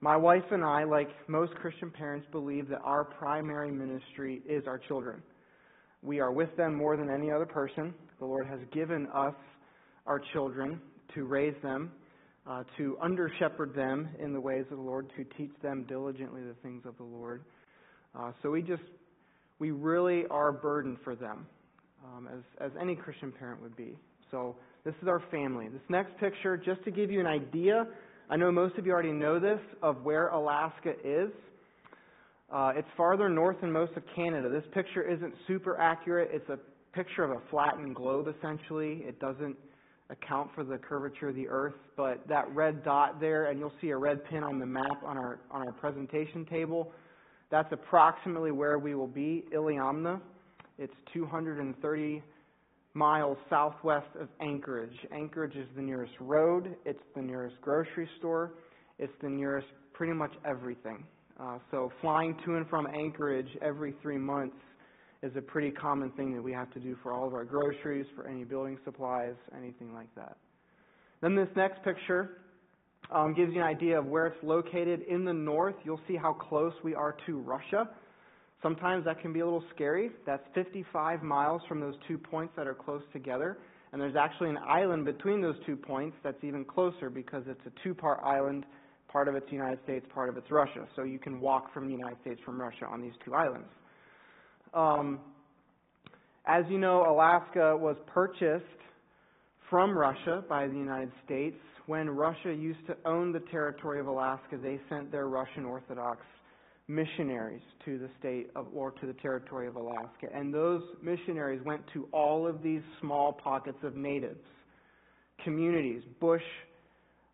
my 0.00 0.16
wife 0.16 0.44
and 0.50 0.64
I, 0.64 0.84
like 0.84 1.08
most 1.28 1.54
Christian 1.56 1.90
parents, 1.90 2.26
believe 2.32 2.68
that 2.68 2.80
our 2.84 3.04
primary 3.04 3.70
ministry 3.70 4.42
is 4.48 4.64
our 4.66 4.78
children. 4.78 5.22
We 6.02 6.20
are 6.20 6.32
with 6.32 6.56
them 6.56 6.74
more 6.74 6.96
than 6.96 7.10
any 7.10 7.30
other 7.30 7.46
person. 7.46 7.92
The 8.18 8.24
Lord 8.24 8.46
has 8.46 8.60
given 8.72 9.06
us 9.12 9.34
our 10.06 10.20
children 10.32 10.80
to 11.14 11.24
raise 11.24 11.54
them, 11.62 11.92
uh, 12.50 12.64
to 12.76 12.98
under 13.00 13.30
shepherd 13.38 13.74
them 13.74 14.08
in 14.18 14.32
the 14.32 14.40
ways 14.40 14.64
of 14.72 14.76
the 14.76 14.82
Lord, 14.82 15.08
to 15.16 15.24
teach 15.38 15.52
them 15.62 15.84
diligently 15.88 16.42
the 16.42 16.56
things 16.64 16.82
of 16.84 16.96
the 16.96 17.04
Lord. 17.04 17.44
Uh, 18.18 18.32
so 18.42 18.50
we 18.50 18.60
just, 18.60 18.82
we 19.60 19.70
really 19.70 20.24
are 20.30 20.50
burdened 20.50 20.98
for 21.04 21.14
them, 21.14 21.46
um, 22.04 22.28
as, 22.32 22.42
as 22.60 22.72
any 22.80 22.96
Christian 22.96 23.30
parent 23.30 23.62
would 23.62 23.76
be. 23.76 23.96
So 24.32 24.56
this 24.84 24.94
is 25.00 25.06
our 25.06 25.22
family. 25.30 25.68
This 25.68 25.82
next 25.88 26.18
picture, 26.18 26.56
just 26.56 26.82
to 26.84 26.90
give 26.90 27.08
you 27.12 27.20
an 27.20 27.26
idea, 27.26 27.86
I 28.28 28.36
know 28.36 28.50
most 28.50 28.76
of 28.78 28.86
you 28.86 28.90
already 28.90 29.12
know 29.12 29.38
this, 29.38 29.60
of 29.80 30.02
where 30.02 30.28
Alaska 30.28 30.94
is. 31.04 31.30
Uh, 32.52 32.72
it's 32.74 32.88
farther 32.96 33.28
north 33.28 33.60
than 33.60 33.70
most 33.70 33.92
of 33.96 34.02
Canada. 34.16 34.48
This 34.48 34.64
picture 34.74 35.08
isn't 35.08 35.34
super 35.46 35.78
accurate. 35.78 36.30
It's 36.32 36.48
a 36.48 36.58
picture 36.96 37.22
of 37.22 37.30
a 37.30 37.40
flattened 37.48 37.94
globe, 37.94 38.26
essentially. 38.26 39.04
It 39.06 39.20
doesn't 39.20 39.56
account 40.10 40.50
for 40.54 40.64
the 40.64 40.76
curvature 40.76 41.28
of 41.28 41.34
the 41.34 41.48
Earth, 41.48 41.74
but 41.96 42.26
that 42.28 42.52
red 42.54 42.84
dot 42.84 43.20
there, 43.20 43.46
and 43.46 43.58
you'll 43.58 43.72
see 43.80 43.90
a 43.90 43.96
red 43.96 44.24
pin 44.24 44.42
on 44.42 44.58
the 44.58 44.66
map 44.66 45.02
on 45.04 45.16
our, 45.16 45.40
on 45.50 45.66
our 45.66 45.72
presentation 45.72 46.44
table, 46.46 46.92
that's 47.50 47.72
approximately 47.72 48.50
where 48.50 48.78
we 48.78 48.94
will 48.94 49.06
be, 49.06 49.44
Iliamna. 49.54 50.20
It's 50.78 50.94
230 51.12 52.22
miles 52.94 53.38
southwest 53.48 54.08
of 54.20 54.28
Anchorage. 54.40 54.96
Anchorage 55.12 55.54
is 55.56 55.66
the 55.76 55.82
nearest 55.82 56.14
road, 56.20 56.74
it's 56.84 57.02
the 57.14 57.22
nearest 57.22 57.56
grocery 57.60 58.08
store, 58.18 58.52
it's 58.98 59.12
the 59.22 59.28
nearest 59.28 59.68
pretty 59.92 60.12
much 60.12 60.32
everything. 60.44 61.04
Uh, 61.38 61.58
so 61.70 61.92
flying 62.00 62.36
to 62.44 62.56
and 62.56 62.68
from 62.68 62.86
Anchorage 62.86 63.48
every 63.62 63.94
three 64.02 64.18
months 64.18 64.56
is 65.22 65.36
a 65.36 65.40
pretty 65.40 65.70
common 65.70 66.10
thing 66.12 66.34
that 66.34 66.42
we 66.42 66.52
have 66.52 66.72
to 66.72 66.80
do 66.80 66.96
for 67.02 67.12
all 67.12 67.26
of 67.26 67.34
our 67.34 67.44
groceries, 67.44 68.06
for 68.16 68.26
any 68.26 68.44
building 68.44 68.78
supplies, 68.84 69.34
anything 69.56 69.92
like 69.92 70.12
that. 70.14 70.36
Then 71.20 71.36
this 71.36 71.48
next 71.54 71.82
picture 71.84 72.38
um, 73.12 73.34
gives 73.34 73.52
you 73.52 73.60
an 73.60 73.66
idea 73.66 73.98
of 73.98 74.06
where 74.06 74.26
it's 74.26 74.42
located. 74.42 75.02
In 75.02 75.24
the 75.24 75.32
north, 75.32 75.74
you'll 75.84 76.00
see 76.08 76.16
how 76.16 76.32
close 76.32 76.72
we 76.82 76.94
are 76.94 77.16
to 77.26 77.38
Russia. 77.38 77.88
Sometimes 78.62 79.04
that 79.04 79.20
can 79.20 79.32
be 79.32 79.40
a 79.40 79.44
little 79.44 79.64
scary. 79.74 80.10
That's 80.26 80.42
55 80.54 81.22
miles 81.22 81.62
from 81.68 81.80
those 81.80 81.94
two 82.06 82.18
points 82.18 82.54
that 82.56 82.66
are 82.66 82.74
close 82.74 83.02
together. 83.12 83.58
And 83.92 84.00
there's 84.00 84.16
actually 84.16 84.50
an 84.50 84.58
island 84.58 85.04
between 85.04 85.40
those 85.40 85.56
two 85.66 85.76
points 85.76 86.16
that's 86.22 86.42
even 86.44 86.64
closer 86.64 87.10
because 87.10 87.42
it's 87.46 87.60
a 87.66 87.72
two 87.82 87.94
part 87.94 88.20
island. 88.22 88.64
Part 89.08 89.26
of 89.26 89.34
it's 89.34 89.50
United 89.50 89.80
States, 89.82 90.06
part 90.14 90.28
of 90.28 90.36
it's 90.36 90.50
Russia. 90.50 90.86
So 90.94 91.02
you 91.02 91.18
can 91.18 91.40
walk 91.40 91.74
from 91.74 91.86
the 91.86 91.92
United 91.92 92.20
States 92.20 92.40
from 92.44 92.60
Russia 92.60 92.86
on 92.86 93.02
these 93.02 93.14
two 93.24 93.34
islands. 93.34 93.66
Um, 94.72 95.20
as 96.46 96.64
you 96.68 96.78
know, 96.78 97.04
Alaska 97.08 97.76
was 97.76 97.96
purchased 98.06 98.64
from 99.68 99.96
Russia 99.96 100.44
by 100.48 100.66
the 100.66 100.74
United 100.74 101.12
States. 101.24 101.56
When 101.86 102.08
Russia 102.08 102.52
used 102.52 102.86
to 102.86 102.96
own 103.04 103.32
the 103.32 103.42
territory 103.50 104.00
of 104.00 104.06
Alaska, 104.06 104.56
they 104.62 104.80
sent 104.88 105.10
their 105.10 105.28
Russian 105.28 105.64
Orthodox 105.64 106.20
missionaries 106.88 107.62
to 107.84 107.98
the 107.98 108.08
state 108.18 108.50
of, 108.56 108.66
or 108.74 108.90
to 108.90 109.06
the 109.06 109.12
territory 109.14 109.66
of 109.68 109.76
Alaska. 109.76 110.26
And 110.34 110.52
those 110.52 110.82
missionaries 111.02 111.60
went 111.64 111.82
to 111.94 112.08
all 112.12 112.46
of 112.46 112.62
these 112.62 112.82
small 113.00 113.32
pockets 113.32 113.78
of 113.82 113.96
natives, 113.96 114.40
communities, 115.44 116.02
bush 116.20 116.42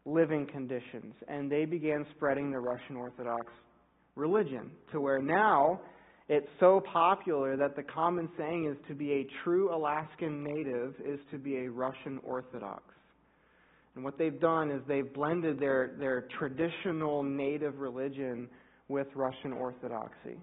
living 0.05 0.47
conditions, 0.47 1.15
and 1.29 1.51
they 1.51 1.65
began 1.65 2.07
spreading 2.15 2.51
the 2.51 2.59
Russian 2.59 2.97
Orthodox 2.97 3.47
religion 4.15 4.71
to 4.93 5.01
where 5.01 5.21
now 5.21 5.81
it's 6.29 6.49
so 6.59 6.83
popular 6.93 7.57
that 7.57 7.77
the 7.77 7.83
common 7.83 8.29
saying 8.37 8.67
is 8.67 8.77
to 8.89 8.95
be 8.95 9.13
a 9.13 9.27
true 9.45 9.75
Alaskan 9.75 10.43
native 10.43 10.95
is 11.05 11.21
to 11.31 11.39
be 11.39 11.59
a 11.59 11.71
Russian 11.71 12.19
Orthodox. 12.25 12.83
And 13.95 14.05
what 14.05 14.19
they've 14.19 14.41
done 14.41 14.71
is 14.71 14.83
they've 14.89 15.13
blended 15.13 15.61
their, 15.61 15.95
their 15.99 16.29
traditional 16.39 17.23
native 17.23 17.79
religion 17.79 18.49
with 18.89 19.07
Russian 19.15 19.53
Orthodoxy. 19.53 20.37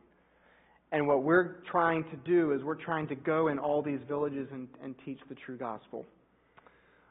And 0.91 1.07
what 1.07 1.23
we're 1.23 1.57
trying 1.69 2.03
to 2.05 2.17
do 2.25 2.53
is 2.53 2.63
we're 2.63 2.75
trying 2.75 3.07
to 3.07 3.15
go 3.15 3.49
in 3.49 3.59
all 3.59 3.81
these 3.81 3.99
villages 4.07 4.47
and, 4.51 4.67
and 4.81 4.95
teach 5.05 5.19
the 5.27 5.35
true 5.35 5.57
gospel. 5.57 6.05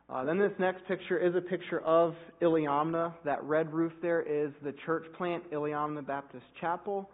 Uh, 0.08 0.24
then 0.24 0.38
this 0.38 0.52
next 0.58 0.86
picture 0.86 1.18
is 1.18 1.34
a 1.34 1.40
picture 1.40 1.80
of 1.80 2.14
Iliamna. 2.40 3.14
That 3.24 3.42
red 3.44 3.72
roof 3.72 3.92
there 4.02 4.22
is 4.22 4.52
the 4.62 4.74
church 4.84 5.04
plant, 5.16 5.50
Iliamna 5.52 6.06
Baptist 6.06 6.44
Chapel. 6.60 7.08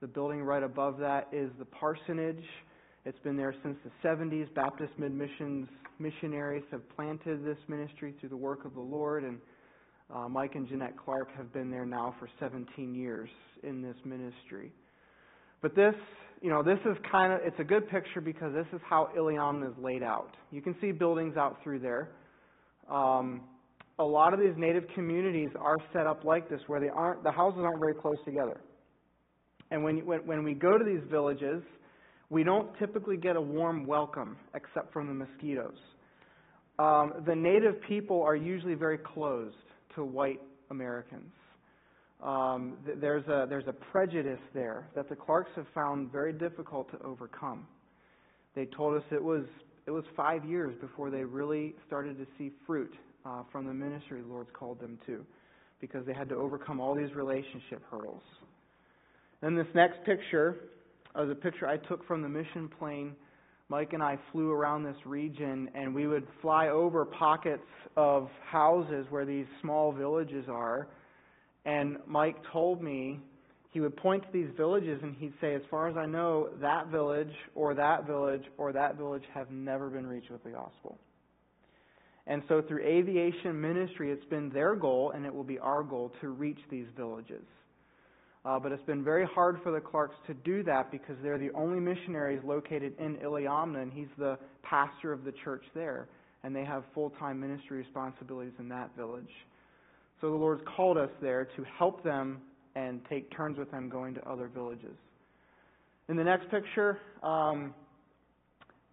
The 0.00 0.06
building 0.06 0.42
right 0.42 0.62
above 0.62 0.96
that 0.98 1.28
is 1.30 1.50
the 1.58 1.66
parsonage. 1.66 2.42
It's 3.04 3.18
been 3.18 3.36
there 3.36 3.54
since 3.62 3.76
the 3.84 4.08
70s. 4.08 4.52
Baptist 4.54 4.92
Mid 4.96 5.12
Missions 5.12 5.68
missionaries 5.98 6.62
have 6.70 6.80
planted 6.96 7.44
this 7.44 7.58
ministry 7.68 8.14
through 8.18 8.30
the 8.30 8.36
work 8.36 8.64
of 8.64 8.72
the 8.72 8.80
Lord, 8.80 9.24
and 9.24 9.38
uh, 10.14 10.26
Mike 10.26 10.54
and 10.54 10.66
Jeanette 10.66 10.96
Clark 10.96 11.28
have 11.36 11.52
been 11.52 11.70
there 11.70 11.84
now 11.84 12.14
for 12.18 12.30
17 12.40 12.94
years 12.94 13.28
in 13.62 13.82
this 13.82 13.96
ministry. 14.06 14.72
But 15.60 15.76
this, 15.76 15.94
you 16.40 16.48
know, 16.48 16.62
this 16.62 16.78
is 16.86 16.96
kind 17.12 17.34
of, 17.34 17.40
it's 17.44 17.60
a 17.60 17.64
good 17.64 17.86
picture 17.90 18.22
because 18.22 18.54
this 18.54 18.66
is 18.72 18.80
how 18.88 19.10
Iliamna 19.14 19.70
is 19.70 19.76
laid 19.78 20.02
out. 20.02 20.34
You 20.50 20.62
can 20.62 20.74
see 20.80 20.92
buildings 20.92 21.36
out 21.36 21.58
through 21.62 21.80
there. 21.80 22.08
Um, 22.90 23.42
a 23.98 24.04
lot 24.04 24.32
of 24.32 24.40
these 24.40 24.54
native 24.56 24.84
communities 24.94 25.50
are 25.60 25.76
set 25.92 26.06
up 26.06 26.24
like 26.24 26.48
this, 26.48 26.62
where 26.68 26.80
they 26.80 26.88
aren't, 26.88 27.22
the 27.22 27.30
houses 27.30 27.60
aren't 27.62 27.80
very 27.80 27.92
close 27.94 28.16
together. 28.24 28.62
And 29.70 29.84
when, 29.84 30.04
when, 30.04 30.26
when 30.26 30.44
we 30.44 30.54
go 30.54 30.76
to 30.78 30.84
these 30.84 31.02
villages, 31.10 31.62
we 32.28 32.44
don't 32.44 32.76
typically 32.78 33.16
get 33.16 33.36
a 33.36 33.40
warm 33.40 33.86
welcome 33.86 34.36
except 34.54 34.92
from 34.92 35.08
the 35.08 35.14
mosquitoes. 35.14 35.76
Um, 36.78 37.12
the 37.26 37.34
native 37.34 37.80
people 37.82 38.22
are 38.22 38.36
usually 38.36 38.74
very 38.74 38.98
closed 38.98 39.54
to 39.94 40.04
white 40.04 40.40
Americans. 40.70 41.30
Um, 42.22 42.76
th- 42.86 42.98
there's, 43.00 43.26
a, 43.26 43.46
there's 43.48 43.66
a 43.66 43.72
prejudice 43.72 44.40
there 44.54 44.88
that 44.94 45.08
the 45.08 45.16
Clarks 45.16 45.50
have 45.56 45.66
found 45.74 46.12
very 46.12 46.32
difficult 46.32 46.90
to 46.92 47.04
overcome. 47.04 47.66
They 48.54 48.66
told 48.66 48.96
us 48.96 49.02
it 49.10 49.22
was, 49.22 49.44
it 49.86 49.90
was 49.90 50.04
five 50.16 50.44
years 50.44 50.74
before 50.80 51.10
they 51.10 51.24
really 51.24 51.74
started 51.86 52.18
to 52.18 52.26
see 52.38 52.50
fruit 52.66 52.92
uh, 53.24 53.42
from 53.50 53.66
the 53.66 53.74
ministry 53.74 54.20
the 54.22 54.28
Lord's 54.28 54.50
called 54.52 54.80
them 54.80 54.98
to 55.06 55.24
because 55.80 56.04
they 56.06 56.14
had 56.14 56.28
to 56.28 56.34
overcome 56.34 56.80
all 56.80 56.94
these 56.94 57.14
relationship 57.14 57.82
hurdles. 57.90 58.22
Then 59.40 59.54
this 59.54 59.66
next 59.74 60.04
picture 60.04 60.56
is 61.18 61.30
a 61.30 61.34
picture 61.34 61.66
I 61.66 61.78
took 61.78 62.06
from 62.06 62.22
the 62.22 62.28
mission 62.28 62.68
plane. 62.78 63.14
Mike 63.68 63.92
and 63.92 64.02
I 64.02 64.18
flew 64.32 64.50
around 64.50 64.82
this 64.82 64.96
region, 65.06 65.70
and 65.74 65.94
we 65.94 66.08
would 66.08 66.26
fly 66.42 66.68
over 66.68 67.04
pockets 67.04 67.62
of 67.96 68.28
houses 68.44 69.06
where 69.10 69.24
these 69.24 69.46
small 69.62 69.92
villages 69.92 70.46
are. 70.48 70.88
And 71.64 71.98
Mike 72.06 72.36
told 72.52 72.82
me 72.82 73.20
he 73.70 73.80
would 73.80 73.96
point 73.96 74.24
to 74.24 74.28
these 74.32 74.48
villages 74.56 75.00
and 75.02 75.14
he'd 75.16 75.32
say, 75.40 75.54
As 75.54 75.62
far 75.70 75.88
as 75.88 75.96
I 75.96 76.06
know, 76.06 76.48
that 76.60 76.88
village 76.88 77.32
or 77.54 77.74
that 77.74 78.06
village 78.06 78.42
or 78.58 78.72
that 78.72 78.96
village 78.96 79.22
have 79.32 79.50
never 79.50 79.88
been 79.88 80.06
reached 80.06 80.30
with 80.30 80.42
the 80.42 80.50
gospel. 80.50 80.98
And 82.26 82.42
so, 82.48 82.62
through 82.62 82.84
aviation 82.84 83.60
ministry, 83.60 84.10
it's 84.10 84.24
been 84.26 84.50
their 84.50 84.74
goal, 84.74 85.12
and 85.12 85.24
it 85.24 85.34
will 85.34 85.44
be 85.44 85.58
our 85.58 85.82
goal, 85.82 86.12
to 86.20 86.28
reach 86.28 86.58
these 86.70 86.86
villages. 86.96 87.42
Uh, 88.44 88.58
but 88.58 88.72
it's 88.72 88.84
been 88.84 89.04
very 89.04 89.26
hard 89.26 89.58
for 89.62 89.70
the 89.70 89.80
Clarks 89.80 90.16
to 90.26 90.34
do 90.34 90.62
that 90.62 90.90
because 90.90 91.16
they're 91.22 91.38
the 91.38 91.50
only 91.54 91.78
missionaries 91.78 92.40
located 92.42 92.94
in 92.98 93.16
Iliamna, 93.16 93.82
and 93.82 93.92
he's 93.92 94.08
the 94.16 94.38
pastor 94.62 95.12
of 95.12 95.24
the 95.24 95.32
church 95.44 95.62
there. 95.74 96.08
And 96.42 96.56
they 96.56 96.64
have 96.64 96.84
full 96.94 97.10
time 97.10 97.38
ministry 97.38 97.78
responsibilities 97.78 98.54
in 98.58 98.68
that 98.70 98.96
village. 98.96 99.28
So 100.20 100.30
the 100.30 100.36
Lord's 100.36 100.62
called 100.74 100.96
us 100.96 101.10
there 101.20 101.48
to 101.56 101.64
help 101.78 102.02
them 102.02 102.40
and 102.74 103.00
take 103.10 103.34
turns 103.36 103.58
with 103.58 103.70
them 103.70 103.90
going 103.90 104.14
to 104.14 104.28
other 104.28 104.48
villages. 104.48 104.96
In 106.08 106.16
the 106.16 106.24
next 106.24 106.50
picture, 106.50 106.98
um, 107.22 107.74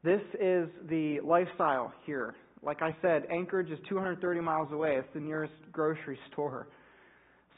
this 0.04 0.22
is 0.42 0.68
the 0.90 1.20
lifestyle 1.24 1.94
here. 2.06 2.36
Like 2.64 2.82
I 2.82 2.96
said, 3.02 3.24
Anchorage 3.32 3.70
is 3.70 3.80
230 3.88 4.42
miles 4.42 4.72
away. 4.72 4.96
It's 4.98 5.08
the 5.14 5.20
nearest 5.20 5.54
grocery 5.72 6.20
store. 6.32 6.68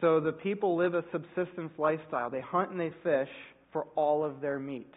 So 0.02 0.20
the 0.20 0.32
people 0.32 0.78
live 0.78 0.94
a 0.94 1.04
subsistence 1.12 1.72
lifestyle. 1.78 2.30
They 2.30 2.42
hunt 2.42 2.72
and 2.72 2.80
they 2.80 2.92
fish 3.04 3.30
for 3.72 3.86
all 3.96 4.24
of 4.24 4.42
their 4.42 4.60
meat. 4.60 4.94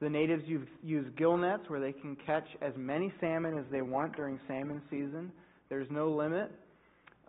The 0.00 0.08
natives 0.08 0.44
use 0.82 1.06
gill 1.16 1.36
nets 1.36 1.62
where 1.68 1.80
they 1.80 1.92
can 1.92 2.16
catch 2.26 2.46
as 2.60 2.72
many 2.76 3.12
salmon 3.20 3.56
as 3.58 3.64
they 3.70 3.82
want 3.82 4.14
during 4.16 4.38
salmon 4.46 4.82
season. 4.90 5.32
There's 5.68 5.88
no 5.90 6.10
limit. 6.10 6.50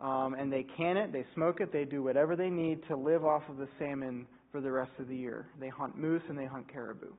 Um, 0.01 0.35
and 0.35 0.53
they 0.53 0.65
can 0.77 0.95
it, 0.95 1.11
they 1.11 1.25
smoke 1.33 1.59
it, 1.59 1.73
they 1.73 1.83
do 1.83 2.03
whatever 2.03 2.35
they 2.35 2.51
need 2.51 2.81
to 2.87 2.95
live 2.95 3.25
off 3.25 3.41
of 3.49 3.57
the 3.57 3.67
salmon 3.79 4.27
for 4.51 4.61
the 4.61 4.71
rest 4.71 4.91
of 4.99 5.07
the 5.07 5.15
year. 5.15 5.47
They 5.59 5.69
hunt 5.69 5.97
moose 5.97 6.21
and 6.29 6.37
they 6.37 6.45
hunt 6.45 6.71
caribou. 6.71 7.13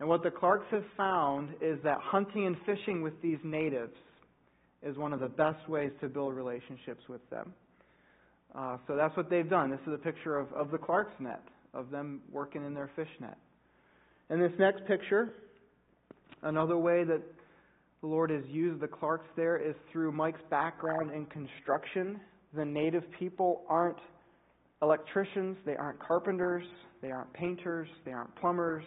And 0.00 0.08
what 0.08 0.24
the 0.24 0.30
Clarks 0.32 0.66
have 0.72 0.82
found 0.96 1.50
is 1.60 1.78
that 1.84 1.98
hunting 2.00 2.46
and 2.46 2.56
fishing 2.66 3.02
with 3.02 3.12
these 3.22 3.38
natives 3.44 3.94
is 4.82 4.96
one 4.96 5.12
of 5.12 5.20
the 5.20 5.28
best 5.28 5.68
ways 5.68 5.92
to 6.00 6.08
build 6.08 6.34
relationships 6.34 7.04
with 7.08 7.20
them. 7.30 7.52
Uh, 8.54 8.76
so 8.86 8.96
that's 8.96 9.16
what 9.16 9.30
they've 9.30 9.48
done. 9.48 9.70
This 9.70 9.80
is 9.86 9.94
a 9.94 9.98
picture 9.98 10.38
of, 10.38 10.52
of 10.52 10.70
the 10.70 10.78
Clark's 10.78 11.14
net, 11.18 11.42
of 11.72 11.90
them 11.90 12.20
working 12.30 12.64
in 12.64 12.74
their 12.74 12.90
fish 12.94 13.08
net. 13.20 13.38
And 14.28 14.42
this 14.42 14.52
next 14.58 14.86
picture, 14.86 15.32
another 16.42 16.76
way 16.76 17.04
that 17.04 17.22
the 18.02 18.06
Lord 18.06 18.30
has 18.30 18.42
used 18.48 18.80
the 18.80 18.88
Clarks 18.88 19.26
there 19.36 19.56
is 19.56 19.74
through 19.90 20.12
Mike's 20.12 20.40
background 20.50 21.12
in 21.12 21.24
construction. 21.26 22.20
The 22.54 22.64
native 22.64 23.04
people 23.18 23.62
aren't 23.68 23.98
electricians, 24.82 25.56
they 25.64 25.76
aren't 25.76 26.00
carpenters, 26.00 26.64
they 27.00 27.10
aren't 27.10 27.32
painters, 27.32 27.88
they 28.04 28.12
aren't 28.12 28.34
plumbers. 28.36 28.84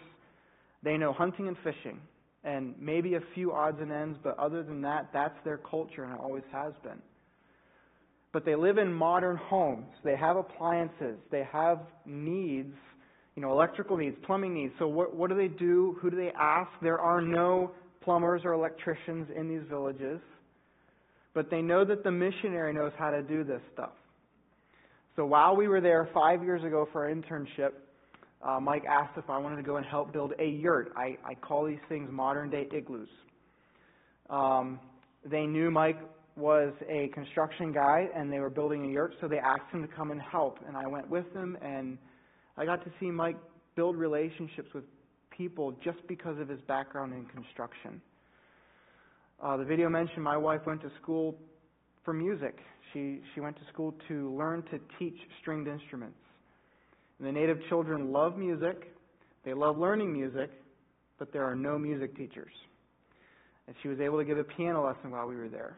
They 0.82 0.96
know 0.96 1.12
hunting 1.12 1.48
and 1.48 1.56
fishing, 1.64 1.98
and 2.44 2.74
maybe 2.78 3.14
a 3.14 3.20
few 3.34 3.52
odds 3.52 3.78
and 3.80 3.90
ends, 3.90 4.18
but 4.22 4.38
other 4.38 4.62
than 4.62 4.82
that, 4.82 5.08
that's 5.12 5.34
their 5.44 5.58
culture, 5.58 6.04
and 6.04 6.12
it 6.12 6.20
always 6.20 6.44
has 6.52 6.74
been 6.84 7.00
but 8.32 8.44
they 8.44 8.54
live 8.54 8.78
in 8.78 8.92
modern 8.92 9.36
homes. 9.36 9.86
They 10.04 10.16
have 10.16 10.36
appliances. 10.36 11.16
They 11.30 11.46
have 11.52 11.80
needs, 12.04 12.74
you 13.34 13.42
know, 13.42 13.52
electrical 13.52 13.96
needs, 13.96 14.16
plumbing 14.26 14.54
needs. 14.54 14.74
So 14.78 14.88
what, 14.88 15.14
what 15.14 15.30
do 15.30 15.36
they 15.36 15.48
do? 15.48 15.96
Who 16.00 16.10
do 16.10 16.16
they 16.16 16.32
ask? 16.38 16.70
There 16.82 16.98
are 16.98 17.22
no 17.22 17.72
plumbers 18.02 18.42
or 18.44 18.52
electricians 18.52 19.28
in 19.34 19.48
these 19.48 19.66
villages, 19.68 20.20
but 21.34 21.50
they 21.50 21.62
know 21.62 21.84
that 21.84 22.04
the 22.04 22.10
missionary 22.10 22.72
knows 22.72 22.92
how 22.98 23.10
to 23.10 23.22
do 23.22 23.42
this 23.42 23.60
stuff. 23.72 23.92
So 25.16 25.24
while 25.24 25.56
we 25.56 25.66
were 25.66 25.80
there 25.80 26.08
five 26.12 26.44
years 26.44 26.62
ago 26.62 26.86
for 26.92 27.06
our 27.06 27.14
internship, 27.14 27.70
uh, 28.42 28.60
Mike 28.60 28.84
asked 28.84 29.16
if 29.16 29.28
I 29.30 29.38
wanted 29.38 29.56
to 29.56 29.62
go 29.62 29.76
and 29.76 29.86
help 29.86 30.12
build 30.12 30.34
a 30.38 30.44
yurt. 30.44 30.92
I, 30.94 31.16
I 31.24 31.34
call 31.34 31.66
these 31.66 31.78
things 31.88 32.10
modern 32.12 32.50
day 32.50 32.68
igloos. 32.70 33.08
Um, 34.28 34.78
they 35.24 35.46
knew 35.46 35.70
Mike 35.70 35.98
was 36.36 36.72
a 36.88 37.08
construction 37.08 37.72
guy 37.72 38.08
and 38.14 38.32
they 38.32 38.40
were 38.40 38.50
building 38.50 38.84
a 38.84 38.88
yurt, 38.88 39.14
so 39.20 39.26
they 39.28 39.38
asked 39.38 39.72
him 39.72 39.82
to 39.82 39.88
come 39.88 40.10
and 40.10 40.20
help. 40.20 40.58
And 40.66 40.76
I 40.76 40.86
went 40.86 41.08
with 41.08 41.32
them 41.32 41.56
and 41.62 41.96
I 42.56 42.64
got 42.64 42.84
to 42.84 42.90
see 43.00 43.06
Mike 43.06 43.36
build 43.74 43.96
relationships 43.96 44.68
with 44.74 44.84
people 45.30 45.72
just 45.84 45.98
because 46.08 46.38
of 46.38 46.48
his 46.48 46.60
background 46.68 47.12
in 47.12 47.24
construction. 47.26 48.00
Uh, 49.42 49.56
the 49.56 49.64
video 49.64 49.88
mentioned 49.88 50.22
my 50.22 50.36
wife 50.36 50.60
went 50.66 50.80
to 50.82 50.90
school 51.02 51.36
for 52.04 52.14
music. 52.14 52.58
She 52.92 53.20
she 53.34 53.40
went 53.40 53.56
to 53.56 53.62
school 53.72 53.94
to 54.08 54.34
learn 54.34 54.62
to 54.70 54.78
teach 54.98 55.16
stringed 55.40 55.68
instruments. 55.68 56.18
And 57.18 57.28
the 57.28 57.32
native 57.32 57.58
children 57.68 58.12
love 58.12 58.38
music. 58.38 58.92
They 59.44 59.52
love 59.52 59.78
learning 59.78 60.12
music, 60.12 60.50
but 61.18 61.32
there 61.32 61.44
are 61.44 61.54
no 61.54 61.78
music 61.78 62.16
teachers. 62.16 62.52
And 63.66 63.76
she 63.82 63.88
was 63.88 64.00
able 64.00 64.18
to 64.18 64.24
give 64.24 64.38
a 64.38 64.44
piano 64.44 64.86
lesson 64.86 65.10
while 65.10 65.26
we 65.26 65.36
were 65.36 65.48
there. 65.48 65.76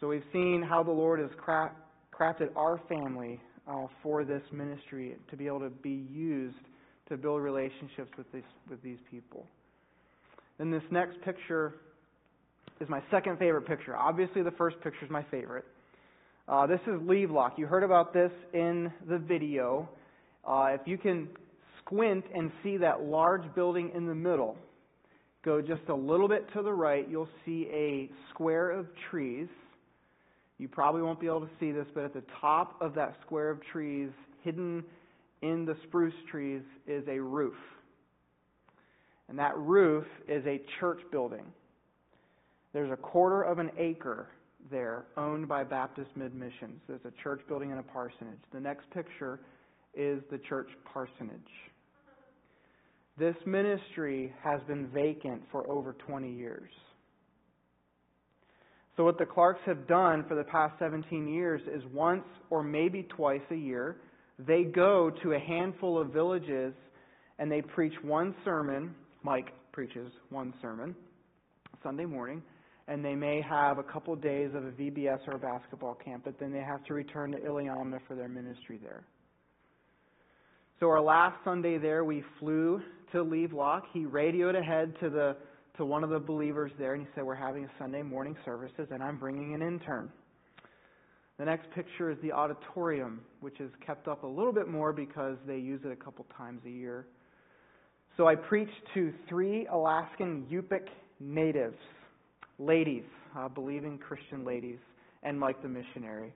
So 0.00 0.06
we've 0.06 0.22
seen 0.32 0.62
how 0.62 0.84
the 0.84 0.92
Lord 0.92 1.18
has 1.18 1.30
crafted 1.40 2.50
our 2.54 2.80
family 2.88 3.40
uh, 3.68 3.86
for 4.00 4.24
this 4.24 4.42
ministry 4.52 5.16
to 5.28 5.36
be 5.36 5.48
able 5.48 5.60
to 5.60 5.70
be 5.70 6.06
used 6.12 6.54
to 7.08 7.16
build 7.16 7.42
relationships 7.42 8.10
with, 8.16 8.30
this, 8.30 8.44
with 8.70 8.80
these 8.82 8.98
people. 9.10 9.44
Then 10.56 10.70
this 10.70 10.84
next 10.92 11.20
picture 11.22 11.74
is 12.80 12.88
my 12.88 13.02
second 13.10 13.40
favorite 13.40 13.66
picture. 13.66 13.96
Obviously, 13.96 14.42
the 14.42 14.52
first 14.52 14.80
picture 14.82 15.04
is 15.04 15.10
my 15.10 15.24
favorite. 15.32 15.64
Uh, 16.46 16.66
this 16.68 16.80
is 16.86 16.94
Lock. 17.02 17.58
You 17.58 17.66
heard 17.66 17.82
about 17.82 18.14
this 18.14 18.30
in 18.54 18.92
the 19.08 19.18
video. 19.18 19.88
Uh, 20.46 20.76
if 20.80 20.80
you 20.86 20.96
can 20.96 21.28
squint 21.80 22.24
and 22.32 22.52
see 22.62 22.76
that 22.76 23.02
large 23.02 23.52
building 23.56 23.90
in 23.96 24.06
the 24.06 24.14
middle, 24.14 24.56
go 25.44 25.60
just 25.60 25.82
a 25.88 25.94
little 25.94 26.28
bit 26.28 26.46
to 26.52 26.62
the 26.62 26.72
right, 26.72 27.08
you'll 27.10 27.28
see 27.44 27.68
a 27.72 28.08
square 28.30 28.70
of 28.70 28.86
trees. 29.10 29.48
You 30.58 30.68
probably 30.68 31.02
won't 31.02 31.20
be 31.20 31.26
able 31.26 31.42
to 31.42 31.50
see 31.60 31.70
this, 31.70 31.86
but 31.94 32.04
at 32.04 32.14
the 32.14 32.24
top 32.40 32.80
of 32.80 32.94
that 32.94 33.14
square 33.24 33.50
of 33.50 33.60
trees, 33.72 34.10
hidden 34.42 34.84
in 35.40 35.64
the 35.64 35.76
spruce 35.84 36.14
trees, 36.30 36.62
is 36.86 37.04
a 37.08 37.20
roof. 37.20 37.54
And 39.28 39.38
that 39.38 39.56
roof 39.56 40.04
is 40.26 40.44
a 40.46 40.60
church 40.80 41.00
building. 41.12 41.44
There's 42.72 42.90
a 42.90 42.96
quarter 42.96 43.42
of 43.42 43.58
an 43.58 43.70
acre 43.78 44.28
there 44.70 45.04
owned 45.16 45.48
by 45.48 45.64
Baptist 45.64 46.10
Mid 46.16 46.34
Missions. 46.34 46.80
There's 46.88 47.04
a 47.04 47.22
church 47.22 47.40
building 47.48 47.70
and 47.70 47.80
a 47.80 47.82
parsonage. 47.84 48.38
The 48.52 48.60
next 48.60 48.90
picture 48.90 49.40
is 49.94 50.20
the 50.30 50.38
church 50.38 50.68
parsonage. 50.92 51.40
This 53.16 53.36
ministry 53.46 54.32
has 54.42 54.60
been 54.66 54.88
vacant 54.88 55.42
for 55.50 55.68
over 55.70 55.92
20 55.92 56.32
years. 56.32 56.70
So, 58.98 59.04
what 59.04 59.16
the 59.16 59.26
Clarks 59.26 59.60
have 59.64 59.86
done 59.86 60.24
for 60.26 60.34
the 60.34 60.42
past 60.42 60.76
17 60.80 61.28
years 61.28 61.62
is 61.72 61.84
once 61.94 62.24
or 62.50 62.64
maybe 62.64 63.04
twice 63.04 63.40
a 63.52 63.54
year, 63.54 63.98
they 64.40 64.64
go 64.64 65.08
to 65.22 65.34
a 65.34 65.38
handful 65.38 66.00
of 66.00 66.08
villages 66.08 66.74
and 67.38 67.50
they 67.50 67.62
preach 67.62 67.92
one 68.02 68.34
sermon. 68.44 68.92
Mike 69.22 69.52
preaches 69.70 70.10
one 70.30 70.52
sermon 70.60 70.96
Sunday 71.80 72.06
morning 72.06 72.42
and 72.88 73.04
they 73.04 73.14
may 73.14 73.40
have 73.40 73.78
a 73.78 73.84
couple 73.84 74.16
days 74.16 74.50
of 74.52 74.64
a 74.64 74.72
VBS 74.72 75.20
or 75.28 75.36
a 75.36 75.38
basketball 75.38 75.94
camp, 75.94 76.24
but 76.24 76.34
then 76.40 76.50
they 76.50 76.58
have 76.58 76.82
to 76.86 76.92
return 76.92 77.30
to 77.30 77.38
Iliamna 77.38 78.00
for 78.08 78.16
their 78.16 78.28
ministry 78.28 78.80
there. 78.82 79.04
So 80.80 80.88
our 80.88 81.00
last 81.00 81.36
Sunday 81.44 81.78
there, 81.78 82.04
we 82.04 82.24
flew 82.40 82.82
to 83.12 83.22
Levelock. 83.22 83.84
He 83.92 84.06
radioed 84.06 84.56
ahead 84.56 84.92
to 84.98 85.08
the 85.08 85.36
to 85.78 85.84
one 85.84 86.04
of 86.04 86.10
the 86.10 86.18
believers 86.18 86.70
there, 86.78 86.94
and 86.94 87.06
he 87.06 87.08
said, 87.14 87.24
"We're 87.24 87.34
having 87.34 87.64
a 87.64 87.70
Sunday 87.78 88.02
morning 88.02 88.36
services, 88.44 88.88
and 88.90 89.02
I'm 89.02 89.16
bringing 89.16 89.54
an 89.54 89.62
intern." 89.62 90.12
The 91.38 91.44
next 91.44 91.70
picture 91.70 92.10
is 92.10 92.18
the 92.20 92.32
auditorium, 92.32 93.24
which 93.40 93.60
is 93.60 93.70
kept 93.86 94.08
up 94.08 94.24
a 94.24 94.26
little 94.26 94.52
bit 94.52 94.68
more 94.68 94.92
because 94.92 95.38
they 95.46 95.56
use 95.56 95.80
it 95.84 95.92
a 95.92 95.96
couple 95.96 96.26
times 96.36 96.60
a 96.66 96.70
year. 96.70 97.06
So 98.16 98.26
I 98.26 98.34
preached 98.34 98.72
to 98.94 99.12
three 99.28 99.66
Alaskan 99.68 100.46
Yupik 100.50 100.88
natives 101.20 101.78
ladies, 102.58 103.04
uh, 103.36 103.48
believing 103.48 103.98
Christian 103.98 104.44
ladies, 104.44 104.80
and 105.22 105.38
Mike 105.38 105.62
the 105.62 105.68
missionary. 105.68 106.34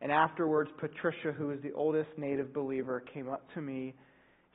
And 0.00 0.10
afterwards, 0.10 0.70
Patricia, 0.78 1.30
who 1.30 1.50
is 1.50 1.60
the 1.62 1.72
oldest 1.72 2.10
native 2.16 2.52
believer, 2.52 3.00
came 3.14 3.28
up 3.28 3.42
to 3.54 3.60
me. 3.60 3.94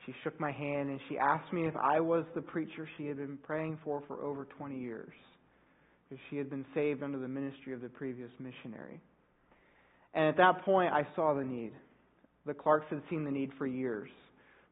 She 0.06 0.14
shook 0.22 0.38
my 0.40 0.52
hand 0.52 0.88
and 0.88 1.00
she 1.08 1.18
asked 1.18 1.52
me 1.52 1.66
if 1.66 1.74
I 1.76 2.00
was 2.00 2.24
the 2.34 2.40
preacher 2.40 2.88
she 2.96 3.06
had 3.06 3.16
been 3.16 3.38
praying 3.42 3.78
for 3.84 4.02
for 4.06 4.22
over 4.22 4.46
20 4.56 4.78
years. 4.78 5.12
Because 6.08 6.22
she 6.30 6.36
had 6.36 6.48
been 6.48 6.64
saved 6.72 7.02
under 7.02 7.18
the 7.18 7.28
ministry 7.28 7.72
of 7.72 7.80
the 7.80 7.88
previous 7.88 8.30
missionary. 8.38 9.00
And 10.14 10.26
at 10.26 10.36
that 10.36 10.64
point, 10.64 10.92
I 10.92 11.06
saw 11.16 11.34
the 11.34 11.44
need. 11.44 11.72
The 12.46 12.54
Clarks 12.54 12.86
had 12.90 13.02
seen 13.10 13.24
the 13.24 13.30
need 13.30 13.50
for 13.58 13.66
years. 13.66 14.08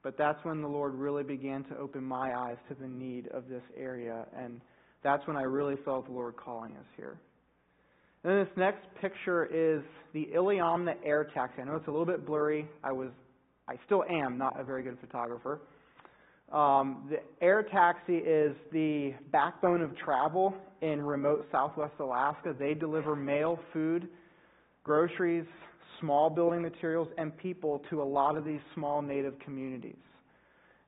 But 0.04 0.16
that's 0.16 0.38
when 0.44 0.62
the 0.62 0.68
Lord 0.68 0.94
really 0.94 1.24
began 1.24 1.64
to 1.64 1.76
open 1.76 2.04
my 2.04 2.32
eyes 2.38 2.56
to 2.68 2.74
the 2.74 2.86
need 2.86 3.26
of 3.28 3.48
this 3.48 3.62
area. 3.76 4.26
And 4.38 4.60
that's 5.02 5.26
when 5.26 5.36
I 5.36 5.42
really 5.42 5.76
felt 5.84 6.06
the 6.06 6.12
Lord 6.12 6.36
calling 6.36 6.72
us 6.72 6.86
here. 6.96 7.18
And 8.22 8.32
then 8.32 8.44
this 8.44 8.56
next 8.56 8.86
picture 9.00 9.44
is 9.44 9.82
the 10.12 10.28
Iliamna 10.34 10.94
air 11.04 11.24
taxi. 11.34 11.60
I 11.60 11.64
know 11.64 11.76
it's 11.76 11.88
a 11.88 11.90
little 11.90 12.06
bit 12.06 12.24
blurry. 12.24 12.68
I 12.82 12.92
was, 12.92 13.10
I 13.68 13.76
still 13.86 14.04
am 14.04 14.36
not 14.36 14.58
a 14.60 14.64
very 14.64 14.82
good 14.82 14.98
photographer. 15.00 15.60
Um, 16.52 17.08
the 17.10 17.16
air 17.44 17.62
taxi 17.62 18.16
is 18.16 18.54
the 18.70 19.14
backbone 19.32 19.80
of 19.80 19.96
travel 19.96 20.54
in 20.82 21.00
remote 21.00 21.46
southwest 21.50 21.94
Alaska. 21.98 22.54
They 22.58 22.74
deliver 22.74 23.16
mail, 23.16 23.58
food, 23.72 24.08
groceries, 24.84 25.46
small 26.00 26.28
building 26.28 26.60
materials, 26.60 27.08
and 27.16 27.36
people 27.38 27.82
to 27.90 28.02
a 28.02 28.04
lot 28.04 28.36
of 28.36 28.44
these 28.44 28.60
small 28.74 29.00
native 29.00 29.38
communities. 29.40 29.96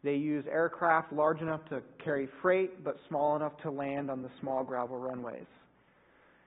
They 0.05 0.15
use 0.15 0.45
aircraft 0.49 1.13
large 1.13 1.41
enough 1.41 1.65
to 1.71 1.83
carry 2.05 2.29
freight, 2.43 2.85
but 2.85 2.97
small 3.09 3.35
enough 3.35 3.53
to 3.63 3.71
land 3.71 4.11
on 4.11 4.23
the 4.23 4.31
small 4.41 4.63
gravel 4.63 4.99
runways. 4.99 5.47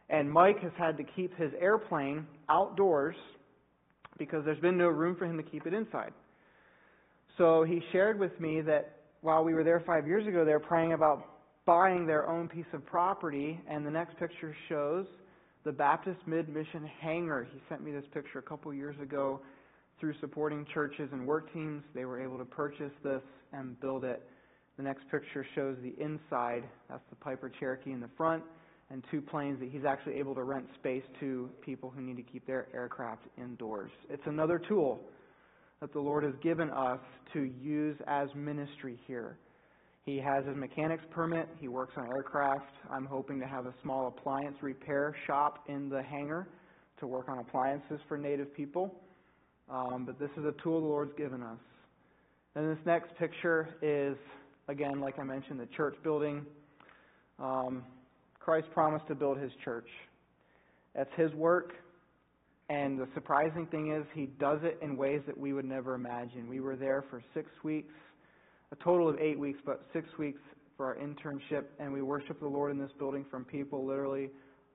And 0.10 0.32
Mike 0.32 0.60
has 0.62 0.72
had 0.78 0.96
to 0.98 1.04
keep 1.04 1.36
his 1.36 1.52
airplane 1.60 2.26
outdoors 2.48 3.16
because 4.20 4.46
there's 4.46 4.60
been 4.60 4.78
no 4.78 4.90
room 4.90 5.16
for 5.16 5.26
him 5.26 5.38
to 5.38 5.44
keep 5.44 5.66
it 5.66 5.74
inside. 5.74 6.14
So 7.38 7.64
he 7.64 7.82
shared 7.92 8.20
with 8.20 8.38
me 8.40 8.62
that 8.62 8.98
while 9.22 9.44
we 9.44 9.54
were 9.54 9.64
there 9.64 9.82
five 9.86 10.06
years 10.06 10.28
ago, 10.28 10.46
they 10.46 10.52
were 10.52 10.60
praying 10.60 10.94
about 10.94 11.26
buying 11.66 12.06
their 12.06 12.28
own 12.30 12.48
piece 12.48 12.66
of 12.74 12.86
property. 12.86 13.60
And 13.70 13.86
the 13.86 13.92
next 13.92 14.18
picture 14.20 14.56
shows 14.68 15.06
the 15.64 15.72
Baptist 15.72 16.20
Mid 16.26 16.50
Mission 16.50 16.90
hangar. 17.02 17.48
He 17.52 17.60
sent 17.70 17.84
me 17.84 17.92
this 17.92 18.06
picture 18.14 18.40
a 18.40 18.44
couple 18.44 18.74
years 18.74 18.96
ago 19.02 19.40
through 20.00 20.14
supporting 20.20 20.66
churches 20.74 21.10
and 21.12 21.26
work 21.26 21.52
teams. 21.54 21.84
They 21.94 22.06
were 22.06 22.22
able 22.22 22.38
to 22.38 22.46
purchase 22.46 22.92
this 23.04 23.22
and 23.54 23.80
build 23.80 24.04
it. 24.04 24.22
The 24.78 24.84
next 24.84 25.04
picture 25.12 25.46
shows 25.56 25.76
the 25.82 25.94
inside. 26.02 26.64
That's 26.90 27.04
the 27.10 27.18
Piper 27.18 27.52
Cherokee 27.60 27.92
in 27.92 28.00
the 28.00 28.10
front, 28.16 28.44
and 28.92 29.04
two 29.12 29.22
planes 29.22 29.60
that 29.60 29.70
he's 29.70 29.86
actually 29.86 30.16
able 30.16 30.34
to 30.36 30.44
rent 30.44 30.66
space 30.80 31.04
to 31.20 31.50
people 31.62 31.92
who 31.96 32.02
need 32.02 32.18
to 32.18 32.24
keep 32.24 32.46
their 32.48 32.68
aircraft 32.74 33.24
indoors. 33.38 33.92
It's 34.10 34.24
another 34.26 34.60
tool 34.60 35.00
that 35.80 35.94
the 35.94 36.00
Lord 36.00 36.24
has 36.24 36.34
given 36.42 36.70
us 36.72 37.00
to 37.34 37.52
use 37.62 37.98
as 38.08 38.28
ministry 38.36 39.00
here. 39.08 39.38
He 40.06 40.18
has 40.18 40.46
his 40.46 40.56
mechanics 40.56 41.04
permit. 41.12 41.48
He 41.60 41.68
works 41.68 41.94
on 41.98 42.08
aircraft. 42.08 42.72
I'm 42.90 43.06
hoping 43.06 43.40
to 43.40 43.46
have 43.46 43.66
a 43.68 43.74
small 43.84 44.08
appliance 44.08 44.58
repair 44.62 45.16
shop 45.28 45.66
in 45.68 45.88
the 45.90 46.02
hangar 46.02 46.48
to 47.00 47.08
work 47.08 47.30
on 47.30 47.38
appliances 47.40 48.00
for 48.08 48.18
Native 48.18 48.54
people. 48.56 48.96
Um, 49.70 50.06
but 50.06 50.20
this 50.20 50.32
is 50.36 50.46
a 50.46 50.54
tool 50.64 50.82
the 50.82 50.88
Lord's 50.88 51.14
given 51.16 51.44
us. 51.44 51.60
And 52.56 52.70
this 52.70 52.84
next 52.86 53.16
picture 53.18 53.70
is, 53.82 54.18
again, 54.68 55.00
like 55.00 55.20
I 55.20 55.24
mentioned, 55.24 55.60
the 55.60 55.68
church 55.78 55.96
building. 56.04 56.46
Um, 57.38 57.84
Christ 58.50 58.72
promised 58.74 59.06
to 59.06 59.14
build 59.14 59.38
his 59.38 59.52
church. 59.64 59.88
That's 60.96 61.12
his 61.16 61.32
work. 61.36 61.74
And 62.68 62.98
the 62.98 63.08
surprising 63.14 63.68
thing 63.68 63.94
is, 63.94 64.04
he 64.16 64.26
does 64.26 64.58
it 64.64 64.80
in 64.82 64.98
ways 64.98 65.22
that 65.28 65.38
we 65.38 65.54
would 65.54 65.66
never 65.66 65.94
imagine. 65.94 66.50
We 66.50 66.60
were 66.60 66.76
there 66.76 67.04
for 67.12 67.22
six 67.36 67.52
weeks, 67.64 67.94
a 68.72 68.76
total 68.84 69.08
of 69.08 69.20
eight 69.20 69.38
weeks, 69.38 69.60
but 69.64 69.86
six 69.94 70.08
weeks 70.18 70.42
for 70.76 70.88
our 70.88 70.96
internship, 70.96 71.66
and 71.80 71.94
we 71.94 72.02
worship 72.02 72.40
the 72.40 72.48
Lord 72.48 72.72
in 72.72 72.80
this 72.80 72.90
building 72.98 73.24
from 73.30 73.46
people 73.46 73.86
literally 73.86 74.32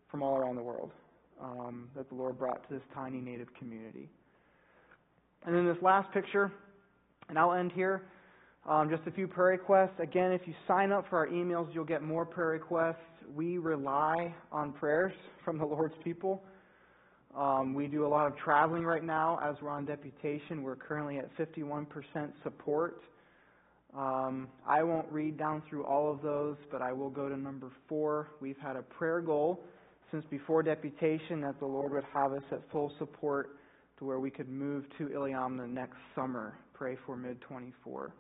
from 0.09 0.23
all 0.23 0.37
around 0.37 0.55
the 0.55 0.63
world 0.63 0.93
um, 1.43 1.89
that 1.97 2.09
the 2.09 2.15
Lord 2.15 2.39
brought 2.39 2.69
to 2.69 2.75
this 2.75 2.83
tiny 2.95 3.19
native 3.19 3.53
community. 3.59 4.09
And 5.45 5.53
then 5.53 5.67
this 5.67 5.83
last 5.83 6.13
picture 6.13 6.53
and 7.29 7.37
I'll 7.37 7.55
end 7.55 7.73
here. 7.73 8.03
Um, 8.69 8.89
just 8.89 9.07
a 9.07 9.11
few 9.11 9.27
prayer 9.27 9.59
requests. 9.59 9.99
Again, 9.99 10.33
if 10.33 10.43
you 10.47 10.55
sign 10.69 10.93
up 10.93 11.07
for 11.11 11.19
our 11.19 11.27
emails, 11.27 11.75
you'll 11.75 11.85
get 11.85 12.03
more 12.03 12.25
prayer 12.25 12.51
requests. 12.51 12.97
We 13.33 13.59
rely 13.59 14.35
on 14.51 14.73
prayers 14.73 15.13
from 15.45 15.59
the 15.59 15.65
Lord's 15.65 15.95
people. 16.03 16.43
Um, 17.37 17.75
we 17.75 17.87
do 17.87 18.07
a 18.07 18.09
lot 18.09 18.27
of 18.27 18.37
traveling 18.37 18.85
right 18.85 19.05
now 19.05 19.39
as 19.43 19.57
we're 19.61 19.71
on 19.71 19.85
deputation. 19.85 20.63
We're 20.63 20.77
currently 20.77 21.19
at 21.19 21.37
51% 21.37 21.87
support. 22.43 23.03
Um, 23.97 24.49
I 24.67 24.83
won't 24.83 25.11
read 25.11 25.39
down 25.39 25.63
through 25.69 25.85
all 25.85 26.11
of 26.11 26.23
those, 26.23 26.57
but 26.71 26.83
I 26.83 26.93
will 26.93 27.11
go 27.11 27.29
to 27.29 27.37
number 27.37 27.71
four. 27.89 28.29
We've 28.41 28.59
had 28.59 28.77
a 28.77 28.83
prayer 28.83 29.21
goal 29.21 29.65
since 30.11 30.25
before 30.31 30.63
deputation 30.63 31.41
that 31.43 31.59
the 31.59 31.67
Lord 31.67 31.93
would 31.93 32.05
have 32.13 32.33
us 32.33 32.43
at 32.51 32.61
full 32.71 32.93
support 32.99 33.57
to 33.99 34.05
where 34.05 34.21
we 34.21 34.31
could 34.31 34.49
move 34.49 34.85
to 34.99 35.09
Iliamna 35.09 35.69
next 35.69 35.97
summer 36.15 36.55
pray 36.75 36.97
for 37.07 37.17
mid 37.17 37.41
24. 37.41 38.13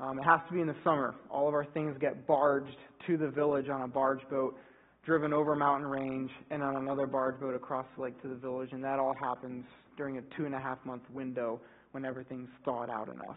Um, 0.00 0.18
it 0.18 0.22
has 0.22 0.40
to 0.48 0.54
be 0.54 0.60
in 0.60 0.66
the 0.66 0.76
summer. 0.82 1.14
All 1.30 1.46
of 1.46 1.54
our 1.54 1.66
things 1.66 1.94
get 2.00 2.26
barged 2.26 2.76
to 3.06 3.18
the 3.18 3.28
village 3.28 3.68
on 3.68 3.82
a 3.82 3.88
barge 3.88 4.26
boat, 4.30 4.56
driven 5.04 5.32
over 5.34 5.54
mountain 5.54 5.86
range, 5.86 6.30
and 6.50 6.62
on 6.62 6.76
another 6.76 7.06
barge 7.06 7.38
boat 7.38 7.54
across 7.54 7.84
the 7.96 8.04
lake 8.04 8.20
to 8.22 8.28
the 8.28 8.34
village. 8.34 8.70
And 8.72 8.82
that 8.82 8.98
all 8.98 9.14
happens 9.20 9.64
during 9.98 10.16
a 10.16 10.22
two 10.36 10.46
and 10.46 10.54
a 10.54 10.58
half 10.58 10.78
month 10.86 11.02
window 11.12 11.60
when 11.92 12.06
everything's 12.06 12.48
thawed 12.64 12.88
out 12.88 13.08
enough. 13.08 13.36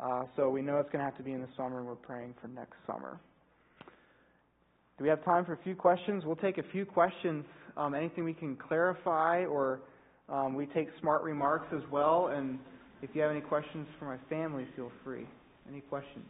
Uh, 0.00 0.22
so 0.36 0.48
we 0.48 0.62
know 0.62 0.78
it's 0.78 0.90
going 0.90 1.00
to 1.00 1.04
have 1.04 1.16
to 1.18 1.22
be 1.22 1.32
in 1.32 1.42
the 1.42 1.48
summer, 1.56 1.78
and 1.78 1.86
we're 1.86 1.94
praying 1.96 2.34
for 2.40 2.48
next 2.48 2.76
summer. 2.86 3.20
Do 4.96 5.04
we 5.04 5.10
have 5.10 5.22
time 5.24 5.44
for 5.44 5.52
a 5.52 5.62
few 5.62 5.74
questions? 5.74 6.24
We'll 6.24 6.36
take 6.36 6.56
a 6.56 6.62
few 6.72 6.86
questions. 6.86 7.44
Um, 7.76 7.94
anything 7.94 8.24
we 8.24 8.32
can 8.32 8.56
clarify, 8.56 9.44
or 9.44 9.80
um, 10.28 10.54
we 10.54 10.66
take 10.66 10.88
smart 11.00 11.22
remarks 11.22 11.66
as 11.74 11.82
well. 11.90 12.28
And 12.28 12.58
if 13.02 13.10
you 13.12 13.20
have 13.20 13.30
any 13.30 13.40
questions 13.40 13.86
for 13.98 14.06
my 14.06 14.16
family, 14.28 14.66
feel 14.76 14.90
free. 15.04 15.26
Any 15.68 15.80
questions? 15.80 16.26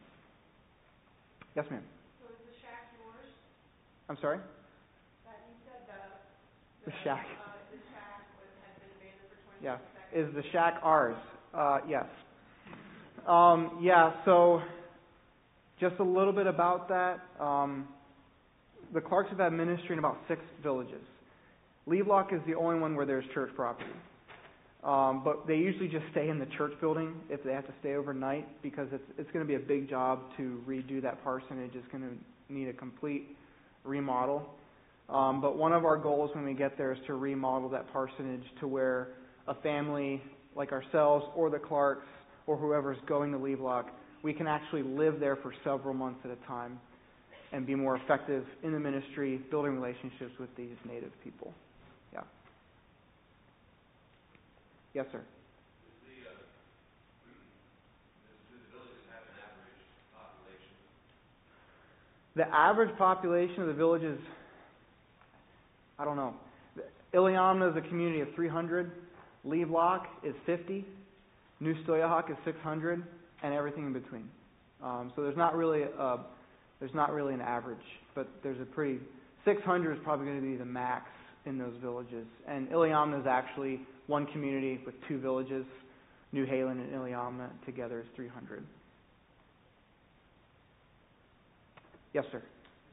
Yes, 1.56 1.66
ma'am. 1.70 1.82
So 2.20 2.26
is 2.32 2.38
the 2.46 2.54
shack 2.62 2.90
yours? 2.98 3.28
I'm 4.08 4.18
sorry? 4.20 4.38
That 5.24 5.40
you 5.48 5.54
said 5.64 5.86
The 6.84 6.90
the 6.90 6.96
shack. 7.04 7.26
Yeah. 9.62 9.78
Is 10.14 10.32
the 10.34 10.42
shack 10.52 10.80
ours? 10.82 11.16
Uh, 11.54 11.78
yes. 11.88 12.04
Um, 13.26 13.78
yeah, 13.82 14.12
so 14.24 14.60
just 15.80 15.94
a 15.98 16.04
little 16.04 16.32
bit 16.32 16.46
about 16.46 16.88
that. 16.88 17.20
Um, 17.40 17.88
the 18.92 19.00
Clarks 19.00 19.30
have 19.30 19.38
had 19.38 19.52
ministry 19.52 19.94
in 19.94 19.98
about 19.98 20.18
six 20.28 20.40
villages. 20.62 21.02
Lock 21.86 22.32
is 22.32 22.40
the 22.46 22.54
only 22.54 22.78
one 22.78 22.94
where 22.94 23.06
there's 23.06 23.24
church 23.32 23.50
property. 23.56 23.90
Um, 24.84 25.22
but 25.24 25.46
they 25.46 25.56
usually 25.56 25.88
just 25.88 26.04
stay 26.10 26.28
in 26.28 26.38
the 26.38 26.46
church 26.58 26.72
building 26.80 27.14
if 27.30 27.42
they 27.42 27.52
have 27.52 27.66
to 27.66 27.72
stay 27.80 27.94
overnight 27.94 28.46
because 28.62 28.86
it's 28.92 29.04
it's 29.16 29.30
going 29.32 29.44
to 29.44 29.48
be 29.48 29.54
a 29.54 29.66
big 29.66 29.88
job 29.88 30.20
to 30.36 30.62
redo 30.68 31.00
that 31.00 31.24
parsonage. 31.24 31.70
It's 31.74 31.88
going 31.90 32.02
to 32.02 32.54
need 32.54 32.68
a 32.68 32.72
complete 32.74 33.34
remodel. 33.82 34.46
Um, 35.08 35.40
but 35.40 35.56
one 35.56 35.72
of 35.72 35.84
our 35.84 35.96
goals 35.96 36.30
when 36.34 36.44
we 36.44 36.54
get 36.54 36.76
there 36.76 36.92
is 36.92 36.98
to 37.06 37.14
remodel 37.14 37.68
that 37.70 37.90
parsonage 37.92 38.44
to 38.60 38.68
where 38.68 39.08
a 39.48 39.54
family 39.56 40.22
like 40.54 40.72
ourselves 40.72 41.26
or 41.34 41.50
the 41.50 41.58
Clarks 41.58 42.06
or 42.46 42.56
whoever's 42.56 42.98
going 43.06 43.32
to 43.32 43.38
Lock, 43.62 43.90
we 44.22 44.32
can 44.32 44.46
actually 44.46 44.82
live 44.82 45.20
there 45.20 45.36
for 45.36 45.52
several 45.64 45.94
months 45.94 46.20
at 46.24 46.30
a 46.30 46.46
time 46.46 46.78
and 47.52 47.66
be 47.66 47.74
more 47.74 47.96
effective 47.96 48.44
in 48.62 48.72
the 48.72 48.80
ministry, 48.80 49.40
building 49.50 49.74
relationships 49.74 50.32
with 50.40 50.54
these 50.56 50.76
native 50.86 51.12
people. 51.22 51.52
Yeah. 52.12 52.20
Yes, 54.94 55.06
sir. 55.10 55.20
The 62.36 62.48
average 62.48 62.96
population 62.98 63.60
of 63.60 63.68
the 63.68 63.74
village 63.74 64.02
is, 64.02 64.18
I 65.98 66.04
don't 66.04 66.16
know. 66.16 66.34
Iliamna 67.12 67.70
is 67.70 67.76
a 67.76 67.88
community 67.88 68.20
of 68.20 68.28
300. 68.34 68.90
Lock 69.44 70.06
is 70.24 70.34
50. 70.44 70.84
New 71.60 71.74
Stuyahok 71.84 72.30
is 72.30 72.36
600, 72.44 73.04
and 73.42 73.54
everything 73.54 73.86
in 73.86 73.92
between. 73.92 74.28
Um, 74.82 75.12
so 75.14 75.22
there's 75.22 75.36
not 75.36 75.54
really 75.54 75.82
a, 75.82 76.18
there's 76.80 76.94
not 76.94 77.12
really 77.12 77.34
an 77.34 77.40
average, 77.40 77.78
but 78.16 78.28
there's 78.42 78.60
a 78.60 78.64
pretty 78.64 78.98
600 79.44 79.92
is 79.92 79.98
probably 80.02 80.26
going 80.26 80.40
to 80.40 80.46
be 80.46 80.56
the 80.56 80.64
max 80.64 81.06
in 81.46 81.56
those 81.56 81.74
villages. 81.80 82.26
And 82.48 82.68
Iliamna 82.68 83.20
is 83.20 83.26
actually 83.28 83.80
one 84.06 84.26
community 84.26 84.80
with 84.84 84.94
two 85.08 85.18
villages. 85.18 85.64
Newhalen 86.34 86.72
and 86.72 86.92
Iliamna 86.92 87.48
together 87.64 88.00
is 88.00 88.06
300. 88.16 88.64
Yes, 92.12 92.24
sir. 92.32 92.38
Do 92.40 92.44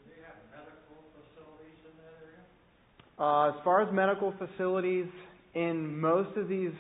they 0.10 0.22
have 0.24 0.36
medical 0.52 1.04
facilities 1.14 1.78
in 1.86 1.92
that 1.98 2.14
area? 2.22 3.54
Uh, 3.54 3.58
as 3.58 3.64
far 3.64 3.82
as 3.82 3.94
medical 3.94 4.34
facilities, 4.38 5.08
in 5.54 6.00
most 6.00 6.38
of 6.38 6.48
these 6.48 6.72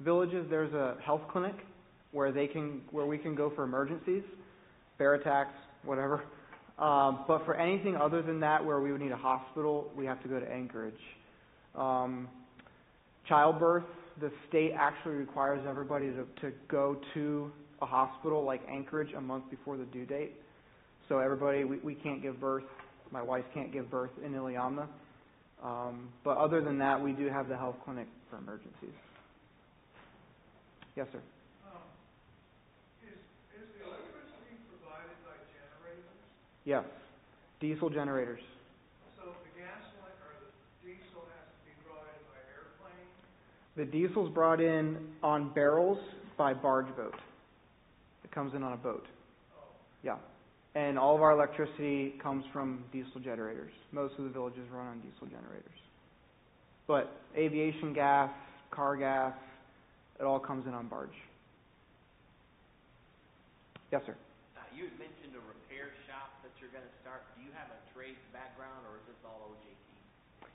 villages, 0.00 0.46
there's 0.50 0.72
a 0.72 0.96
health 1.02 1.22
clinic 1.30 1.54
where 2.12 2.32
they 2.32 2.46
can, 2.46 2.80
where 2.90 3.06
we 3.06 3.18
can 3.18 3.34
go 3.34 3.52
for 3.54 3.64
emergencies, 3.64 4.22
bear 4.98 5.14
attacks, 5.14 5.54
whatever. 5.84 6.24
Um, 6.78 7.24
but 7.26 7.44
for 7.44 7.54
anything 7.54 7.96
other 7.96 8.22
than 8.22 8.40
that, 8.40 8.64
where 8.64 8.80
we 8.80 8.92
would 8.92 9.00
need 9.00 9.12
a 9.12 9.16
hospital, 9.16 9.90
we 9.96 10.06
have 10.06 10.22
to 10.22 10.28
go 10.28 10.38
to 10.38 10.50
Anchorage. 10.50 10.94
Um, 11.74 12.28
childbirth, 13.28 13.84
the 14.20 14.30
state 14.48 14.72
actually 14.76 15.14
requires 15.14 15.60
everybody 15.68 16.06
to, 16.10 16.26
to 16.40 16.54
go 16.68 16.96
to 17.14 17.52
a 17.80 17.86
hospital 17.86 18.44
like 18.44 18.60
Anchorage 18.68 19.12
a 19.16 19.20
month 19.20 19.48
before 19.50 19.76
the 19.76 19.84
due 19.84 20.06
date. 20.06 20.32
So 21.08 21.18
everybody, 21.18 21.64
we, 21.64 21.78
we 21.78 21.94
can't 21.94 22.20
give 22.22 22.40
birth. 22.40 22.64
My 23.10 23.22
wife 23.22 23.44
can't 23.54 23.72
give 23.72 23.90
birth 23.90 24.10
in 24.24 24.32
Iliamna. 24.32 24.86
Um, 25.62 26.08
but 26.24 26.36
other 26.36 26.60
than 26.60 26.78
that, 26.78 27.00
we 27.02 27.12
do 27.12 27.28
have 27.28 27.48
the 27.48 27.56
health 27.56 27.76
clinic 27.84 28.06
for 28.30 28.38
emergencies. 28.38 28.94
Yes, 30.94 31.06
sir. 31.12 31.22
Um, 31.66 31.82
is, 33.06 33.18
is 33.54 33.66
the 33.78 33.86
electricity 33.86 34.58
provided 34.70 35.14
by 35.24 35.38
generators? 35.50 36.10
Yes. 36.64 36.84
Diesel 37.58 37.90
generators. 37.90 38.42
So 39.18 39.34
the 39.46 39.52
gasoline 39.58 40.18
or 40.22 40.34
the 40.42 40.50
diesel 40.82 41.26
has 41.26 41.46
to 41.46 41.58
be 41.66 41.74
brought 41.82 42.06
in 42.06 42.18
by 42.30 42.38
airplane? 42.54 43.10
The 43.78 43.84
diesel's 43.84 44.28
brought 44.34 44.60
in 44.60 44.98
on 45.22 45.54
barrels 45.54 45.98
by 46.36 46.52
barge 46.52 46.90
boat. 46.96 47.14
It 48.24 48.32
comes 48.32 48.52
in 48.52 48.64
on 48.64 48.72
a 48.72 48.76
boat. 48.76 49.06
Yeah. 50.02 50.16
And 50.74 50.98
all 50.98 51.14
of 51.14 51.22
our 51.22 51.30
electricity 51.30 52.18
comes 52.20 52.44
from 52.52 52.82
diesel 52.90 53.20
generators. 53.22 53.70
Most 53.92 54.18
of 54.18 54.24
the 54.24 54.30
villages 54.30 54.66
run 54.74 54.88
on 54.88 54.98
diesel 54.98 55.28
generators. 55.28 55.78
But 56.88 57.22
aviation 57.36 57.92
gas, 57.94 58.32
car 58.72 58.96
gas, 58.96 59.34
it 60.18 60.24
all 60.24 60.40
comes 60.40 60.66
in 60.66 60.74
on 60.74 60.88
barge. 60.88 61.14
Yes, 63.92 64.02
sir. 64.04 64.16
Uh, 64.58 64.66
you 64.74 64.90
had 64.90 64.98
mentioned 64.98 65.38
a 65.38 65.42
repair 65.46 65.94
shop 66.10 66.34
that 66.42 66.50
you're 66.58 66.74
going 66.74 66.82
to 66.82 66.96
start. 67.00 67.22
Do 67.38 67.46
you 67.46 67.54
have 67.54 67.70
a 67.70 67.78
trades 67.94 68.18
background, 68.34 68.90
or 68.90 68.98
is 68.98 69.06
this 69.06 69.22
all 69.22 69.54
OJT? 69.54 69.67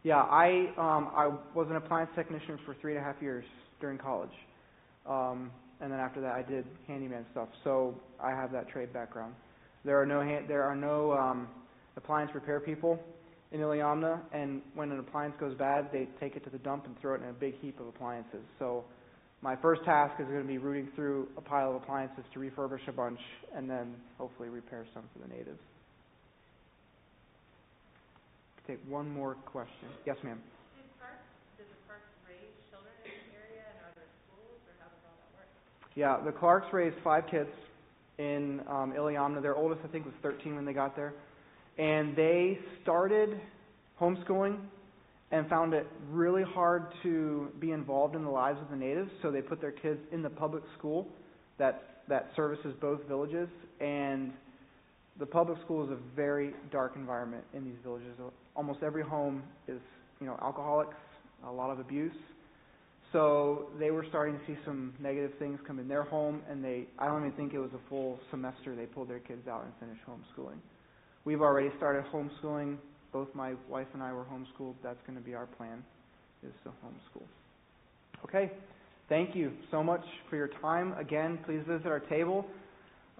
Yeah, 0.03 0.17
I 0.17 0.67
um, 0.77 1.11
I 1.15 1.27
was 1.55 1.67
an 1.69 1.77
appliance 1.77 2.09
technician 2.13 2.59
for 2.65 2.75
three 2.81 2.93
and 2.95 3.01
a 3.01 3.03
half 3.03 3.21
years 3.21 3.45
during 3.79 3.97
college, 3.97 4.33
um, 5.05 5.49
and 5.79 5.89
then 5.89 5.99
after 5.99 6.19
that 6.19 6.33
I 6.33 6.41
did 6.41 6.65
handyman 6.87 7.25
stuff. 7.31 7.47
So 7.63 7.95
I 8.21 8.31
have 8.31 8.51
that 8.51 8.67
trade 8.67 8.91
background. 8.91 9.33
There 9.85 10.01
are 10.01 10.05
no 10.05 10.19
hand, 10.21 10.45
there 10.49 10.63
are 10.63 10.75
no 10.75 11.13
um, 11.13 11.47
appliance 11.95 12.31
repair 12.35 12.59
people 12.59 12.99
in 13.53 13.61
Iliamna, 13.61 14.19
and 14.33 14.61
when 14.75 14.91
an 14.91 14.99
appliance 14.99 15.35
goes 15.39 15.55
bad, 15.55 15.89
they 15.93 16.09
take 16.19 16.35
it 16.35 16.43
to 16.43 16.49
the 16.49 16.57
dump 16.57 16.85
and 16.85 16.99
throw 16.99 17.15
it 17.15 17.21
in 17.21 17.29
a 17.29 17.33
big 17.33 17.57
heap 17.61 17.79
of 17.79 17.87
appliances. 17.87 18.41
So 18.59 18.83
my 19.41 19.55
first 19.55 19.85
task 19.85 20.19
is 20.19 20.27
going 20.27 20.41
to 20.41 20.47
be 20.47 20.57
rooting 20.57 20.89
through 20.95 21.29
a 21.37 21.41
pile 21.41 21.69
of 21.69 21.75
appliances 21.75 22.25
to 22.33 22.39
refurbish 22.39 22.85
a 22.89 22.91
bunch 22.91 23.19
and 23.55 23.69
then 23.69 23.95
hopefully 24.17 24.49
repair 24.49 24.85
some 24.93 25.03
for 25.13 25.19
the 25.25 25.33
natives. 25.33 25.59
Take 28.67 28.79
one 28.87 29.09
more 29.09 29.35
question. 29.45 29.89
Yes, 30.05 30.15
ma'am. 30.23 30.39
Does 30.39 30.85
Parks, 30.99 31.19
does 31.57 31.67
the 31.67 31.81
Parks 31.87 32.07
raise 32.27 32.53
children 32.71 32.93
in 33.03 33.11
the 33.11 33.35
area 33.35 33.63
and 33.67 33.77
are 33.83 33.93
there 33.95 34.07
schools 34.23 34.59
or 34.63 34.73
how 34.79 34.87
does 34.87 35.03
all 35.03 35.17
that 35.19 35.31
work? 35.35 35.49
Yeah, 35.95 36.23
the 36.23 36.31
Clarks 36.31 36.71
raised 36.71 36.95
five 37.03 37.25
kids 37.29 37.49
in 38.17 38.61
um, 38.69 38.93
Iliamna. 38.95 39.41
Their 39.41 39.55
oldest, 39.55 39.81
I 39.83 39.87
think, 39.87 40.05
was 40.05 40.13
13 40.21 40.55
when 40.55 40.65
they 40.65 40.71
got 40.71 40.95
there. 40.95 41.13
And 41.77 42.15
they 42.15 42.59
started 42.81 43.41
homeschooling 43.99 44.59
and 45.31 45.49
found 45.49 45.73
it 45.73 45.87
really 46.09 46.43
hard 46.43 46.93
to 47.03 47.49
be 47.59 47.71
involved 47.71 48.15
in 48.15 48.23
the 48.23 48.29
lives 48.29 48.59
of 48.61 48.69
the 48.69 48.75
natives, 48.75 49.09
so 49.21 49.31
they 49.31 49.41
put 49.41 49.59
their 49.59 49.71
kids 49.71 49.99
in 50.11 50.21
the 50.21 50.29
public 50.29 50.63
school 50.77 51.07
that 51.57 51.93
that 52.07 52.29
services 52.35 52.73
both 52.81 52.99
villages 53.07 53.47
and 53.79 54.31
the 55.19 55.25
public 55.25 55.59
school 55.63 55.83
is 55.85 55.91
a 55.91 55.97
very 56.15 56.53
dark 56.71 56.93
environment 56.95 57.43
in 57.53 57.63
these 57.63 57.77
villages. 57.83 58.13
Almost 58.55 58.79
every 58.83 59.03
home 59.03 59.43
is, 59.67 59.79
you 60.19 60.27
know, 60.27 60.37
alcoholics, 60.41 60.95
a 61.45 61.51
lot 61.51 61.69
of 61.69 61.79
abuse. 61.79 62.15
So 63.11 63.67
they 63.79 63.91
were 63.91 64.05
starting 64.09 64.39
to 64.39 64.45
see 64.47 64.57
some 64.65 64.93
negative 64.99 65.31
things 65.37 65.59
come 65.67 65.77
in 65.77 65.87
their 65.87 66.03
home, 66.03 66.41
and 66.49 66.63
they, 66.63 66.85
I 66.97 67.05
don't 67.05 67.21
even 67.21 67.33
think 67.33 67.53
it 67.53 67.59
was 67.59 67.69
a 67.75 67.89
full 67.89 68.19
semester 68.31 68.75
they 68.75 68.85
pulled 68.85 69.09
their 69.09 69.19
kids 69.19 69.47
out 69.47 69.65
and 69.65 69.73
finished 69.79 70.01
homeschooling. 70.09 70.57
We've 71.25 71.41
already 71.41 71.69
started 71.77 72.05
homeschooling 72.11 72.77
both 73.13 73.27
my 73.35 73.53
wife 73.69 73.87
and 73.93 74.01
I 74.01 74.11
were 74.11 74.25
homeschooled. 74.25 74.73
That's 74.83 74.99
going 75.05 75.17
to 75.17 75.23
be 75.23 75.35
our 75.35 75.45
plan, 75.45 75.83
is 76.41 76.51
to 76.63 76.69
homeschool. 76.69 77.23
Okay. 78.25 78.51
Thank 79.07 79.35
you 79.35 79.51
so 79.69 79.83
much 79.83 80.03
for 80.29 80.35
your 80.35 80.49
time. 80.61 80.93
Again, 80.93 81.37
please 81.45 81.61
visit 81.67 81.85
our 81.85 81.99
table. 81.99 82.45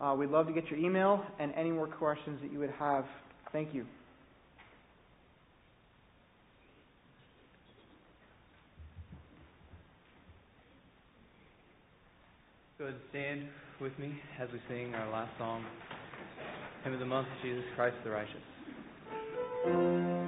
Uh, 0.04 0.14
we'd 0.14 0.30
love 0.30 0.48
to 0.48 0.52
get 0.52 0.70
your 0.70 0.78
email 0.78 1.24
and 1.40 1.54
any 1.56 1.72
more 1.72 1.88
questions 1.88 2.38
that 2.42 2.52
you 2.52 2.60
would 2.60 2.72
have. 2.72 3.06
Thank 3.54 3.74
you. 3.74 3.86
Go 12.78 12.86
ahead 12.86 12.96
and 12.96 13.04
stand 13.12 13.48
with 13.80 13.98
me 13.98 14.14
as 14.42 14.50
we 14.52 14.60
sing 14.68 14.94
our 14.94 15.10
last 15.10 15.32
song, 15.38 15.64
Hymn 16.84 16.94
of 16.94 17.00
the 17.00 17.06
Month, 17.06 17.30
Jesus 17.42 17.64
Christ 17.78 17.96
the 18.04 18.10
Righteous. 18.10 20.23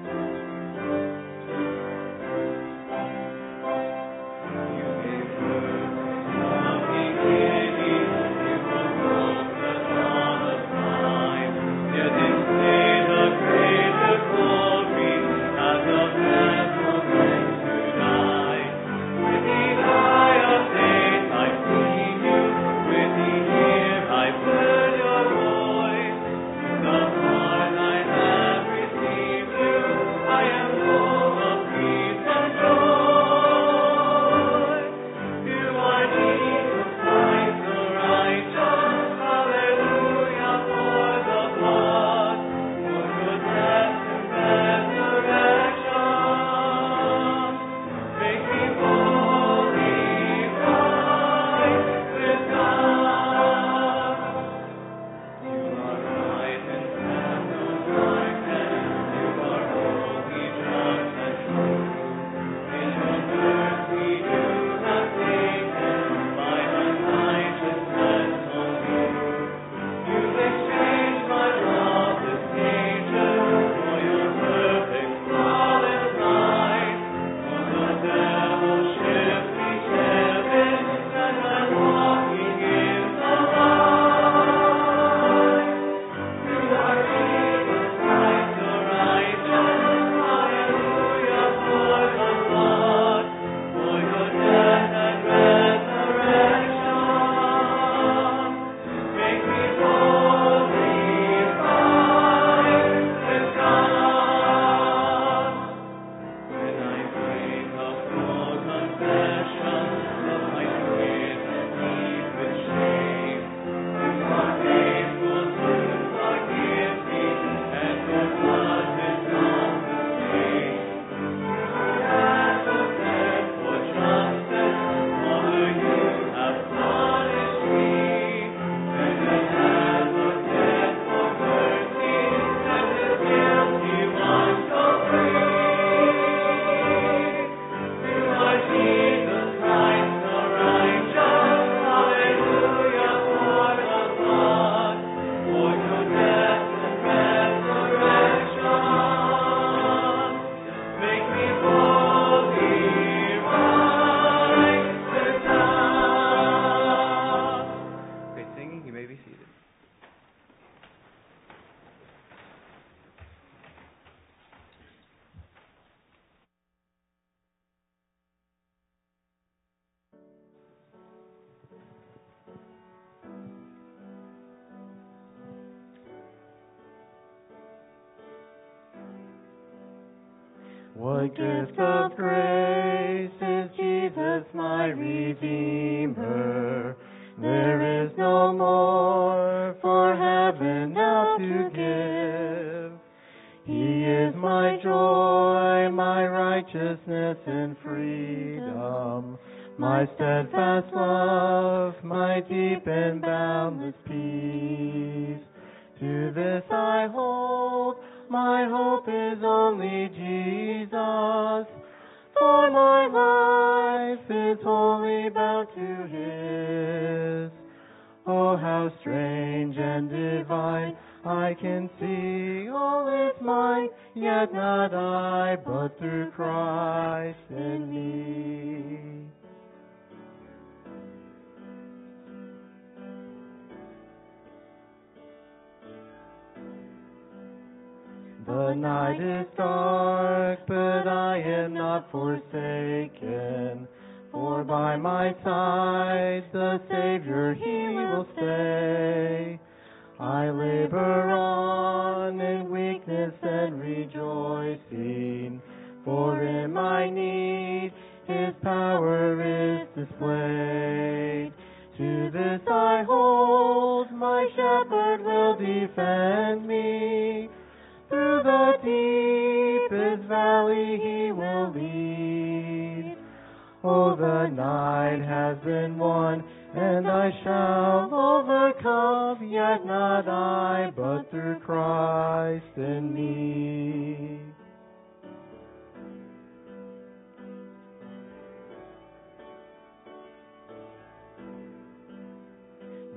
Through 281.31 281.59
Christ 281.59 282.77
in 282.77 283.13
me. 283.13 284.39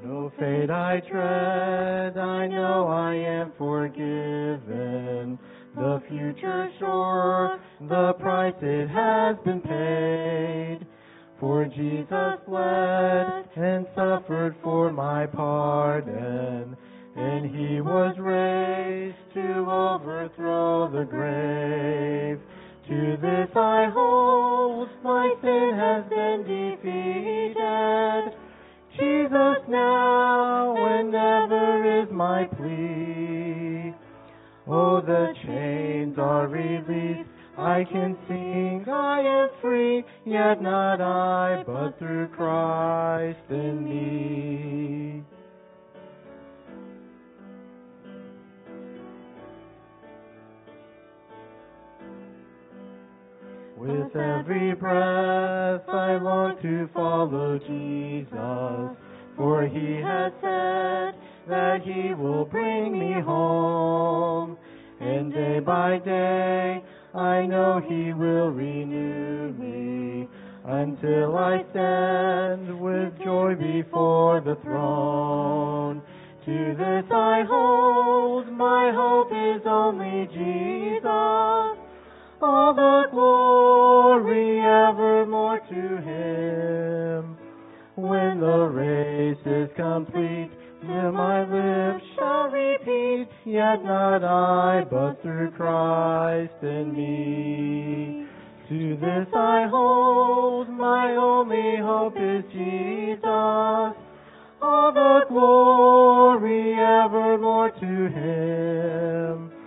No 0.04 0.32
fate 0.38 0.70
I 0.70 1.00
dread, 1.08 2.16
I 2.16 2.46
know 2.46 2.88
I 2.88 3.14
am 3.14 3.52
forgiven. 3.58 5.38
The 5.76 6.02
future 6.08 6.70
sure, 6.78 7.60
the 7.80 8.14
price 8.14 8.54
it 8.62 8.88
has 8.88 9.36
been 9.44 9.60
paid. 9.60 10.86
For 11.38 11.66
Jesus 11.66 12.40
bled 12.48 13.48
and 13.54 13.86
suffered 13.94 14.56
for 14.62 14.90
my 14.90 15.26
pardon, 15.26 16.76
and 17.18 17.50
he 17.50 17.80
was 17.80 18.16
raised 18.18 19.16
to 19.34 19.66
overthrow 19.68 20.88
the 20.88 21.04
grave. 21.04 22.38
To 22.88 23.16
this 23.20 23.50
I 23.56 23.90
hold, 23.92 24.88
my 25.02 25.34
sin 25.42 25.72
has 25.74 26.04
been 26.08 26.42
defeated. 26.46 28.32
Jesus 28.96 29.62
now 29.68 30.76
and 30.76 31.14
ever 31.14 32.02
is 32.02 32.08
my 32.12 32.44
plea. 32.44 33.94
Oh, 34.68 35.00
the 35.00 35.34
chains 35.44 36.16
are 36.18 36.46
released. 36.46 37.28
I 37.58 37.84
can 37.84 38.16
sing, 38.28 38.84
I 38.88 39.20
am 39.20 39.48
free, 39.60 40.04
yet 40.24 40.62
not 40.62 41.00
I, 41.00 41.64
but 41.66 41.98
through 41.98 42.28
Christ 42.28 43.50
in 43.50 43.84
me. 43.84 45.27
With 53.78 54.16
every 54.16 54.74
breath 54.74 55.88
I 55.88 56.16
long 56.16 56.60
to 56.62 56.88
follow 56.92 57.60
Jesus, 57.60 58.96
for 59.36 59.68
he 59.68 60.02
has 60.02 60.32
said 60.40 61.14
that 61.48 61.82
he 61.84 62.12
will 62.12 62.44
bring 62.44 62.98
me 62.98 63.20
home. 63.20 64.58
And 65.00 65.32
day 65.32 65.60
by 65.60 65.98
day 65.98 66.82
I 67.14 67.46
know 67.46 67.80
he 67.88 68.12
will 68.12 68.50
renew 68.50 69.52
me 69.52 70.28
until 70.64 71.38
I 71.38 71.64
stand 71.70 72.80
with 72.80 73.16
joy 73.22 73.54
before 73.54 74.40
the 74.40 74.56
throne. 74.64 76.02
To 76.46 76.74
this 76.76 77.04
I 77.12 77.44
hold, 77.48 78.50
my 78.50 78.90
hope 78.92 79.30
is 79.30 79.62
only 79.66 80.26
Jesus. 80.34 81.77
All 82.40 82.72
the 82.72 83.08
glory 83.10 84.60
evermore 84.60 85.58
to 85.58 85.96
him. 86.02 87.36
When 87.96 88.38
the 88.38 88.68
race 88.68 89.44
is 89.44 89.68
complete, 89.76 90.50
then 90.82 91.14
my 91.14 91.40
lips 91.42 92.04
shall 92.14 92.48
repeat, 92.50 93.26
yet 93.44 93.82
not 93.84 94.22
I, 94.22 94.84
but 94.88 95.20
through 95.20 95.50
Christ 95.50 96.62
in 96.62 96.92
me. 96.94 98.26
To 98.68 98.96
this 99.00 99.34
I 99.34 99.66
hold, 99.68 100.68
my 100.68 101.16
only 101.16 101.76
hope 101.82 102.14
is 102.16 102.44
Jesus. 102.52 103.24
All 104.62 104.92
the 104.92 105.24
glory 105.28 106.74
evermore 106.74 107.70
to 107.70 108.08
him. 108.14 109.57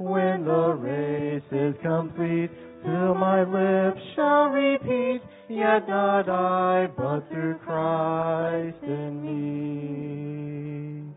When 0.00 0.46
the 0.46 0.72
race 0.80 1.42
is 1.52 1.74
complete, 1.82 2.50
till 2.82 3.14
my 3.14 3.42
lips 3.42 4.00
shall 4.16 4.44
repeat, 4.46 5.20
yet 5.50 5.86
not 5.86 6.26
I, 6.26 6.86
but 6.96 7.28
through 7.28 7.58
Christ 7.58 8.82
in 8.82 9.20
me. 9.22 11.12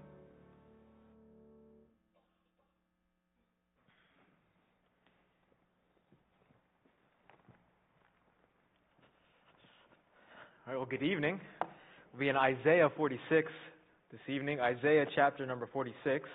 All 10.67 10.73
right, 10.73 10.77
well, 10.77 10.85
good 10.85 11.03
evening. 11.03 11.39
We'll 12.11 12.19
be 12.19 12.27
in 12.27 12.35
Isaiah 12.35 12.89
46 12.97 13.49
this 14.11 14.19
evening, 14.27 14.59
Isaiah 14.59 15.05
chapter 15.15 15.45
number 15.45 15.69
46. 15.71 16.27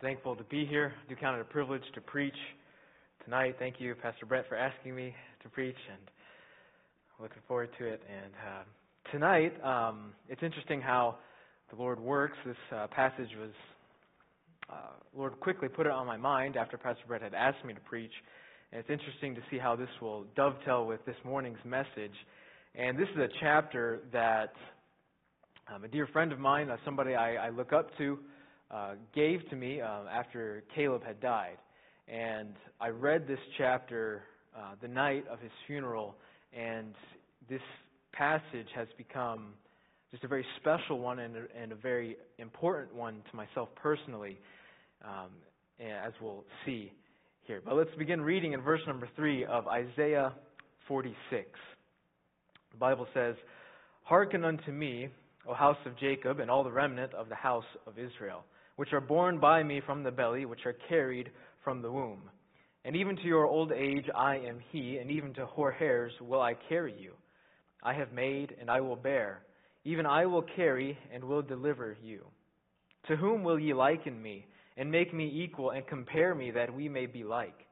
Thankful 0.00 0.36
to 0.36 0.44
be 0.44 0.64
here. 0.64 0.92
I 1.04 1.08
do 1.08 1.16
count 1.16 1.38
it 1.38 1.40
a 1.40 1.44
privilege 1.44 1.82
to 1.96 2.00
preach 2.00 2.36
tonight. 3.24 3.56
Thank 3.58 3.80
you, 3.80 3.96
Pastor 3.96 4.26
Brett, 4.26 4.48
for 4.48 4.54
asking 4.54 4.94
me 4.94 5.12
to 5.42 5.48
preach, 5.48 5.74
and 5.90 5.98
looking 7.18 7.42
forward 7.48 7.70
to 7.80 7.84
it. 7.84 8.00
And 8.08 8.32
uh, 8.32 9.10
tonight, 9.10 9.64
um, 9.64 10.12
it's 10.28 10.44
interesting 10.44 10.80
how 10.80 11.16
the 11.70 11.76
Lord 11.82 11.98
works. 11.98 12.36
This 12.46 12.54
uh, 12.72 12.86
passage 12.86 13.30
was, 13.40 13.50
uh, 14.70 14.74
Lord 15.16 15.40
quickly 15.40 15.68
put 15.68 15.86
it 15.86 15.90
on 15.90 16.06
my 16.06 16.16
mind 16.16 16.56
after 16.56 16.78
Pastor 16.78 17.02
Brett 17.08 17.22
had 17.22 17.34
asked 17.34 17.64
me 17.64 17.74
to 17.74 17.80
preach. 17.80 18.12
And 18.70 18.78
it's 18.78 18.90
interesting 18.90 19.34
to 19.34 19.40
see 19.50 19.58
how 19.58 19.74
this 19.74 19.90
will 20.00 20.26
dovetail 20.36 20.86
with 20.86 21.04
this 21.06 21.16
morning's 21.24 21.58
message. 21.64 22.14
And 22.76 22.96
this 22.96 23.08
is 23.16 23.18
a 23.18 23.28
chapter 23.40 24.02
that 24.12 24.52
um, 25.74 25.82
a 25.82 25.88
dear 25.88 26.06
friend 26.06 26.30
of 26.30 26.38
mine, 26.38 26.70
uh, 26.70 26.76
somebody 26.84 27.16
I, 27.16 27.46
I 27.46 27.48
look 27.48 27.72
up 27.72 27.88
to, 27.98 28.20
uh, 28.70 28.94
gave 29.14 29.48
to 29.50 29.56
me 29.56 29.80
uh, 29.80 30.02
after 30.12 30.62
Caleb 30.74 31.04
had 31.04 31.20
died. 31.20 31.58
And 32.06 32.54
I 32.80 32.88
read 32.88 33.26
this 33.26 33.38
chapter 33.56 34.22
uh, 34.56 34.74
the 34.80 34.88
night 34.88 35.24
of 35.30 35.40
his 35.40 35.52
funeral, 35.66 36.14
and 36.52 36.94
this 37.48 37.60
passage 38.12 38.68
has 38.74 38.88
become 38.96 39.54
just 40.10 40.24
a 40.24 40.28
very 40.28 40.44
special 40.60 40.98
one 40.98 41.18
and 41.18 41.36
a, 41.36 41.42
and 41.60 41.72
a 41.72 41.74
very 41.74 42.16
important 42.38 42.94
one 42.94 43.22
to 43.30 43.36
myself 43.36 43.68
personally, 43.76 44.38
um, 45.04 45.30
as 45.80 46.12
we'll 46.20 46.44
see 46.64 46.92
here. 47.46 47.60
But 47.64 47.76
let's 47.76 47.94
begin 47.98 48.20
reading 48.20 48.52
in 48.52 48.62
verse 48.62 48.80
number 48.86 49.08
3 49.16 49.44
of 49.44 49.66
Isaiah 49.68 50.32
46. 50.86 51.46
The 52.72 52.78
Bible 52.78 53.06
says, 53.12 53.34
Hearken 54.04 54.44
unto 54.44 54.72
me, 54.72 55.08
O 55.46 55.54
house 55.54 55.76
of 55.84 55.98
Jacob, 55.98 56.40
and 56.40 56.50
all 56.50 56.64
the 56.64 56.70
remnant 56.70 57.12
of 57.14 57.28
the 57.28 57.34
house 57.34 57.64
of 57.86 57.94
Israel, 57.98 58.44
which 58.78 58.92
are 58.92 59.00
born 59.00 59.40
by 59.40 59.60
me 59.60 59.82
from 59.84 60.04
the 60.04 60.10
belly, 60.12 60.44
which 60.44 60.64
are 60.64 60.76
carried 60.88 61.28
from 61.64 61.82
the 61.82 61.90
womb. 61.90 62.22
And 62.84 62.94
even 62.94 63.16
to 63.16 63.24
your 63.24 63.44
old 63.44 63.72
age 63.72 64.04
I 64.14 64.36
am 64.36 64.60
he, 64.70 64.98
and 64.98 65.10
even 65.10 65.34
to 65.34 65.46
hoar 65.46 65.72
hairs 65.72 66.12
will 66.20 66.40
I 66.40 66.54
carry 66.68 66.94
you. 66.96 67.14
I 67.82 67.92
have 67.94 68.12
made, 68.12 68.54
and 68.60 68.70
I 68.70 68.80
will 68.80 68.94
bear. 68.94 69.42
Even 69.82 70.06
I 70.06 70.26
will 70.26 70.44
carry, 70.54 70.96
and 71.12 71.24
will 71.24 71.42
deliver 71.42 71.96
you. 72.00 72.22
To 73.08 73.16
whom 73.16 73.42
will 73.42 73.58
ye 73.58 73.74
liken 73.74 74.22
me, 74.22 74.46
and 74.76 74.92
make 74.92 75.12
me 75.12 75.28
equal, 75.42 75.70
and 75.70 75.84
compare 75.84 76.32
me, 76.36 76.52
that 76.52 76.72
we 76.72 76.88
may 76.88 77.06
be 77.06 77.24
like? 77.24 77.66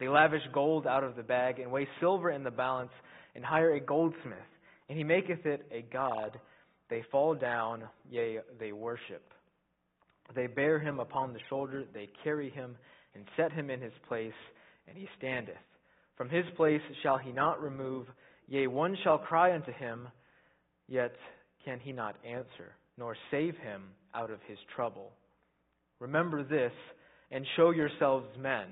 They 0.00 0.08
lavish 0.08 0.40
gold 0.54 0.86
out 0.86 1.04
of 1.04 1.14
the 1.14 1.22
bag, 1.22 1.58
and 1.58 1.70
weigh 1.70 1.88
silver 2.00 2.30
in 2.30 2.42
the 2.42 2.50
balance, 2.50 2.92
and 3.34 3.44
hire 3.44 3.74
a 3.74 3.80
goldsmith, 3.80 4.38
and 4.88 4.96
he 4.96 5.04
maketh 5.04 5.44
it 5.44 5.66
a 5.70 5.82
god. 5.92 6.40
They 6.88 7.04
fall 7.12 7.34
down, 7.34 7.82
yea, 8.10 8.38
they 8.58 8.72
worship. 8.72 9.34
They 10.34 10.46
bear 10.46 10.78
him 10.78 11.00
upon 11.00 11.32
the 11.32 11.40
shoulder, 11.48 11.84
they 11.92 12.08
carry 12.22 12.50
him, 12.50 12.76
and 13.14 13.24
set 13.36 13.52
him 13.52 13.70
in 13.70 13.80
his 13.80 13.92
place, 14.06 14.32
and 14.86 14.96
he 14.96 15.08
standeth. 15.18 15.56
From 16.16 16.28
his 16.28 16.44
place 16.56 16.82
shall 17.02 17.18
he 17.18 17.32
not 17.32 17.62
remove, 17.62 18.06
yea, 18.46 18.66
one 18.66 18.96
shall 19.02 19.18
cry 19.18 19.54
unto 19.54 19.72
him, 19.72 20.08
yet 20.88 21.12
can 21.64 21.80
he 21.80 21.92
not 21.92 22.16
answer, 22.24 22.74
nor 22.96 23.16
save 23.30 23.56
him 23.58 23.84
out 24.14 24.30
of 24.30 24.40
his 24.46 24.58
trouble. 24.74 25.12
Remember 26.00 26.42
this, 26.42 26.72
and 27.30 27.44
show 27.56 27.70
yourselves 27.70 28.26
men. 28.38 28.66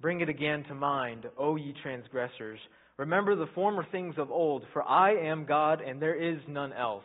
Bring 0.00 0.20
it 0.20 0.28
again 0.28 0.64
to 0.68 0.74
mind, 0.74 1.26
O 1.36 1.56
ye 1.56 1.74
transgressors. 1.82 2.60
Remember 2.96 3.34
the 3.34 3.48
former 3.54 3.84
things 3.90 4.14
of 4.18 4.30
old, 4.30 4.64
for 4.72 4.82
I 4.82 5.12
am 5.12 5.46
God, 5.46 5.80
and 5.80 6.00
there 6.00 6.14
is 6.14 6.38
none 6.48 6.72
else. 6.72 7.04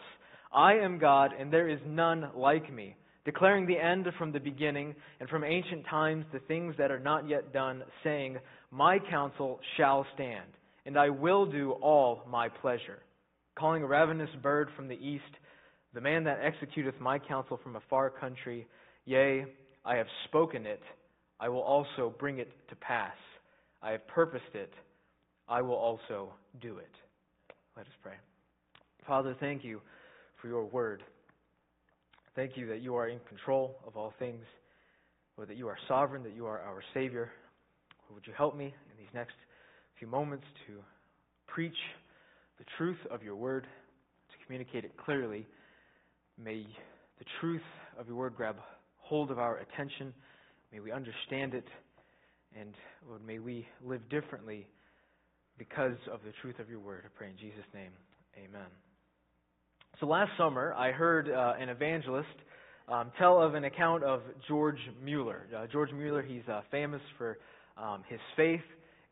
I 0.53 0.73
am 0.73 0.99
God, 0.99 1.31
and 1.39 1.51
there 1.51 1.69
is 1.69 1.79
none 1.87 2.29
like 2.35 2.71
me, 2.71 2.95
declaring 3.25 3.65
the 3.65 3.77
end 3.77 4.07
from 4.17 4.31
the 4.31 4.39
beginning, 4.39 4.95
and 5.19 5.29
from 5.29 5.43
ancient 5.43 5.85
times 5.89 6.25
the 6.33 6.39
things 6.39 6.75
that 6.77 6.91
are 6.91 6.99
not 6.99 7.27
yet 7.27 7.53
done, 7.53 7.83
saying, 8.03 8.37
My 8.71 8.99
counsel 8.99 9.59
shall 9.77 10.05
stand, 10.13 10.49
and 10.85 10.97
I 10.97 11.09
will 11.09 11.45
do 11.45 11.71
all 11.81 12.23
my 12.29 12.49
pleasure. 12.49 12.99
Calling 13.57 13.83
a 13.83 13.87
ravenous 13.87 14.29
bird 14.41 14.69
from 14.75 14.87
the 14.87 14.95
east, 14.95 15.23
the 15.93 16.01
man 16.01 16.23
that 16.23 16.39
executeth 16.41 16.99
my 16.99 17.19
counsel 17.19 17.59
from 17.63 17.75
a 17.75 17.81
far 17.89 18.09
country, 18.09 18.67
yea, 19.05 19.45
I 19.85 19.95
have 19.95 20.07
spoken 20.25 20.65
it, 20.65 20.81
I 21.39 21.49
will 21.49 21.61
also 21.61 22.13
bring 22.19 22.39
it 22.39 22.51
to 22.69 22.75
pass. 22.75 23.15
I 23.81 23.91
have 23.91 24.07
purposed 24.07 24.55
it, 24.55 24.73
I 25.47 25.61
will 25.61 25.75
also 25.75 26.33
do 26.61 26.77
it. 26.77 26.89
Let 27.75 27.85
us 27.85 27.91
pray. 28.01 28.13
Father, 29.05 29.35
thank 29.39 29.63
you 29.63 29.81
for 30.41 30.47
your 30.47 30.65
word. 30.65 31.03
Thank 32.35 32.57
you 32.57 32.67
that 32.67 32.81
you 32.81 32.95
are 32.95 33.07
in 33.07 33.19
control 33.29 33.75
of 33.85 33.95
all 33.95 34.13
things, 34.17 34.43
Lord, 35.37 35.49
that 35.49 35.57
you 35.57 35.67
are 35.67 35.77
sovereign, 35.87 36.23
that 36.23 36.35
you 36.35 36.47
are 36.47 36.59
our 36.59 36.81
Savior. 36.93 37.31
Lord, 38.09 38.15
would 38.15 38.27
you 38.27 38.33
help 38.35 38.55
me 38.55 38.65
in 38.65 38.97
these 38.97 39.13
next 39.13 39.35
few 39.99 40.07
moments 40.07 40.45
to 40.67 40.73
preach 41.47 41.77
the 42.57 42.65
truth 42.77 42.97
of 43.11 43.21
your 43.21 43.35
word, 43.35 43.63
to 43.63 44.45
communicate 44.45 44.83
it 44.83 44.97
clearly? 44.97 45.45
May 46.43 46.65
the 47.19 47.25
truth 47.39 47.61
of 47.99 48.07
your 48.07 48.15
word 48.15 48.33
grab 48.35 48.55
hold 48.97 49.29
of 49.29 49.37
our 49.37 49.57
attention. 49.57 50.13
May 50.71 50.79
we 50.79 50.91
understand 50.91 51.53
it. 51.53 51.67
And 52.59 52.73
Lord, 53.07 53.25
may 53.25 53.39
we 53.39 53.67
live 53.83 54.01
differently 54.09 54.67
because 55.57 55.97
of 56.11 56.19
the 56.25 56.31
truth 56.41 56.59
of 56.59 56.69
your 56.69 56.79
word. 56.79 57.03
I 57.05 57.09
pray 57.15 57.29
in 57.29 57.37
Jesus' 57.37 57.65
name. 57.73 57.91
Amen. 58.37 58.82
So 59.99 60.07
last 60.07 60.31
summer, 60.39 60.73
I 60.73 60.91
heard 60.91 61.29
uh, 61.29 61.53
an 61.59 61.69
evangelist 61.69 62.27
um, 62.89 63.11
tell 63.19 63.39
of 63.39 63.53
an 63.53 63.65
account 63.65 64.03
of 64.03 64.21
George 64.47 64.79
Mueller. 65.03 65.45
Uh, 65.55 65.67
George 65.71 65.91
Mueller, 65.93 66.23
he's 66.23 66.41
uh, 66.51 66.61
famous 66.71 67.01
for 67.17 67.37
um, 67.77 68.03
his 68.09 68.19
faith 68.35 68.63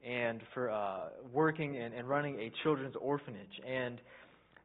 and 0.04 0.42
for 0.56 0.72
uh, 0.72 1.10
working 1.32 1.78
and, 1.78 1.94
and 1.94 2.10
running 2.10 2.40
a 2.40 2.52
children's 2.64 2.96
orphanage. 3.00 3.62
And 3.66 4.02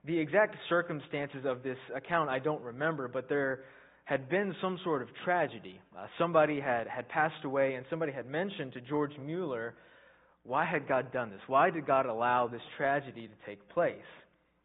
the 0.07 0.19
exact 0.19 0.57
circumstances 0.71 1.45
of 1.45 1.63
this 1.63 1.77
account 1.95 2.31
I 2.31 2.39
don't 2.39 2.63
remember, 2.63 3.09
but 3.09 3.29
there 3.29 3.61
had 4.07 4.31
been 4.31 4.55
some 4.63 4.79
sort 4.85 5.03
of 5.03 5.09
tragedy. 5.23 5.81
Uh, 5.97 6.07
somebody 6.19 6.61
had, 6.61 6.87
had 6.87 7.09
passed 7.11 7.45
away, 7.45 7.75
and 7.75 7.85
somebody 7.91 8.13
had 8.13 8.27
mentioned 8.27 8.73
to 8.73 8.81
George 8.81 9.13
Mueller, 9.23 9.75
why 10.45 10.65
had 10.65 10.89
God 10.89 11.13
done 11.13 11.29
this? 11.29 11.41
Why 11.47 11.69
did 11.69 11.87
God 11.87 12.07
allow 12.07 12.49
this 12.49 12.63
tragedy 12.79 13.29
to 13.29 13.35
take 13.47 13.69
place? 13.69 13.97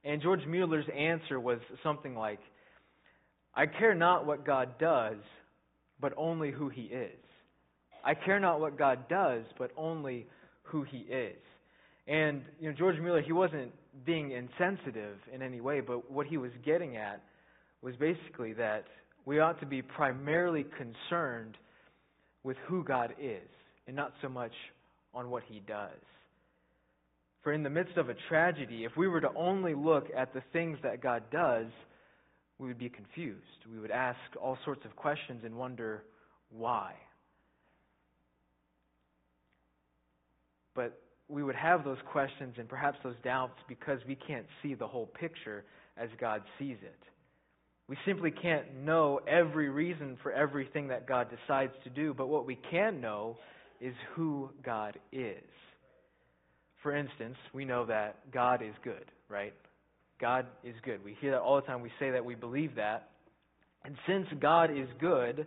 And 0.03 0.21
George 0.21 0.45
Mueller's 0.47 0.85
answer 0.97 1.39
was 1.39 1.59
something 1.83 2.15
like, 2.15 2.39
I 3.53 3.65
care 3.65 3.93
not 3.93 4.25
what 4.25 4.45
God 4.45 4.79
does, 4.79 5.17
but 5.99 6.13
only 6.17 6.51
who 6.51 6.69
He 6.69 6.83
is. 6.83 7.11
I 8.03 8.15
care 8.15 8.39
not 8.39 8.59
what 8.59 8.77
God 8.77 9.07
does, 9.09 9.43
but 9.59 9.71
only 9.77 10.25
who 10.63 10.83
He 10.83 10.99
is. 10.99 11.37
And 12.07 12.41
you 12.59 12.69
know, 12.69 12.75
George 12.75 12.99
Mueller, 12.99 13.21
he 13.21 13.31
wasn't 13.31 13.71
being 14.05 14.31
insensitive 14.31 15.17
in 15.33 15.41
any 15.41 15.61
way, 15.61 15.81
but 15.81 16.11
what 16.11 16.25
he 16.25 16.37
was 16.37 16.51
getting 16.65 16.97
at 16.97 17.21
was 17.81 17.95
basically 17.97 18.53
that 18.53 18.85
we 19.25 19.39
ought 19.39 19.59
to 19.59 19.65
be 19.65 19.81
primarily 19.81 20.65
concerned 20.77 21.57
with 22.43 22.57
who 22.67 22.83
God 22.83 23.13
is, 23.21 23.47
and 23.87 23.95
not 23.95 24.13
so 24.21 24.29
much 24.29 24.51
on 25.13 25.29
what 25.29 25.43
He 25.47 25.61
does. 25.67 25.89
For 27.43 27.53
in 27.53 27.63
the 27.63 27.69
midst 27.69 27.97
of 27.97 28.09
a 28.09 28.15
tragedy, 28.29 28.83
if 28.85 28.95
we 28.95 29.07
were 29.07 29.21
to 29.21 29.33
only 29.35 29.73
look 29.73 30.07
at 30.15 30.33
the 30.33 30.43
things 30.53 30.77
that 30.83 31.01
God 31.01 31.23
does, 31.31 31.67
we 32.59 32.67
would 32.67 32.77
be 32.77 32.89
confused. 32.89 33.41
We 33.71 33.79
would 33.79 33.91
ask 33.91 34.19
all 34.39 34.57
sorts 34.63 34.85
of 34.85 34.95
questions 34.95 35.41
and 35.43 35.55
wonder 35.55 36.03
why. 36.51 36.93
But 40.75 41.01
we 41.27 41.43
would 41.43 41.55
have 41.55 41.83
those 41.83 41.97
questions 42.11 42.55
and 42.59 42.69
perhaps 42.69 42.99
those 43.03 43.15
doubts 43.23 43.57
because 43.67 43.99
we 44.07 44.15
can't 44.15 44.45
see 44.61 44.75
the 44.75 44.87
whole 44.87 45.07
picture 45.07 45.63
as 45.97 46.09
God 46.19 46.43
sees 46.59 46.77
it. 46.83 46.99
We 47.87 47.97
simply 48.05 48.31
can't 48.31 48.83
know 48.85 49.19
every 49.27 49.69
reason 49.69 50.17
for 50.21 50.31
everything 50.31 50.89
that 50.89 51.07
God 51.07 51.27
decides 51.29 51.73
to 51.83 51.89
do, 51.89 52.13
but 52.13 52.27
what 52.27 52.45
we 52.45 52.57
can 52.69 53.01
know 53.01 53.37
is 53.81 53.93
who 54.15 54.49
God 54.63 54.99
is. 55.11 55.43
For 56.81 56.95
instance, 56.95 57.37
we 57.53 57.65
know 57.65 57.85
that 57.85 58.31
God 58.31 58.61
is 58.61 58.73
good, 58.83 59.05
right? 59.29 59.53
God 60.19 60.45
is 60.63 60.75
good. 60.83 61.03
We 61.03 61.15
hear 61.19 61.31
that 61.31 61.41
all 61.41 61.55
the 61.55 61.61
time. 61.61 61.81
We 61.81 61.91
say 61.99 62.11
that 62.11 62.25
we 62.25 62.35
believe 62.35 62.75
that. 62.75 63.09
And 63.83 63.95
since 64.07 64.27
God 64.39 64.71
is 64.71 64.87
good, 64.99 65.45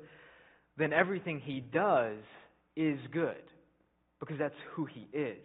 then 0.77 0.93
everything 0.93 1.41
He 1.41 1.61
does 1.61 2.19
is 2.77 2.99
good 3.13 3.43
because 4.21 4.39
that's 4.39 4.55
who 4.75 4.87
He 4.87 5.07
is. 5.17 5.39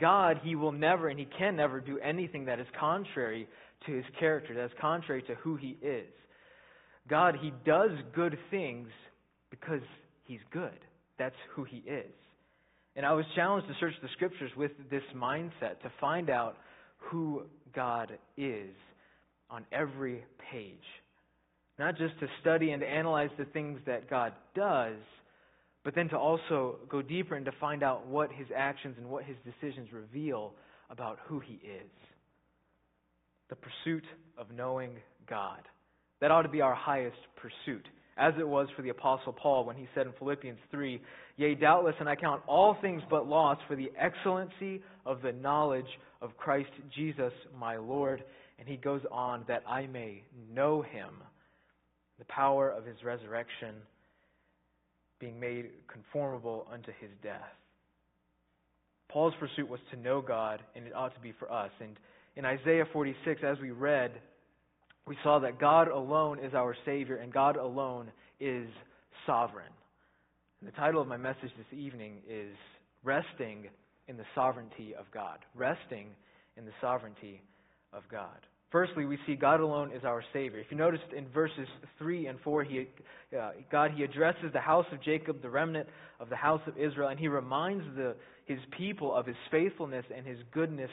God, 0.00 0.40
He 0.42 0.54
will 0.54 0.72
never 0.72 1.08
and 1.08 1.18
He 1.18 1.26
can 1.38 1.56
never 1.56 1.80
do 1.80 1.98
anything 1.98 2.46
that 2.46 2.60
is 2.60 2.66
contrary 2.78 3.48
to 3.86 3.92
His 3.92 4.04
character, 4.18 4.54
that 4.54 4.66
is 4.66 4.70
contrary 4.80 5.22
to 5.22 5.34
who 5.36 5.56
He 5.56 5.78
is. 5.82 6.06
God, 7.08 7.36
He 7.40 7.52
does 7.64 7.90
good 8.14 8.38
things 8.50 8.88
because 9.50 9.82
He's 10.24 10.40
good. 10.52 10.78
That's 11.18 11.36
who 11.54 11.64
He 11.64 11.78
is. 11.78 12.12
And 12.98 13.06
I 13.06 13.12
was 13.12 13.24
challenged 13.36 13.68
to 13.68 13.74
search 13.78 13.94
the 14.02 14.08
Scriptures 14.14 14.50
with 14.56 14.72
this 14.90 15.04
mindset 15.14 15.80
to 15.82 15.92
find 16.00 16.28
out 16.28 16.56
who 16.96 17.44
God 17.72 18.18
is 18.36 18.74
on 19.48 19.64
every 19.70 20.24
page. 20.50 20.74
Not 21.78 21.96
just 21.96 22.18
to 22.18 22.26
study 22.40 22.72
and 22.72 22.82
analyze 22.82 23.30
the 23.38 23.44
things 23.44 23.78
that 23.86 24.10
God 24.10 24.32
does, 24.56 24.96
but 25.84 25.94
then 25.94 26.08
to 26.08 26.18
also 26.18 26.78
go 26.88 27.00
deeper 27.00 27.36
and 27.36 27.44
to 27.44 27.52
find 27.60 27.84
out 27.84 28.04
what 28.08 28.32
his 28.32 28.48
actions 28.54 28.96
and 28.98 29.08
what 29.08 29.22
his 29.22 29.36
decisions 29.44 29.92
reveal 29.92 30.54
about 30.90 31.20
who 31.26 31.38
he 31.38 31.54
is. 31.54 31.92
The 33.48 33.54
pursuit 33.54 34.04
of 34.36 34.50
knowing 34.50 34.90
God. 35.30 35.60
That 36.20 36.32
ought 36.32 36.42
to 36.42 36.48
be 36.48 36.62
our 36.62 36.74
highest 36.74 37.18
pursuit, 37.36 37.86
as 38.18 38.34
it 38.38 38.46
was 38.46 38.68
for 38.74 38.82
the 38.82 38.88
Apostle 38.88 39.32
Paul 39.32 39.64
when 39.64 39.76
he 39.76 39.86
said 39.94 40.06
in 40.06 40.12
Philippians 40.18 40.58
3 40.70 41.00
Yea, 41.36 41.54
doubtless, 41.54 41.94
and 42.00 42.08
I 42.08 42.16
count 42.16 42.42
all 42.48 42.76
things 42.82 43.00
but 43.08 43.26
loss 43.28 43.58
for 43.68 43.76
the 43.76 43.92
excellency 43.96 44.82
of 45.06 45.22
the 45.22 45.32
knowledge 45.32 45.86
of 46.20 46.36
Christ 46.36 46.70
Jesus 46.94 47.32
my 47.58 47.76
Lord. 47.76 48.24
And 48.58 48.66
he 48.66 48.76
goes 48.76 49.02
on, 49.12 49.44
that 49.46 49.62
I 49.68 49.86
may 49.86 50.24
know 50.52 50.82
him, 50.82 51.10
the 52.18 52.24
power 52.24 52.68
of 52.70 52.84
his 52.84 52.96
resurrection 53.04 53.76
being 55.20 55.38
made 55.38 55.66
conformable 55.86 56.66
unto 56.72 56.90
his 57.00 57.10
death. 57.22 57.40
Paul's 59.08 59.34
pursuit 59.38 59.68
was 59.68 59.80
to 59.92 59.96
know 59.96 60.20
God, 60.20 60.60
and 60.74 60.86
it 60.86 60.94
ought 60.94 61.14
to 61.14 61.20
be 61.20 61.32
for 61.38 61.50
us. 61.50 61.70
And 61.80 61.96
in 62.36 62.44
Isaiah 62.44 62.84
46, 62.92 63.42
as 63.44 63.58
we 63.60 63.70
read, 63.70 64.10
we 65.08 65.16
saw 65.22 65.38
that 65.40 65.58
God 65.58 65.88
alone 65.88 66.38
is 66.38 66.54
our 66.54 66.76
Savior, 66.84 67.16
and 67.16 67.32
God 67.32 67.56
alone 67.56 68.12
is 68.38 68.68
sovereign. 69.26 69.72
And 70.60 70.68
the 70.68 70.76
title 70.76 71.00
of 71.00 71.08
my 71.08 71.16
message 71.16 71.50
this 71.56 71.78
evening 71.78 72.18
is 72.28 72.54
Resting 73.02 73.68
in 74.06 74.16
the 74.16 74.24
Sovereignty 74.34 74.94
of 74.98 75.06
God. 75.12 75.38
Resting 75.54 76.08
in 76.56 76.66
the 76.66 76.72
Sovereignty 76.80 77.40
of 77.92 78.02
God. 78.10 78.36
Firstly, 78.70 79.06
we 79.06 79.18
see 79.26 79.34
God 79.34 79.60
alone 79.60 79.92
is 79.92 80.04
our 80.04 80.22
Savior. 80.34 80.58
If 80.58 80.66
you 80.70 80.76
noticed 80.76 81.04
in 81.16 81.26
verses 81.28 81.66
3 81.98 82.26
and 82.26 82.38
4, 82.40 82.64
he, 82.64 82.86
uh, 83.34 83.52
God, 83.72 83.92
He 83.96 84.02
addresses 84.02 84.52
the 84.52 84.60
house 84.60 84.84
of 84.92 85.02
Jacob, 85.02 85.40
the 85.40 85.48
remnant 85.48 85.88
of 86.20 86.28
the 86.28 86.36
house 86.36 86.60
of 86.66 86.76
Israel, 86.76 87.08
and 87.08 87.18
He 87.18 87.28
reminds 87.28 87.84
the, 87.96 88.14
His 88.44 88.58
people 88.76 89.14
of 89.14 89.24
His 89.24 89.36
faithfulness 89.50 90.04
and 90.14 90.26
His 90.26 90.38
goodness 90.52 90.90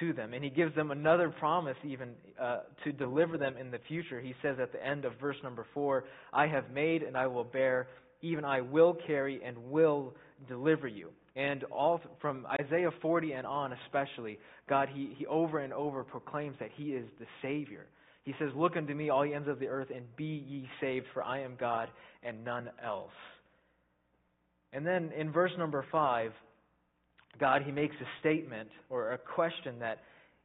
to 0.00 0.12
them. 0.12 0.34
And 0.34 0.42
He 0.42 0.50
gives 0.50 0.74
them 0.74 0.90
another 0.90 1.30
promise, 1.30 1.76
even 1.84 2.10
uh, 2.40 2.60
to 2.84 2.92
deliver 2.92 3.38
them 3.38 3.56
in 3.56 3.70
the 3.70 3.78
future. 3.88 4.20
He 4.20 4.34
says 4.42 4.56
at 4.60 4.72
the 4.72 4.84
end 4.84 5.04
of 5.04 5.12
verse 5.20 5.36
number 5.42 5.66
4 5.74 6.04
I 6.32 6.46
have 6.46 6.70
made 6.70 7.02
and 7.02 7.16
I 7.16 7.26
will 7.26 7.44
bear, 7.44 7.88
even 8.22 8.44
I 8.44 8.60
will 8.60 8.96
carry 9.06 9.40
and 9.44 9.56
will 9.70 10.14
deliver 10.48 10.88
you. 10.88 11.10
And 11.36 11.64
all 11.64 12.00
from 12.20 12.46
Isaiah 12.60 12.90
40 13.02 13.32
and 13.32 13.46
on, 13.46 13.72
especially, 13.86 14.38
God, 14.68 14.88
he, 14.92 15.14
he 15.16 15.26
over 15.26 15.58
and 15.58 15.72
over 15.72 16.04
proclaims 16.04 16.56
that 16.60 16.70
He 16.76 16.92
is 16.92 17.06
the 17.18 17.26
Savior. 17.42 17.86
He 18.22 18.34
says, 18.38 18.50
Look 18.54 18.76
unto 18.76 18.94
me, 18.94 19.10
all 19.10 19.26
ye 19.26 19.34
ends 19.34 19.48
of 19.48 19.58
the 19.58 19.66
earth, 19.66 19.88
and 19.94 20.04
be 20.16 20.44
ye 20.48 20.68
saved, 20.80 21.06
for 21.12 21.22
I 21.22 21.40
am 21.40 21.56
God 21.58 21.88
and 22.22 22.44
none 22.44 22.70
else. 22.82 23.10
And 24.72 24.86
then 24.86 25.12
in 25.16 25.32
verse 25.32 25.52
number 25.58 25.84
5, 25.90 26.32
God, 27.38 27.62
He 27.62 27.72
makes 27.72 27.94
a 28.00 28.06
statement 28.20 28.68
or 28.90 29.12
a 29.12 29.18
question 29.18 29.78
that 29.80 29.98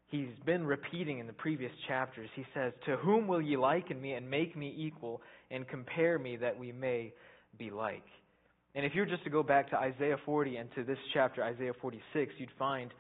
He's 0.07 0.29
been 0.43 0.65
repeating 0.65 1.19
in 1.19 1.27
the 1.27 1.33
previous 1.33 1.71
chapters. 1.87 2.29
He 2.35 2.43
says, 2.55 2.73
To 2.85 2.97
whom 2.97 3.27
will 3.27 3.41
ye 3.41 3.57
liken 3.57 4.01
me 4.01 4.13
and 4.13 4.27
make 4.27 4.57
me 4.57 4.73
equal 4.75 5.21
and 5.51 5.67
compare 5.67 6.17
me 6.17 6.35
that 6.37 6.57
we 6.57 6.71
may 6.71 7.13
be 7.59 7.69
like? 7.69 8.03
And 8.73 8.85
if 8.85 8.95
you 8.95 9.01
were 9.01 9.07
just 9.07 9.23
to 9.23 9.29
go 9.29 9.43
back 9.43 9.69
to 9.69 9.77
Isaiah 9.77 10.17
40 10.25 10.57
and 10.57 10.69
to 10.75 10.83
this 10.83 10.97
chapter, 11.13 11.43
Isaiah 11.43 11.73
46, 11.79 12.33
you'd 12.37 12.49
find 12.57 12.91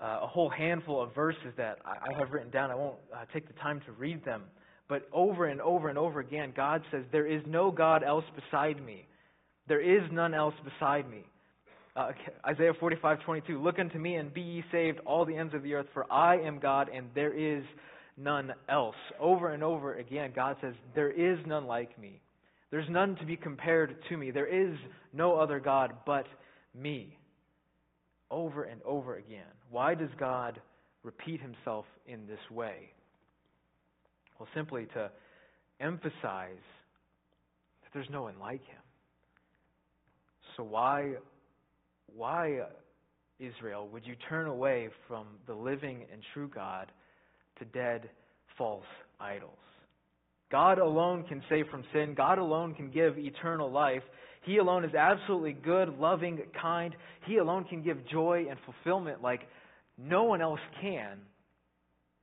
uh, 0.00 0.20
a 0.22 0.26
whole 0.26 0.48
handful 0.48 1.00
of 1.00 1.14
verses 1.14 1.52
that 1.56 1.78
I, 1.84 1.90
I 1.90 2.18
have 2.18 2.32
written 2.32 2.50
down. 2.50 2.72
I 2.72 2.74
won't 2.74 2.96
uh, 3.14 3.24
take 3.32 3.46
the 3.46 3.54
time 3.54 3.80
to 3.86 3.92
read 3.92 4.24
them. 4.24 4.42
But 4.88 5.08
over 5.12 5.46
and 5.46 5.60
over 5.60 5.88
and 5.88 5.96
over 5.96 6.18
again, 6.18 6.52
God 6.56 6.82
says, 6.90 7.04
There 7.12 7.26
is 7.26 7.42
no 7.46 7.70
God 7.70 8.02
else 8.02 8.24
beside 8.34 8.84
me. 8.84 9.06
There 9.68 9.80
is 9.80 10.02
none 10.10 10.34
else 10.34 10.54
beside 10.64 11.08
me. 11.08 11.24
Uh, 11.94 12.12
Isaiah 12.46 12.72
45:22 12.74 13.62
Look 13.62 13.78
unto 13.78 13.98
me 13.98 14.16
and 14.16 14.32
be 14.32 14.40
ye 14.40 14.64
saved, 14.72 15.00
all 15.04 15.24
the 15.24 15.36
ends 15.36 15.54
of 15.54 15.62
the 15.62 15.74
earth, 15.74 15.86
for 15.92 16.10
I 16.10 16.36
am 16.38 16.58
God 16.58 16.88
and 16.88 17.08
there 17.14 17.32
is 17.32 17.64
none 18.16 18.52
else. 18.68 18.96
Over 19.20 19.50
and 19.50 19.62
over 19.62 19.94
again, 19.94 20.32
God 20.34 20.56
says, 20.60 20.74
There 20.94 21.10
is 21.10 21.38
none 21.46 21.66
like 21.66 21.98
me. 21.98 22.20
There's 22.70 22.88
none 22.88 23.16
to 23.16 23.26
be 23.26 23.36
compared 23.36 23.96
to 24.08 24.16
me. 24.16 24.30
There 24.30 24.46
is 24.46 24.76
no 25.12 25.38
other 25.38 25.60
God 25.60 25.92
but 26.06 26.26
me. 26.74 27.18
Over 28.30 28.64
and 28.64 28.80
over 28.82 29.16
again. 29.16 29.40
Why 29.70 29.94
does 29.94 30.08
God 30.18 30.60
repeat 31.02 31.40
himself 31.42 31.84
in 32.06 32.26
this 32.26 32.38
way? 32.50 32.90
Well, 34.38 34.48
simply 34.54 34.86
to 34.94 35.10
emphasize 35.80 36.64
that 37.82 37.90
there's 37.92 38.08
no 38.10 38.22
one 38.22 38.38
like 38.40 38.64
him. 38.64 38.80
So 40.56 40.62
why 40.62 41.14
why 42.16 42.58
uh, 42.58 42.66
Israel 43.38 43.88
would 43.92 44.06
you 44.06 44.14
turn 44.28 44.46
away 44.46 44.88
from 45.08 45.26
the 45.46 45.54
living 45.54 46.04
and 46.12 46.22
true 46.32 46.50
God 46.52 46.90
to 47.58 47.64
dead 47.64 48.08
false 48.56 48.84
idols? 49.20 49.50
God 50.50 50.78
alone 50.78 51.24
can 51.28 51.42
save 51.48 51.66
from 51.68 51.84
sin. 51.92 52.14
God 52.14 52.38
alone 52.38 52.74
can 52.74 52.90
give 52.90 53.18
eternal 53.18 53.70
life. 53.70 54.02
He 54.42 54.58
alone 54.58 54.84
is 54.84 54.94
absolutely 54.94 55.54
good, 55.54 55.98
loving, 55.98 56.40
kind. 56.60 56.94
He 57.26 57.38
alone 57.38 57.64
can 57.64 57.82
give 57.82 58.06
joy 58.08 58.46
and 58.50 58.58
fulfillment 58.66 59.22
like 59.22 59.40
no 59.96 60.24
one 60.24 60.42
else 60.42 60.60
can. 60.80 61.18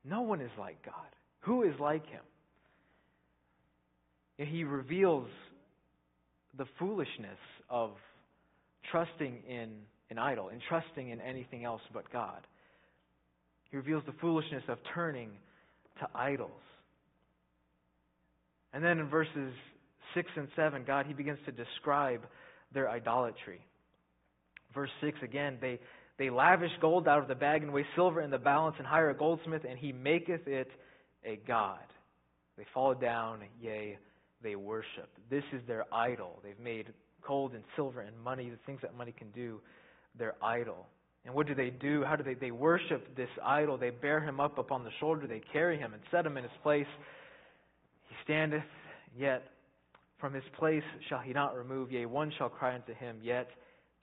No 0.06 0.22
one 0.22 0.42
is 0.42 0.52
like 0.60 0.84
God. 0.86 0.94
Who 1.42 1.64
is 1.64 1.74
like 1.80 2.06
Him? 2.06 2.22
And 4.38 4.48
he 4.48 4.64
reveals 4.64 5.28
the 6.58 6.66
foolishness 6.80 7.38
of 7.70 7.92
trusting 8.92 9.44
in 9.48 9.70
an 10.10 10.18
idol 10.18 10.50
and 10.50 10.62
trusting 10.68 11.10
in 11.10 11.22
anything 11.22 11.64
else 11.64 11.82
but 11.94 12.12
God. 12.12 12.46
He 13.72 13.78
reveals 13.78 14.04
the 14.06 14.14
foolishness 14.20 14.64
of 14.68 14.78
turning 14.94 15.30
to 16.00 16.08
idols. 16.16 16.52
And 18.74 18.84
then 18.84 19.00
in 19.00 19.10
verses 19.10 19.54
6 20.16 20.28
and 20.36 20.48
7, 20.56 20.84
God, 20.86 21.06
He 21.06 21.14
begins 21.14 21.40
to 21.46 21.52
describe 21.52 22.22
their 22.74 22.90
idolatry. 22.90 23.62
Verse 24.74 24.90
6 25.02 25.18
again, 25.24 25.58
they, 25.62 25.80
they 26.18 26.30
lavish 26.30 26.72
gold 26.82 27.08
out 27.08 27.22
of 27.22 27.28
the 27.28 27.36
bag 27.36 27.64
and 27.64 27.74
weigh 27.74 27.86
silver 27.96 28.22
in 28.22 28.30
the 28.30 28.38
balance 28.38 28.76
and 28.78 28.86
hire 28.86 29.10
a 29.10 29.16
goldsmith, 29.16 29.64
and 29.68 29.80
he 29.80 29.92
maketh 29.92 30.48
it 30.48 30.70
a 31.26 31.40
god. 31.48 31.80
They 32.58 32.66
fall 32.74 32.94
down, 32.94 33.40
yea, 33.62 33.98
they 34.44 34.56
worship. 34.56 35.10
This 35.30 35.44
is 35.54 35.62
their 35.68 35.86
idol. 35.94 36.40
They've 36.44 36.60
made 36.60 36.88
gold 37.28 37.54
and 37.54 37.64
silver 37.76 38.02
and 38.02 38.18
money, 38.20 38.50
the 38.50 38.58
things 38.66 38.80
that 38.82 38.96
money 38.96 39.14
can 39.18 39.30
do, 39.32 39.60
their 40.18 40.36
idol. 40.44 40.88
And 41.26 41.36
what 41.36 41.48
do 41.48 41.56
they 41.56 41.70
do? 41.70 42.04
How 42.06 42.16
do 42.16 42.24
they? 42.24 42.34
They 42.34 42.52
worship 42.52 43.16
this 43.16 43.30
idol. 43.44 43.78
They 43.78 43.90
bear 43.90 44.22
him 44.22 44.40
up 44.40 44.58
upon 44.58 44.84
the 44.84 44.92
shoulder. 45.00 45.28
They 45.28 45.42
carry 45.52 45.78
him 45.78 45.94
and 45.94 46.02
set 46.12 46.26
him 46.26 46.38
in 46.38 46.44
his 46.44 46.54
place 46.64 46.88
He 48.08 48.16
standeth, 48.24 48.64
yet 49.18 49.44
from 50.20 50.34
his 50.34 50.44
place 50.58 50.84
shall 51.08 51.20
he 51.20 51.34
not 51.34 51.56
remove, 51.56 51.92
yea, 51.92 52.06
one 52.06 52.32
shall 52.38 52.50
cry 52.50 52.76
unto 52.76 52.94
him, 52.94 53.18
yet 53.22 53.48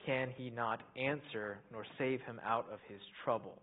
can 0.05 0.29
he 0.35 0.49
not 0.49 0.81
answer 0.95 1.59
nor 1.71 1.85
save 1.97 2.21
him 2.21 2.39
out 2.45 2.65
of 2.71 2.79
his 2.87 3.01
trouble. 3.23 3.61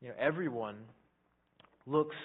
You 0.00 0.08
know, 0.08 0.14
everyone 0.18 0.76
looks 1.86 2.16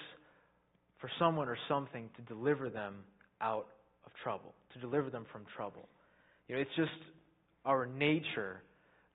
for 1.00 1.10
someone 1.18 1.48
or 1.48 1.58
something 1.68 2.08
to 2.16 2.22
deliver 2.22 2.70
them 2.70 2.94
out 3.40 3.66
of 4.04 4.12
trouble, 4.22 4.54
to 4.74 4.80
deliver 4.80 5.10
them 5.10 5.26
from 5.32 5.42
trouble. 5.56 5.88
You 6.48 6.56
know, 6.56 6.60
it's 6.60 6.76
just 6.76 6.90
our 7.64 7.86
nature 7.86 8.62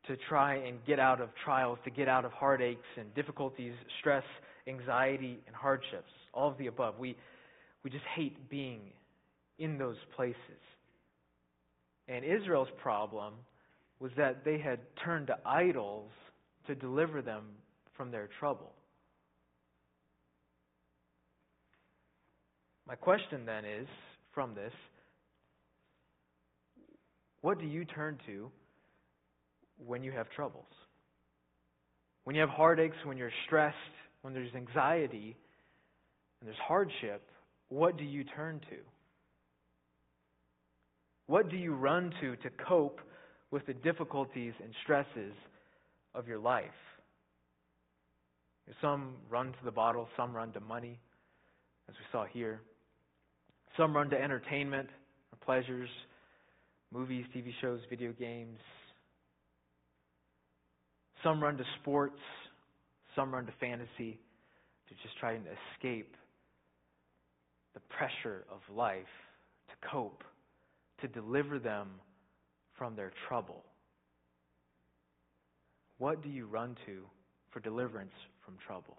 to 0.07 0.15
try 0.29 0.55
and 0.55 0.77
get 0.85 0.99
out 0.99 1.21
of 1.21 1.29
trials, 1.43 1.77
to 1.83 1.91
get 1.91 2.07
out 2.07 2.25
of 2.25 2.31
heartaches 2.31 2.83
and 2.97 3.13
difficulties, 3.13 3.73
stress, 3.99 4.23
anxiety, 4.67 5.39
and 5.47 5.55
hardships. 5.55 6.11
All 6.33 6.49
of 6.49 6.57
the 6.57 6.67
above. 6.67 6.99
We 6.99 7.15
we 7.83 7.89
just 7.89 8.05
hate 8.15 8.49
being 8.49 8.81
in 9.59 9.77
those 9.77 9.97
places. 10.15 10.35
And 12.07 12.23
Israel's 12.23 12.67
problem 12.81 13.33
was 13.99 14.11
that 14.17 14.45
they 14.45 14.59
had 14.59 14.79
turned 15.03 15.27
to 15.27 15.37
idols 15.45 16.11
to 16.67 16.75
deliver 16.75 17.21
them 17.21 17.43
from 17.95 18.11
their 18.11 18.29
trouble. 18.39 18.71
My 22.87 22.95
question 22.95 23.45
then 23.45 23.65
is 23.65 23.87
from 24.37 24.53
this 24.53 24.73
what 27.41 27.59
do 27.59 27.65
you 27.65 27.85
turn 27.85 28.19
to 28.27 28.51
when 29.85 30.03
you 30.03 30.11
have 30.11 30.29
troubles? 30.29 30.65
When 32.23 32.35
you 32.35 32.41
have 32.41 32.49
heartaches, 32.49 32.97
when 33.03 33.17
you're 33.17 33.31
stressed, 33.45 33.75
when 34.21 34.33
there's 34.33 34.53
anxiety, 34.53 35.35
and 36.39 36.47
there's 36.47 36.59
hardship, 36.67 37.21
what 37.69 37.97
do 37.97 38.03
you 38.03 38.23
turn 38.35 38.59
to? 38.69 38.75
What 41.27 41.49
do 41.49 41.57
you 41.57 41.73
run 41.73 42.11
to 42.21 42.35
to 42.35 42.49
cope 42.67 42.99
with 43.49 43.65
the 43.65 43.73
difficulties 43.73 44.53
and 44.61 44.73
stresses 44.83 45.33
of 46.13 46.27
your 46.27 46.39
life? 46.39 46.65
Some 48.81 49.13
run 49.29 49.47
to 49.53 49.65
the 49.65 49.71
bottle, 49.71 50.09
some 50.17 50.35
run 50.35 50.51
to 50.51 50.59
money, 50.59 50.99
as 51.87 51.95
we 51.95 52.05
saw 52.11 52.25
here. 52.25 52.59
Some 53.77 53.95
run 53.95 54.09
to 54.09 54.19
entertainment 54.19 54.89
or 55.31 55.37
pleasures, 55.45 55.89
movies, 56.91 57.25
TV 57.35 57.51
shows, 57.61 57.79
video 57.89 58.11
games. 58.11 58.57
Some 61.23 61.41
run 61.41 61.57
to 61.57 61.63
sports, 61.81 62.19
some 63.15 63.33
run 63.33 63.45
to 63.45 63.53
fantasy 63.59 64.19
to 64.89 64.93
just 65.03 65.17
try 65.19 65.33
and 65.33 65.45
escape 65.75 66.15
the 67.75 67.79
pressure 67.81 68.45
of 68.51 68.59
life 68.75 69.03
to 69.69 69.87
cope, 69.91 70.23
to 71.01 71.07
deliver 71.07 71.59
them 71.59 71.89
from 72.77 72.95
their 72.95 73.11
trouble. 73.27 73.63
What 75.99 76.23
do 76.23 76.29
you 76.29 76.47
run 76.47 76.75
to 76.85 77.03
for 77.51 77.59
deliverance 77.59 78.13
from 78.45 78.55
trouble? 78.65 78.97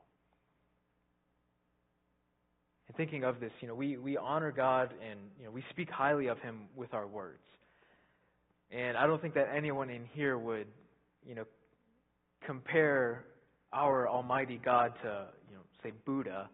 And 2.88 2.96
thinking 2.96 3.22
of 3.24 3.38
this, 3.38 3.52
you 3.60 3.68
know, 3.68 3.74
we, 3.74 3.96
we 3.98 4.16
honor 4.16 4.50
God 4.50 4.92
and 5.08 5.20
you 5.38 5.44
know, 5.44 5.50
we 5.50 5.62
speak 5.70 5.90
highly 5.90 6.26
of 6.28 6.38
Him 6.40 6.62
with 6.74 6.94
our 6.94 7.06
words. 7.06 7.42
And 8.70 8.96
I 8.96 9.06
don't 9.06 9.20
think 9.20 9.34
that 9.34 9.48
anyone 9.54 9.90
in 9.90 10.04
here 10.12 10.36
would, 10.38 10.66
you 11.26 11.34
know, 11.34 11.44
compare 12.46 13.24
our 13.72 14.08
Almighty 14.08 14.60
God 14.62 14.92
to, 15.02 15.26
you 15.48 15.56
know, 15.56 15.62
say 15.82 15.92
Buddha 16.04 16.48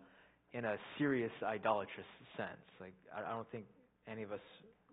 in 0.53 0.65
a 0.65 0.77
serious 0.99 1.33
idolatrous 1.43 2.07
sense. 2.37 2.49
Like 2.81 2.95
I 3.15 3.31
don't 3.33 3.51
think 3.51 3.65
any 4.11 4.23
of 4.23 4.33
us 4.33 4.41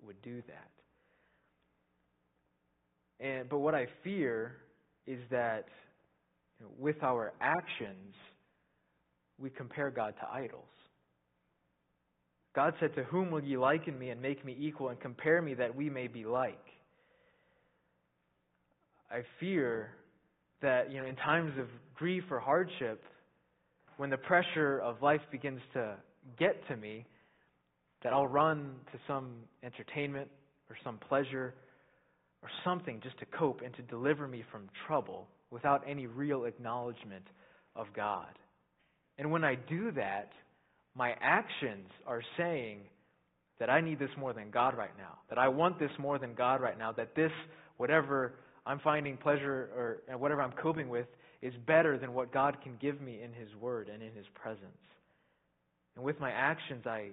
would 0.05 0.21
do 0.21 0.41
that. 0.47 0.69
And 3.25 3.49
but 3.49 3.59
what 3.59 3.75
I 3.75 3.87
fear 4.03 4.57
is 5.05 5.19
that 5.29 5.65
you 6.59 6.65
know, 6.65 6.71
with 6.79 7.01
our 7.03 7.33
actions, 7.39 8.15
we 9.39 9.49
compare 9.49 9.91
God 9.91 10.13
to 10.21 10.27
idols. 10.31 10.65
God 12.55 12.73
said, 12.79 12.93
To 12.95 13.03
whom 13.03 13.31
will 13.31 13.43
ye 13.43 13.57
liken 13.57 13.97
me 13.97 14.09
and 14.09 14.21
make 14.21 14.43
me 14.43 14.55
equal 14.59 14.89
and 14.89 14.99
compare 14.99 15.41
me 15.41 15.53
that 15.55 15.75
we 15.75 15.89
may 15.89 16.07
be 16.07 16.25
like? 16.25 16.63
I 19.09 19.21
fear 19.39 19.91
that, 20.61 20.91
you 20.91 21.01
know, 21.01 21.07
in 21.07 21.15
times 21.15 21.53
of 21.59 21.67
grief 21.95 22.23
or 22.29 22.39
hardship, 22.39 23.03
when 23.97 24.09
the 24.09 24.17
pressure 24.17 24.79
of 24.79 25.01
life 25.01 25.21
begins 25.31 25.61
to 25.73 25.95
get 26.39 26.67
to 26.67 26.77
me, 26.77 27.05
that 28.03 28.13
I'll 28.13 28.27
run 28.27 28.75
to 28.91 28.99
some 29.07 29.31
entertainment 29.63 30.29
or 30.69 30.75
some 30.83 30.97
pleasure 30.97 31.53
or 32.41 32.49
something 32.63 32.99
just 33.03 33.17
to 33.19 33.25
cope 33.25 33.61
and 33.63 33.73
to 33.75 33.81
deliver 33.83 34.27
me 34.27 34.43
from 34.51 34.67
trouble 34.87 35.27
without 35.51 35.83
any 35.87 36.07
real 36.07 36.45
acknowledgement 36.45 37.25
of 37.75 37.87
God. 37.95 38.27
And 39.17 39.31
when 39.31 39.43
I 39.43 39.55
do 39.55 39.91
that, 39.91 40.31
my 40.95 41.15
actions 41.21 41.89
are 42.05 42.21
saying 42.37 42.79
that 43.59 43.69
I 43.69 43.79
need 43.79 43.99
this 43.99 44.09
more 44.17 44.33
than 44.33 44.49
God 44.49 44.75
right 44.75 44.95
now, 44.97 45.19
that 45.29 45.37
I 45.37 45.47
want 45.47 45.79
this 45.79 45.91
more 45.99 46.17
than 46.17 46.33
God 46.33 46.61
right 46.61 46.77
now, 46.77 46.91
that 46.93 47.15
this, 47.15 47.31
whatever 47.77 48.33
I'm 48.65 48.79
finding 48.79 49.17
pleasure 49.17 50.01
or 50.09 50.17
whatever 50.17 50.41
I'm 50.41 50.51
coping 50.51 50.89
with, 50.89 51.07
is 51.41 51.53
better 51.65 51.97
than 51.97 52.13
what 52.13 52.31
God 52.31 52.57
can 52.61 52.73
give 52.79 53.01
me 53.01 53.21
in 53.23 53.33
His 53.33 53.49
Word 53.59 53.89
and 53.89 54.01
in 54.03 54.13
His 54.13 54.25
presence. 54.33 54.65
And 55.95 56.05
with 56.05 56.19
my 56.19 56.31
actions, 56.31 56.85
I, 56.85 57.09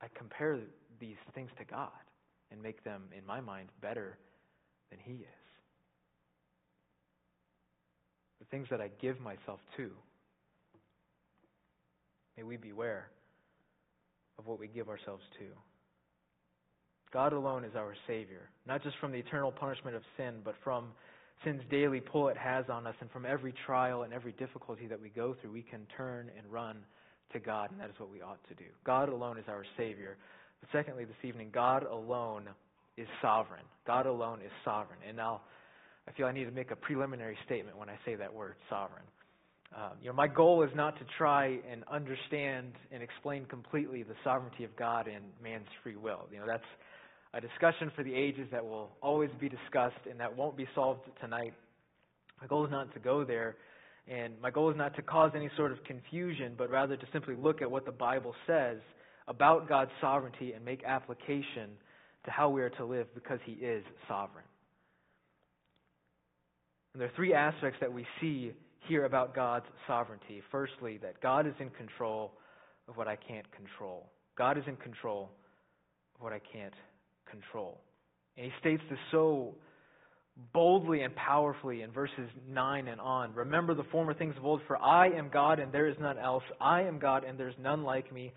I 0.00 0.06
compare 0.14 0.58
these 0.98 1.16
things 1.34 1.50
to 1.58 1.64
God 1.64 1.90
and 2.50 2.62
make 2.62 2.82
them, 2.84 3.04
in 3.16 3.24
my 3.26 3.40
mind, 3.40 3.68
better 3.80 4.18
than 4.90 4.98
He 5.02 5.14
is. 5.14 5.26
The 8.40 8.46
things 8.46 8.66
that 8.70 8.80
I 8.80 8.90
give 9.00 9.20
myself 9.20 9.60
to. 9.76 9.90
May 12.40 12.44
we 12.44 12.56
beware 12.56 13.10
of 14.38 14.46
what 14.46 14.58
we 14.58 14.66
give 14.66 14.88
ourselves 14.88 15.22
to. 15.38 15.44
God 17.12 17.34
alone 17.34 17.64
is 17.64 17.72
our 17.76 17.94
Savior, 18.06 18.48
not 18.66 18.82
just 18.82 18.96
from 18.98 19.12
the 19.12 19.18
eternal 19.18 19.52
punishment 19.52 19.94
of 19.94 20.02
sin, 20.16 20.36
but 20.42 20.54
from 20.64 20.86
sin's 21.44 21.60
daily 21.70 22.00
pull 22.00 22.28
it 22.28 22.38
has 22.38 22.64
on 22.70 22.86
us, 22.86 22.94
and 23.02 23.10
from 23.10 23.26
every 23.26 23.52
trial 23.66 24.04
and 24.04 24.14
every 24.14 24.32
difficulty 24.32 24.86
that 24.86 24.98
we 24.98 25.10
go 25.10 25.36
through, 25.38 25.52
we 25.52 25.60
can 25.60 25.80
turn 25.94 26.30
and 26.38 26.50
run 26.50 26.78
to 27.34 27.40
God, 27.40 27.72
and 27.72 27.78
that 27.80 27.90
is 27.90 27.94
what 27.98 28.10
we 28.10 28.22
ought 28.22 28.42
to 28.48 28.54
do. 28.54 28.70
God 28.86 29.10
alone 29.10 29.36
is 29.36 29.44
our 29.46 29.64
Savior. 29.76 30.16
But 30.60 30.70
secondly, 30.72 31.04
this 31.04 31.22
evening, 31.22 31.50
God 31.52 31.82
alone 31.82 32.48
is 32.96 33.08
sovereign. 33.20 33.64
God 33.86 34.06
alone 34.06 34.38
is 34.40 34.52
sovereign. 34.64 35.00
And 35.06 35.14
now, 35.14 35.42
I 36.08 36.12
feel 36.12 36.24
I 36.24 36.32
need 36.32 36.46
to 36.46 36.52
make 36.52 36.70
a 36.70 36.76
preliminary 36.76 37.36
statement 37.44 37.76
when 37.76 37.90
I 37.90 37.98
say 38.06 38.14
that 38.14 38.32
word, 38.32 38.54
sovereign. 38.70 39.04
Um, 39.76 39.92
you 40.02 40.08
know, 40.08 40.14
my 40.14 40.26
goal 40.26 40.64
is 40.64 40.70
not 40.74 40.98
to 40.98 41.04
try 41.16 41.58
and 41.70 41.84
understand 41.90 42.72
and 42.90 43.02
explain 43.02 43.44
completely 43.44 44.02
the 44.02 44.14
sovereignty 44.24 44.64
of 44.64 44.74
God 44.76 45.06
and 45.06 45.24
man's 45.42 45.68
free 45.82 45.96
will. 45.96 46.26
You 46.32 46.40
know, 46.40 46.46
that's 46.46 46.64
a 47.34 47.40
discussion 47.40 47.92
for 47.94 48.02
the 48.02 48.12
ages 48.12 48.48
that 48.50 48.64
will 48.64 48.90
always 49.00 49.30
be 49.40 49.48
discussed 49.48 50.06
and 50.10 50.18
that 50.18 50.36
won't 50.36 50.56
be 50.56 50.66
solved 50.74 51.02
tonight. 51.20 51.54
My 52.40 52.48
goal 52.48 52.64
is 52.64 52.70
not 52.72 52.92
to 52.94 53.00
go 53.00 53.24
there, 53.24 53.56
and 54.08 54.34
my 54.42 54.50
goal 54.50 54.70
is 54.70 54.76
not 54.76 54.96
to 54.96 55.02
cause 55.02 55.32
any 55.36 55.50
sort 55.56 55.70
of 55.70 55.84
confusion, 55.84 56.54
but 56.58 56.68
rather 56.68 56.96
to 56.96 57.06
simply 57.12 57.36
look 57.36 57.62
at 57.62 57.70
what 57.70 57.84
the 57.84 57.92
Bible 57.92 58.34
says 58.48 58.78
about 59.28 59.68
God's 59.68 59.92
sovereignty 60.00 60.52
and 60.52 60.64
make 60.64 60.82
application 60.84 61.70
to 62.24 62.30
how 62.30 62.48
we 62.48 62.62
are 62.62 62.70
to 62.70 62.84
live 62.84 63.06
because 63.14 63.38
He 63.44 63.52
is 63.52 63.84
sovereign. 64.08 64.44
And 66.92 67.00
there 67.00 67.08
are 67.08 67.12
three 67.14 67.34
aspects 67.34 67.78
that 67.80 67.92
we 67.92 68.04
see 68.20 68.52
here 68.88 69.04
about 69.04 69.34
God's 69.34 69.66
sovereignty. 69.86 70.42
Firstly, 70.50 70.98
that 71.02 71.20
God 71.20 71.46
is 71.46 71.54
in 71.60 71.70
control 71.70 72.32
of 72.88 72.96
what 72.96 73.08
I 73.08 73.16
can't 73.16 73.46
control. 73.52 74.06
God 74.36 74.58
is 74.58 74.64
in 74.66 74.76
control 74.76 75.30
of 76.16 76.22
what 76.22 76.32
I 76.32 76.40
can't 76.52 76.74
control. 77.30 77.80
And 78.36 78.46
he 78.46 78.52
states 78.60 78.82
this 78.90 78.98
so 79.10 79.54
boldly 80.52 81.02
and 81.02 81.14
powerfully 81.14 81.82
in 81.82 81.90
verses 81.90 82.28
9 82.48 82.88
and 82.88 83.00
on. 83.00 83.34
Remember 83.34 83.74
the 83.74 83.84
former 83.84 84.14
things 84.14 84.34
of 84.36 84.44
old, 84.44 84.60
for 84.66 84.78
I 84.78 85.08
am 85.08 85.28
God 85.32 85.58
and 85.58 85.72
there 85.72 85.86
is 85.86 85.96
none 86.00 86.18
else. 86.18 86.42
I 86.60 86.82
am 86.82 86.98
God 86.98 87.24
and 87.24 87.38
there 87.38 87.48
is 87.48 87.54
none 87.60 87.82
like 87.82 88.12
me, 88.12 88.32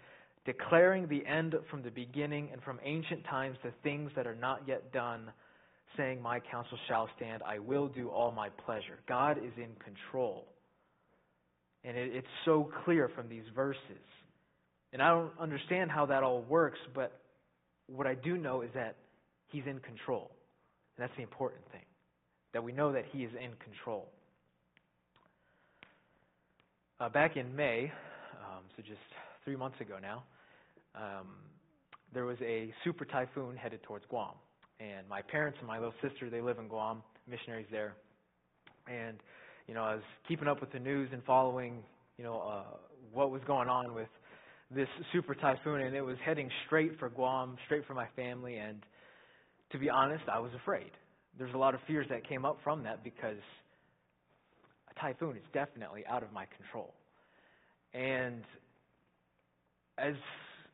declaring 0.46 1.08
the 1.08 1.26
end 1.26 1.56
from 1.70 1.84
the 1.84 1.92
beginning 1.92 2.50
and 2.52 2.62
from 2.64 2.80
ancient 2.84 3.24
times 3.26 3.58
the 3.64 3.72
things 3.84 4.12
that 4.16 4.28
are 4.28 4.36
not 4.36 4.62
yet 4.68 4.92
done, 4.92 5.32
saying, 5.98 6.22
My 6.22 6.40
counsel 6.40 6.78
shall 6.88 7.10
stand. 7.18 7.42
I 7.44 7.60
will 7.60 7.88
do 7.88 8.10
all 8.10 8.32
my 8.32 8.50
pleasure. 8.66 9.00
God 9.08 9.38
is 9.38 9.54
in 9.58 9.70
control. 9.84 10.46
And 11.84 11.98
it, 11.98 12.16
it's 12.16 12.28
so 12.46 12.72
clear 12.86 13.10
from 13.16 13.30
these 13.30 13.44
verses. 13.56 13.80
And 14.92 15.02
I 15.02 15.10
don't 15.10 15.32
understand 15.40 15.92
how 15.92 16.06
that 16.08 16.24
all 16.24 16.42
works, 16.44 16.80
but 16.94 17.20
what 17.88 18.08
I 18.08 18.16
do 18.16 18.38
know 18.38 18.62
is 18.62 18.70
that 18.76 18.96
He's 19.48 19.64
in 19.68 19.80
control. 19.80 20.32
And 20.98 21.04
that's 21.04 21.16
the 21.18 21.24
important 21.24 21.62
thing, 21.72 21.86
that 22.54 22.64
we 22.64 22.72
know 22.72 22.94
that 22.94 23.06
He 23.12 23.24
is 23.24 23.32
in 23.34 23.52
control. 23.64 24.08
Uh, 27.00 27.10
back 27.10 27.38
in 27.38 27.56
May, 27.56 27.92
um, 28.40 28.64
so 28.76 28.84
just 28.84 29.00
three 29.44 29.56
months 29.56 29.82
ago 29.82 29.96
now, 30.02 30.24
um, 30.96 31.28
there 32.14 32.26
was 32.26 32.38
a 32.42 32.72
super 32.84 33.04
typhoon 33.04 33.58
headed 33.58 33.82
towards 33.84 34.06
Guam. 34.10 34.36
And 34.80 35.08
my 35.08 35.22
parents 35.22 35.58
and 35.60 35.68
my 35.68 35.78
little 35.78 35.94
sister, 36.02 36.30
they 36.30 36.42
live 36.42 36.60
in 36.60 36.68
Guam, 36.68 37.04
missionaries 37.30 37.68
there. 37.72 37.94
And, 38.88 39.18
you 39.68 39.74
know, 39.74 39.84
I 39.84 39.96
was 39.96 40.04
keeping 40.28 40.48
up 40.48 40.60
with 40.60 40.72
the 40.72 40.80
news 40.80 41.10
and 41.14 41.24
following, 41.24 41.84
you 42.18 42.24
know, 42.24 42.40
uh, 42.42 42.78
what 43.14 43.32
was 43.32 43.42
going 43.48 43.70
on 43.70 43.94
with 43.94 44.10
this 44.74 44.88
super 45.12 45.36
typhoon, 45.36 45.82
and 45.82 45.96
it 45.96 46.02
was 46.02 46.18
heading 46.26 46.50
straight 46.66 46.98
for 47.00 47.10
Guam, 47.10 47.58
straight 47.66 47.86
for 47.86 47.94
my 47.94 48.08
family. 48.16 48.58
And 48.58 48.84
to 49.72 49.78
be 49.78 49.90
honest, 49.90 50.24
I 50.32 50.40
was 50.40 50.52
afraid. 50.56 50.92
There's 51.38 51.54
a 51.54 51.58
lot 51.58 51.74
of 51.76 51.82
fears 51.88 52.08
that 52.10 52.28
came 52.28 52.46
up 52.46 52.58
from 52.64 52.84
that 52.84 53.04
because 53.04 53.38
a 54.90 55.00
typhoon 55.00 55.36
is 55.36 55.44
definitely 55.54 56.04
out 56.08 56.24
of 56.24 56.32
my 56.32 56.46
control. 56.58 56.94
And 57.94 58.44
as 59.98 60.14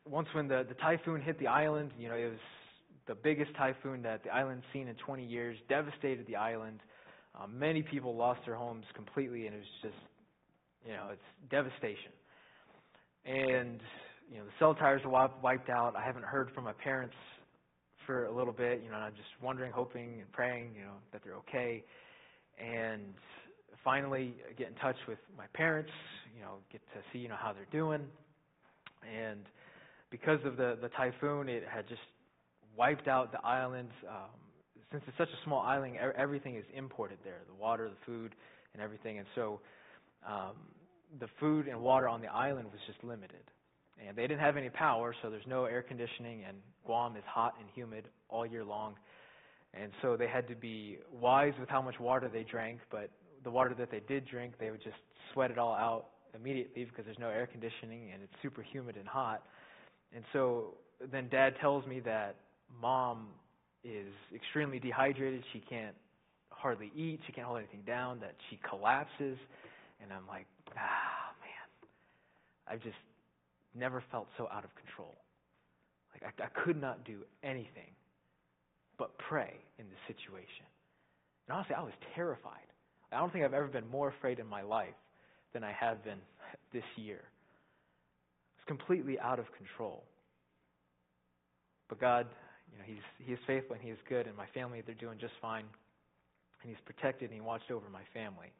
once 0.08 0.28
when 0.34 0.48
the, 0.48 0.64
the 0.68 0.74
typhoon 0.74 1.20
hit 1.20 1.38
the 1.38 1.46
island, 1.46 1.90
you 1.98 2.08
know, 2.08 2.16
it 2.16 2.30
was 2.30 2.38
the 3.10 3.16
biggest 3.16 3.50
typhoon 3.56 4.02
that 4.02 4.22
the 4.22 4.30
island's 4.30 4.62
seen 4.72 4.86
in 4.86 4.94
20 4.94 5.24
years, 5.24 5.56
devastated 5.68 6.24
the 6.28 6.36
island. 6.36 6.78
Um, 7.34 7.58
many 7.58 7.82
people 7.82 8.14
lost 8.14 8.38
their 8.46 8.54
homes 8.54 8.84
completely, 8.94 9.46
and 9.46 9.56
it 9.56 9.58
was 9.58 9.66
just, 9.82 10.02
you 10.86 10.92
know, 10.92 11.08
it's 11.10 11.50
devastation. 11.50 12.12
And 13.26 13.80
you 14.30 14.38
know, 14.38 14.44
the 14.44 14.52
cell 14.60 14.76
towers 14.76 15.02
are 15.04 15.30
wiped 15.42 15.70
out. 15.70 15.96
I 15.96 16.04
haven't 16.04 16.24
heard 16.24 16.52
from 16.54 16.62
my 16.62 16.72
parents 16.72 17.16
for 18.06 18.26
a 18.26 18.32
little 18.32 18.52
bit. 18.52 18.80
You 18.84 18.90
know, 18.90 18.94
and 18.94 19.04
I'm 19.04 19.16
just 19.16 19.42
wondering, 19.42 19.72
hoping, 19.72 20.20
and 20.20 20.30
praying, 20.30 20.70
you 20.78 20.84
know, 20.84 20.94
that 21.12 21.22
they're 21.24 21.34
okay. 21.48 21.82
And 22.62 23.02
finally, 23.82 24.36
get 24.56 24.68
in 24.68 24.74
touch 24.74 24.96
with 25.08 25.18
my 25.36 25.46
parents. 25.52 25.90
You 26.36 26.42
know, 26.44 26.54
get 26.70 26.80
to 26.94 27.00
see 27.12 27.18
you 27.18 27.28
know 27.28 27.36
how 27.36 27.52
they're 27.52 27.66
doing. 27.72 28.02
And 29.02 29.40
because 30.12 30.38
of 30.44 30.56
the 30.56 30.78
the 30.80 30.90
typhoon, 30.90 31.48
it 31.48 31.64
had 31.68 31.88
just 31.88 32.02
wiped 32.80 33.08
out 33.08 33.30
the 33.30 33.44
island. 33.46 33.90
Um, 34.08 34.30
since 34.90 35.02
it's 35.06 35.18
such 35.18 35.28
a 35.28 35.44
small 35.44 35.60
island, 35.60 35.96
everything 36.16 36.56
is 36.56 36.64
imported 36.74 37.18
there: 37.22 37.40
the 37.46 37.62
water, 37.62 37.90
the 37.90 38.02
food, 38.06 38.34
and 38.72 38.82
everything. 38.82 39.18
And 39.18 39.26
so, 39.34 39.60
um, 40.26 40.56
the 41.20 41.28
food 41.38 41.68
and 41.68 41.78
water 41.78 42.08
on 42.08 42.22
the 42.22 42.32
island 42.32 42.68
was 42.72 42.80
just 42.86 43.04
limited. 43.04 43.44
And 44.00 44.16
they 44.16 44.22
didn't 44.22 44.40
have 44.40 44.56
any 44.56 44.70
power, 44.70 45.14
so 45.20 45.28
there's 45.28 45.46
no 45.46 45.66
air 45.66 45.82
conditioning, 45.82 46.44
and 46.48 46.56
Guam 46.86 47.16
is 47.16 47.22
hot 47.26 47.52
and 47.60 47.68
humid 47.74 48.04
all 48.30 48.46
year 48.46 48.64
long. 48.64 48.94
And 49.74 49.92
so 50.00 50.16
they 50.16 50.26
had 50.26 50.48
to 50.48 50.54
be 50.54 50.96
wise 51.12 51.52
with 51.60 51.68
how 51.68 51.82
much 51.82 52.00
water 52.00 52.30
they 52.32 52.44
drank, 52.44 52.80
but 52.90 53.10
the 53.44 53.50
water 53.50 53.74
that 53.78 53.90
they 53.90 54.00
did 54.08 54.26
drink, 54.26 54.54
they 54.58 54.70
would 54.70 54.82
just 54.82 54.96
sweat 55.34 55.50
it 55.50 55.58
all 55.58 55.74
out 55.74 56.06
immediately 56.34 56.84
because 56.86 57.04
there's 57.04 57.18
no 57.18 57.28
air 57.28 57.46
conditioning 57.46 58.10
and 58.12 58.22
it's 58.22 58.32
super 58.42 58.62
humid 58.62 58.96
and 58.96 59.06
hot. 59.06 59.42
And 60.14 60.24
so 60.32 60.78
then 61.12 61.28
dad 61.28 61.56
tells 61.60 61.86
me 61.86 62.00
that 62.00 62.36
mom 62.80 63.28
is 63.84 64.12
extremely 64.34 64.78
dehydrated. 64.78 65.42
She 65.52 65.60
can't 65.60 65.96
hardly 66.50 66.92
eat. 66.94 67.20
She 67.26 67.32
can't 67.32 67.46
hold 67.46 67.58
anything 67.58 67.82
down, 67.86 68.20
that 68.20 68.34
she 68.48 68.58
collapses. 68.68 69.38
And 70.02 70.12
I'm 70.12 70.26
like, 70.28 70.46
ah, 70.76 71.32
man, 71.40 71.88
I've 72.68 72.82
just 72.82 72.96
never 73.74 74.02
felt 74.10 74.26
so 74.36 74.48
out 74.52 74.64
of 74.64 74.70
control. 74.74 75.16
Like, 76.12 76.32
I, 76.38 76.44
I 76.44 76.64
could 76.64 76.80
not 76.80 77.04
do 77.04 77.20
anything 77.42 77.94
but 78.98 79.16
pray 79.18 79.54
in 79.78 79.86
this 79.88 80.16
situation. 80.16 80.66
And 81.48 81.56
honestly, 81.56 81.74
I 81.74 81.82
was 81.82 81.94
terrified. 82.14 82.68
I 83.10 83.18
don't 83.18 83.32
think 83.32 83.44
I've 83.44 83.54
ever 83.54 83.66
been 83.66 83.88
more 83.88 84.08
afraid 84.08 84.38
in 84.38 84.46
my 84.46 84.62
life 84.62 84.94
than 85.52 85.64
I 85.64 85.72
have 85.72 86.04
been 86.04 86.18
this 86.72 86.84
year. 86.96 87.20
It's 88.56 88.66
completely 88.68 89.18
out 89.18 89.38
of 89.38 89.46
control. 89.56 90.04
But 91.88 91.98
God, 92.00 92.26
You 92.72 92.78
know, 92.78 92.84
he's 92.86 93.26
he 93.26 93.32
is 93.32 93.38
faithful 93.46 93.74
and 93.74 93.82
he 93.82 93.90
is 93.90 93.98
good, 94.08 94.26
and 94.26 94.36
my 94.36 94.46
family 94.54 94.82
they're 94.84 94.94
doing 94.94 95.18
just 95.20 95.34
fine, 95.40 95.64
and 96.62 96.70
he's 96.70 96.80
protected 96.84 97.30
and 97.30 97.34
he 97.34 97.40
watched 97.40 97.70
over 97.70 97.88
my 97.90 98.02
family. 98.14 98.52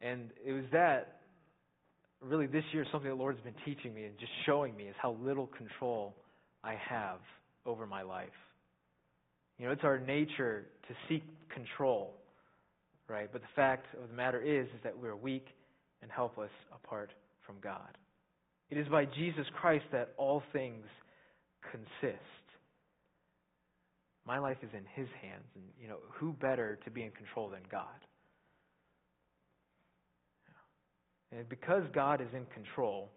And 0.00 0.30
it 0.44 0.52
was 0.52 0.64
that 0.72 1.20
really 2.20 2.46
this 2.46 2.64
year 2.72 2.86
something 2.90 3.08
the 3.08 3.16
Lord's 3.16 3.40
been 3.40 3.54
teaching 3.64 3.94
me 3.94 4.04
and 4.04 4.18
just 4.18 4.32
showing 4.46 4.76
me 4.76 4.84
is 4.84 4.94
how 5.00 5.16
little 5.22 5.46
control 5.46 6.14
I 6.62 6.76
have 6.88 7.18
over 7.66 7.86
my 7.86 8.02
life. 8.02 8.28
You 9.58 9.66
know, 9.66 9.72
it's 9.72 9.84
our 9.84 9.98
nature 9.98 10.66
to 10.88 10.94
seek 11.08 11.22
control, 11.50 12.14
right? 13.08 13.28
But 13.32 13.42
the 13.42 13.48
fact 13.54 13.86
of 14.02 14.08
the 14.08 14.14
matter 14.14 14.40
is, 14.40 14.66
is 14.66 14.82
that 14.82 14.98
we're 14.98 15.16
weak 15.16 15.46
and 16.02 16.10
helpless 16.10 16.50
apart 16.74 17.10
from 17.46 17.56
God. 17.62 17.96
It 18.70 18.78
is 18.78 18.88
by 18.88 19.04
Jesus 19.04 19.46
Christ 19.60 19.84
that 19.92 20.14
all 20.16 20.42
things 20.52 20.84
consist. 21.70 22.18
My 24.26 24.38
life 24.38 24.56
is 24.62 24.70
in 24.72 24.84
His 24.94 25.08
hands, 25.20 25.44
and 25.54 25.64
you 25.80 25.88
know, 25.88 25.98
who 26.12 26.32
better 26.32 26.78
to 26.84 26.90
be 26.90 27.02
in 27.02 27.10
control 27.10 27.50
than 27.50 27.60
God? 27.70 27.86
And 31.30 31.48
because 31.48 31.82
God 31.92 32.20
is 32.20 32.28
in 32.32 32.46
control, 32.54 33.10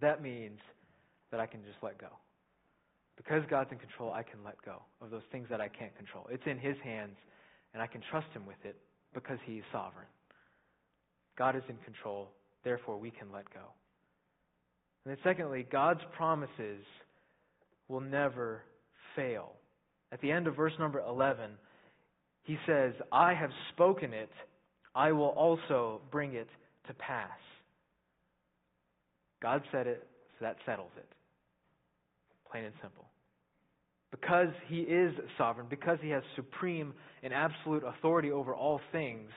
that 0.00 0.22
means 0.22 0.58
that 1.30 1.40
I 1.40 1.46
can 1.46 1.60
just 1.62 1.76
let 1.82 1.98
go. 1.98 2.08
Because 3.16 3.42
God's 3.48 3.70
in 3.70 3.78
control, 3.78 4.12
I 4.12 4.22
can 4.22 4.42
let 4.44 4.56
go 4.64 4.82
of 5.00 5.10
those 5.10 5.22
things 5.30 5.46
that 5.50 5.60
I 5.60 5.68
can't 5.68 5.94
control. 5.96 6.26
It's 6.30 6.46
in 6.46 6.58
His 6.58 6.76
hands, 6.82 7.16
and 7.74 7.82
I 7.82 7.86
can 7.86 8.00
trust 8.10 8.28
Him 8.32 8.46
with 8.46 8.56
it 8.64 8.76
because 9.14 9.38
He 9.44 9.58
is 9.58 9.64
sovereign. 9.70 10.06
God 11.38 11.54
is 11.54 11.62
in 11.68 11.76
control, 11.84 12.28
therefore 12.64 12.98
we 12.98 13.10
can 13.10 13.30
let 13.32 13.44
go. 13.52 13.60
And 15.04 15.10
then, 15.10 15.18
secondly, 15.22 15.66
God's 15.70 16.00
promises 16.16 16.84
will 17.88 18.00
never 18.00 18.62
fail. 19.16 19.52
At 20.12 20.20
the 20.20 20.30
end 20.30 20.46
of 20.46 20.54
verse 20.54 20.74
number 20.78 21.00
11, 21.00 21.50
He 22.44 22.58
says, 22.66 22.92
I 23.10 23.32
have 23.34 23.50
spoken 23.72 24.12
it, 24.12 24.30
I 24.94 25.12
will 25.12 25.28
also 25.28 26.02
bring 26.10 26.34
it 26.34 26.48
to 26.86 26.94
pass. 26.94 27.30
God 29.40 29.62
said 29.72 29.86
it, 29.86 30.06
so 30.38 30.44
that 30.44 30.56
settles 30.66 30.90
it. 30.96 31.08
Plain 32.50 32.64
and 32.64 32.74
simple. 32.82 33.06
Because 34.10 34.48
He 34.68 34.80
is 34.80 35.14
sovereign, 35.38 35.66
because 35.70 35.98
He 36.02 36.10
has 36.10 36.22
supreme 36.36 36.92
and 37.22 37.32
absolute 37.32 37.82
authority 37.82 38.30
over 38.30 38.54
all 38.54 38.80
things, 38.92 39.30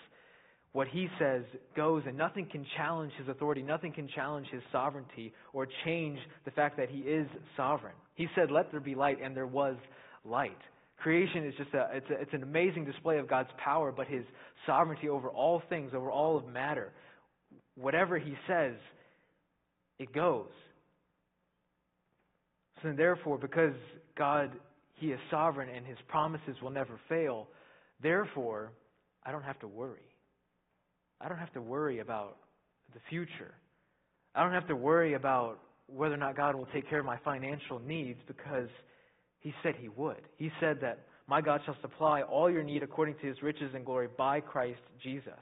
what 0.73 0.89
He 0.89 1.07
says 1.17 1.43
goes, 1.77 2.03
and 2.05 2.17
nothing 2.17 2.47
can 2.51 2.65
challenge 2.75 3.13
His 3.17 3.29
authority, 3.29 3.61
nothing 3.61 3.93
can 3.93 4.09
challenge 4.13 4.47
His 4.51 4.61
sovereignty 4.73 5.33
or 5.53 5.67
change 5.85 6.19
the 6.43 6.51
fact 6.51 6.75
that 6.75 6.89
He 6.89 6.99
is 6.99 7.27
sovereign. 7.55 7.95
He 8.15 8.27
said, 8.35 8.51
Let 8.51 8.71
there 8.71 8.81
be 8.81 8.95
light, 8.95 9.19
and 9.23 9.35
there 9.35 9.47
was 9.47 9.77
light. 10.25 10.57
Creation 10.97 11.45
is 11.45 11.53
just 11.57 11.73
a 11.73 11.87
it's, 11.93 12.09
a, 12.09 12.21
it's 12.21 12.33
an 12.33 12.43
amazing 12.43 12.85
display 12.85 13.17
of 13.17 13.27
God's 13.27 13.49
power, 13.63 13.91
but 13.91 14.07
His 14.07 14.23
sovereignty 14.65 15.09
over 15.09 15.29
all 15.29 15.61
things, 15.69 15.91
over 15.93 16.09
all 16.09 16.37
of 16.37 16.47
matter. 16.47 16.91
Whatever 17.75 18.17
He 18.17 18.33
says, 18.47 18.73
it 19.99 20.13
goes. 20.13 20.47
So 22.81 22.93
therefore, 22.95 23.37
because 23.37 23.73
God, 24.17 24.51
He 24.95 25.07
is 25.07 25.19
sovereign 25.29 25.69
and 25.69 25.85
His 25.85 25.97
promises 26.07 26.55
will 26.61 26.71
never 26.71 26.99
fail, 27.09 27.47
therefore, 28.01 28.71
I 29.23 29.31
don't 29.31 29.43
have 29.43 29.59
to 29.59 29.67
worry. 29.67 29.99
I 31.19 31.29
don't 31.29 31.37
have 31.37 31.53
to 31.53 31.61
worry 31.61 31.99
about 31.99 32.37
the 32.93 32.99
future. 33.09 33.53
I 34.33 34.43
don't 34.43 34.51
have 34.51 34.67
to 34.67 34.75
worry 34.75 35.13
about 35.13 35.59
whether 35.87 36.15
or 36.15 36.17
not 36.17 36.35
God 36.35 36.55
will 36.55 36.67
take 36.73 36.89
care 36.89 36.99
of 36.99 37.05
my 37.05 37.17
financial 37.23 37.79
needs 37.79 38.19
because 38.27 38.69
He 39.45 39.53
said 39.61 39.75
He 39.79 39.89
would. 39.89 40.23
He 40.37 40.49
said 40.59 40.79
that 40.81 41.05
my 41.27 41.39
God 41.39 41.61
shall 41.65 41.77
supply 41.79 42.23
all 42.23 42.49
your 42.49 42.63
need 42.63 42.81
according 42.81 43.13
to 43.21 43.27
His 43.27 43.43
riches 43.43 43.75
and 43.75 43.85
glory 43.85 44.07
by 44.17 44.39
Christ 44.39 44.79
Jesus. 45.03 45.37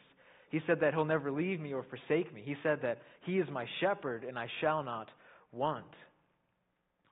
He 0.52 0.60
said 0.68 0.82
that 0.82 0.94
He'll 0.94 1.06
never 1.06 1.32
leave 1.32 1.62
me 1.62 1.72
or 1.74 1.86
forsake 1.86 2.34
me. 2.34 2.42
He 2.44 2.56
said 2.64 2.80
that 2.82 2.98
He 3.26 3.38
is 3.38 3.48
my 3.50 3.66
shepherd 3.80 4.26
and 4.26 4.38
I 4.38 4.48
shall 4.60 4.84
not 4.84 5.08
want. 5.54 5.86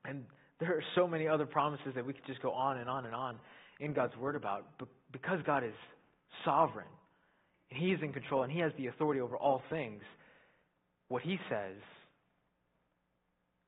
And 0.03 0.25
there 0.59 0.71
are 0.71 0.83
so 0.93 1.07
many 1.07 1.29
other 1.29 1.45
promises 1.45 1.93
that 1.95 2.05
we 2.05 2.11
could 2.11 2.25
just 2.27 2.41
go 2.41 2.51
on 2.51 2.77
and 2.77 2.89
on 2.89 3.05
and 3.05 3.15
on 3.15 3.37
in 3.79 3.93
God's 3.93 4.17
Word 4.17 4.35
about. 4.35 4.67
But 4.77 4.89
because 5.13 5.39
God 5.45 5.63
is 5.63 5.73
sovereign 6.43 6.91
and 7.69 7.79
He 7.79 7.93
is 7.93 8.01
in 8.03 8.11
control 8.11 8.43
and 8.43 8.51
He 8.51 8.59
has 8.59 8.73
the 8.77 8.87
authority 8.87 9.21
over 9.21 9.37
all 9.37 9.61
things, 9.69 10.01
what 11.07 11.21
He 11.21 11.39
says 11.49 11.77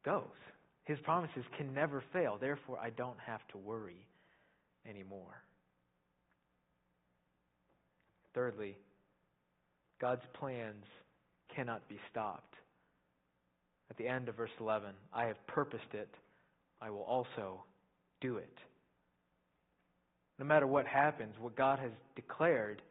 goes. 0.03 0.42
His 0.85 0.99
promises 0.99 1.45
can 1.57 1.73
never 1.73 2.03
fail. 2.11 2.37
Therefore, 2.39 2.77
I 2.81 2.89
don't 2.89 3.19
have 3.25 3.39
to 3.51 3.57
worry 3.57 4.05
anymore. 4.89 5.43
Thirdly, 8.33 8.75
God's 10.01 10.23
plans 10.33 10.83
cannot 11.55 11.87
be 11.87 11.97
stopped. 12.11 12.55
At 13.89 13.97
the 13.97 14.07
end 14.07 14.27
of 14.27 14.35
verse 14.35 14.51
11, 14.59 14.89
I 15.13 15.25
have 15.25 15.47
purposed 15.47 15.93
it, 15.93 16.09
I 16.81 16.89
will 16.89 17.03
also 17.03 17.63
do 18.19 18.37
it. 18.37 18.57
No 20.39 20.45
matter 20.45 20.65
what 20.65 20.87
happens, 20.87 21.35
what 21.39 21.55
God 21.55 21.79
has 21.79 21.91
declared 22.15 22.81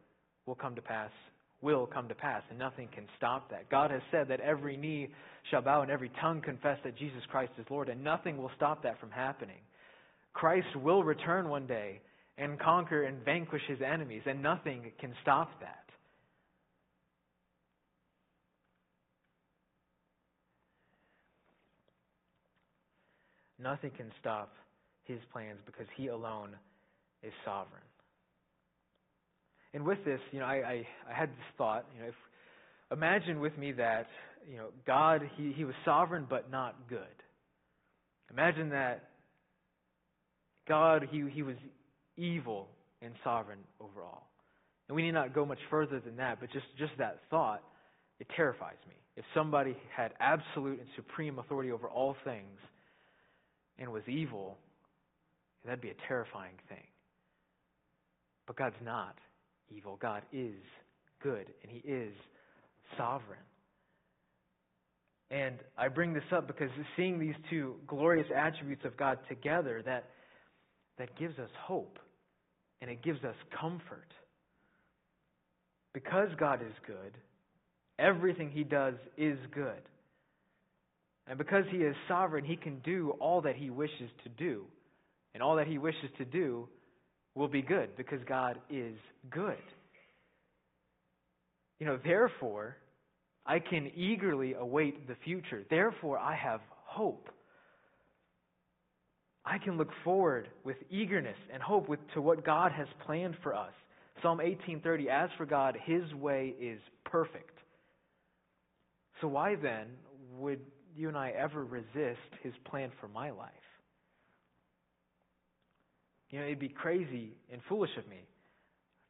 will 0.45 0.55
come 0.55 0.75
to 0.75 0.81
pass, 0.81 1.11
will 1.63 1.87
come 1.87 2.07
to 2.09 2.15
pass, 2.15 2.43
and 2.49 2.59
nothing 2.59 2.89
can 2.93 3.05
stop 3.17 3.49
that. 3.49 3.69
God 3.69 3.89
has 3.89 4.01
said 4.11 4.27
that 4.27 4.41
every 4.41 4.77
knee 4.77 5.07
shall 5.49 5.61
bow 5.61 5.81
and 5.81 5.89
every 5.89 6.11
tongue 6.21 6.41
confess 6.41 6.77
that 6.83 6.97
Jesus 6.97 7.21
Christ 7.31 7.53
is 7.57 7.65
Lord, 7.69 7.89
and 7.89 8.03
nothing 8.03 8.37
will 8.37 8.51
stop 8.55 8.83
that 8.83 8.99
from 8.99 9.09
happening. 9.09 9.61
Christ 10.33 10.75
will 10.75 11.03
return 11.03 11.49
one 11.49 11.65
day 11.65 12.01
and 12.37 12.59
conquer 12.59 13.03
and 13.03 13.23
vanquish 13.23 13.61
his 13.67 13.79
enemies, 13.81 14.23
and 14.25 14.41
nothing 14.43 14.91
can 14.99 15.13
stop 15.21 15.49
that. 15.61 15.79
Nothing 23.59 23.91
can 23.95 24.11
stop 24.19 24.53
his 25.05 25.19
plans 25.31 25.59
because 25.65 25.87
he 25.95 26.07
alone 26.07 26.49
is 27.21 27.31
sovereign. 27.45 27.81
And 29.73 29.85
with 29.85 30.03
this, 30.05 30.19
you 30.31 30.39
know, 30.39 30.45
I, 30.45 30.55
I, 30.55 30.87
I 31.09 31.13
had 31.13 31.29
this 31.29 31.45
thought, 31.57 31.85
you 31.95 32.01
know, 32.01 32.09
if, 32.09 32.15
imagine 32.91 33.39
with 33.39 33.57
me 33.57 33.71
that, 33.73 34.07
you 34.49 34.57
know, 34.57 34.67
God, 34.85 35.21
he, 35.35 35.51
he 35.55 35.65
was 35.65 35.75
sovereign 35.83 36.27
but 36.29 36.51
not 36.51 36.87
good. 36.89 36.99
Imagine 38.31 38.69
that 38.69 39.09
God, 40.67 41.07
he, 41.09 41.23
he 41.31 41.41
was 41.43 41.55
evil 42.17 42.67
and 43.01 43.13
sovereign 43.23 43.59
overall. 43.79 44.23
And 44.87 44.95
we 44.95 45.01
need 45.01 45.13
not 45.13 45.33
go 45.33 45.45
much 45.45 45.59
further 45.69 45.99
than 45.99 46.17
that, 46.17 46.39
but 46.39 46.51
just, 46.51 46.65
just 46.77 46.91
that 46.97 47.19
thought, 47.29 47.63
it 48.19 48.27
terrifies 48.35 48.77
me. 48.87 48.95
If 49.15 49.25
somebody 49.33 49.75
had 49.95 50.11
absolute 50.19 50.79
and 50.79 50.87
supreme 50.95 51.39
authority 51.39 51.71
over 51.71 51.87
all 51.87 52.15
things, 52.23 52.59
and 53.77 53.91
was 53.91 54.03
evil, 54.07 54.57
that'd 55.65 55.81
be 55.81 55.89
a 55.89 56.07
terrifying 56.07 56.55
thing. 56.69 56.85
But 58.45 58.55
God's 58.55 58.75
not 58.83 59.15
evil. 59.75 59.97
God 60.01 60.23
is 60.31 60.61
good, 61.21 61.47
and 61.61 61.71
He 61.71 61.79
is 61.87 62.13
sovereign. 62.97 63.39
And 65.31 65.55
I 65.77 65.87
bring 65.87 66.13
this 66.13 66.23
up 66.31 66.47
because 66.47 66.69
seeing 66.95 67.19
these 67.19 67.35
two 67.49 67.75
glorious 67.87 68.27
attributes 68.35 68.85
of 68.85 68.95
God 68.97 69.17
together, 69.27 69.81
that, 69.85 70.09
that 70.99 71.17
gives 71.17 71.39
us 71.39 71.49
hope 71.59 71.97
and 72.81 72.91
it 72.91 73.01
gives 73.01 73.23
us 73.23 73.35
comfort. 73.59 74.11
Because 75.93 76.29
God 76.37 76.61
is 76.61 76.73
good, 76.85 77.17
everything 77.97 78.51
He 78.51 78.63
does 78.63 78.95
is 79.17 79.39
good. 79.53 79.81
And 81.27 81.37
because 81.37 81.63
he 81.71 81.77
is 81.77 81.95
sovereign, 82.07 82.43
he 82.43 82.55
can 82.55 82.79
do 82.79 83.11
all 83.19 83.41
that 83.41 83.55
he 83.55 83.69
wishes 83.69 84.09
to 84.23 84.29
do. 84.29 84.65
And 85.33 85.41
all 85.41 85.55
that 85.55 85.67
he 85.67 85.77
wishes 85.77 86.09
to 86.17 86.25
do 86.25 86.67
will 87.35 87.47
be 87.47 87.61
good 87.61 87.95
because 87.97 88.19
God 88.27 88.59
is 88.69 88.95
good. 89.29 89.57
You 91.79 91.87
know, 91.87 91.99
therefore, 92.03 92.77
I 93.45 93.59
can 93.59 93.91
eagerly 93.95 94.53
await 94.53 95.07
the 95.07 95.15
future. 95.23 95.63
Therefore, 95.69 96.17
I 96.17 96.35
have 96.35 96.61
hope. 96.85 97.29
I 99.45 99.57
can 99.57 99.77
look 99.77 99.89
forward 100.03 100.47
with 100.63 100.77
eagerness 100.89 101.35
and 101.51 101.61
hope 101.61 101.89
with, 101.89 101.99
to 102.13 102.21
what 102.21 102.45
God 102.45 102.71
has 102.71 102.87
planned 103.05 103.35
for 103.43 103.53
us. 103.53 103.73
Psalm 104.21 104.39
18:30 104.39 105.07
As 105.07 105.29
for 105.37 105.45
God, 105.45 105.77
his 105.83 106.13
way 106.13 106.53
is 106.61 106.79
perfect. 107.03 107.57
So 109.19 109.27
why 109.27 109.55
then 109.55 109.87
would 110.37 110.61
you 110.95 111.07
and 111.07 111.17
I 111.17 111.29
ever 111.31 111.63
resist 111.63 112.19
his 112.41 112.53
plan 112.65 112.91
for 112.99 113.07
my 113.07 113.31
life. 113.31 113.51
You 116.33 116.39
know, 116.39 116.45
it'd 116.45 116.57
be 116.57 116.69
crazy 116.69 117.37
and 117.51 117.61
foolish 117.69 117.91
of 117.95 118.07
me 118.07 118.25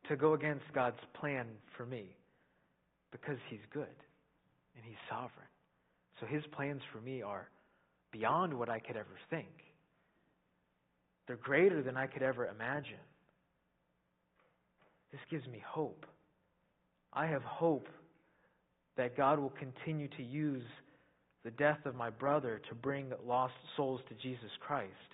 to 0.09 0.17
go 0.17 0.33
against 0.33 0.65
God's 0.75 0.99
plan 1.17 1.45
for 1.77 1.85
me 1.85 2.17
because 3.13 3.37
he's 3.49 3.61
good 3.71 3.95
and 4.75 4.83
he's 4.83 4.97
sovereign. 5.09 5.47
So 6.19 6.25
his 6.25 6.43
plans 6.51 6.81
for 6.91 6.99
me 6.99 7.21
are 7.21 7.47
beyond 8.11 8.53
what 8.53 8.67
I 8.67 8.79
could 8.79 8.97
ever 8.97 9.17
think. 9.29 9.47
They're 11.25 11.37
greater 11.37 11.81
than 11.81 11.95
I 11.95 12.07
could 12.07 12.23
ever 12.23 12.45
imagine. 12.47 12.99
This 15.13 15.21
gives 15.31 15.47
me 15.47 15.63
hope. 15.65 16.05
I 17.13 17.27
have 17.27 17.43
hope 17.43 17.87
that 18.97 19.15
God 19.15 19.39
will 19.39 19.53
continue 19.57 20.09
to 20.17 20.23
use 20.23 20.65
the 21.45 21.51
death 21.51 21.85
of 21.85 21.95
my 21.95 22.09
brother 22.09 22.59
to 22.67 22.75
bring 22.75 23.13
lost 23.25 23.53
souls 23.77 24.01
to 24.09 24.15
Jesus 24.15 24.51
Christ. 24.59 25.12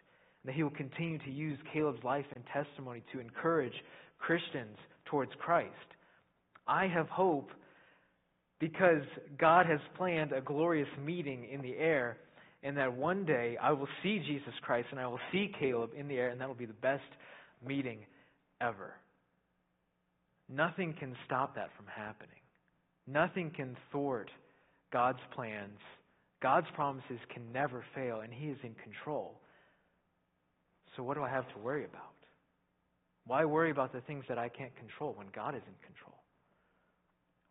That 0.50 0.56
he 0.56 0.64
will 0.64 0.72
continue 0.72 1.20
to 1.20 1.30
use 1.30 1.60
Caleb's 1.72 2.04
life 2.04 2.26
and 2.34 2.44
testimony 2.52 3.04
to 3.14 3.20
encourage 3.20 3.76
Christians 4.18 4.76
towards 5.06 5.32
Christ. 5.38 5.70
I 6.68 6.88
have 6.88 7.08
hope 7.08 7.52
because 8.60 9.04
God 9.38 9.68
has 9.68 9.80
planned 9.96 10.32
a 10.32 10.42
glorious 10.42 10.88
meeting 11.06 11.48
in 11.54 11.62
the 11.62 11.78
air, 11.78 12.18
and 12.64 12.76
that 12.78 12.92
one 12.92 13.26
day 13.26 13.58
I 13.62 13.74
will 13.74 13.88
see 14.02 14.24
Jesus 14.26 14.56
Christ 14.64 14.88
and 14.90 15.00
I 15.00 15.06
will 15.06 15.20
see 15.32 15.52
Caleb 15.60 15.92
in 15.96 16.08
the 16.08 16.16
air, 16.16 16.30
and 16.30 16.42
that 16.42 16.48
will 16.48 16.56
be 16.56 16.66
the 16.66 16.74
best 16.74 17.04
meeting 17.64 18.00
ever. 18.60 18.96
Nothing 20.52 20.96
can 21.00 21.16
stop 21.28 21.54
that 21.58 21.70
from 21.78 21.86
happening. 21.86 22.42
Nothing 23.06 23.52
can 23.56 23.78
thwart 23.92 24.32
God's 24.92 25.20
plans. 25.36 25.78
God's 26.42 26.68
promises 26.74 27.20
can 27.32 27.44
never 27.54 27.86
fail, 27.94 28.22
and 28.22 28.34
He 28.34 28.48
is 28.48 28.58
in 28.64 28.74
control. 28.84 29.36
So, 31.00 31.04
what 31.04 31.16
do 31.16 31.24
I 31.24 31.30
have 31.30 31.48
to 31.54 31.60
worry 31.60 31.86
about? 31.86 32.12
Why 33.26 33.46
worry 33.46 33.72
about 33.72 33.94
the 33.94 34.02
things 34.02 34.26
that 34.28 34.38
I 34.38 34.50
can't 34.50 34.76
control 34.76 35.14
when 35.18 35.28
God 35.34 35.56
is 35.56 35.62
in 35.66 35.74
control? 35.88 36.18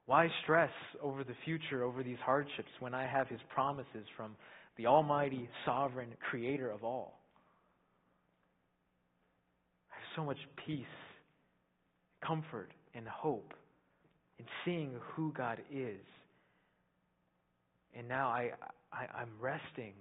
Why 0.05 0.29
stress 0.43 0.69
over 1.01 1.25
the 1.25 1.33
future, 1.47 1.83
over 1.83 2.03
these 2.03 2.19
hardships, 2.23 2.69
when 2.81 2.93
I 2.93 3.07
have 3.07 3.27
His 3.29 3.41
promises 3.55 4.05
from 4.19 4.37
the 4.77 4.87
Almighty, 4.87 5.49
Sovereign, 5.65 6.11
Creator 6.29 6.70
of 6.70 6.85
all? 6.85 7.19
I 9.91 9.95
have 9.95 10.05
so 10.15 10.25
much 10.27 10.37
peace, 10.66 10.85
comfort, 12.23 12.70
and 12.95 13.09
hope 13.09 13.55
in 14.39 14.45
seeing 14.62 14.93
who 15.15 15.33
God 15.33 15.59
is. 15.73 16.05
And 17.97 18.07
now 18.09 18.29
I, 18.29 18.51
I, 18.93 19.07
I'm 19.19 19.31
resting 19.41 19.95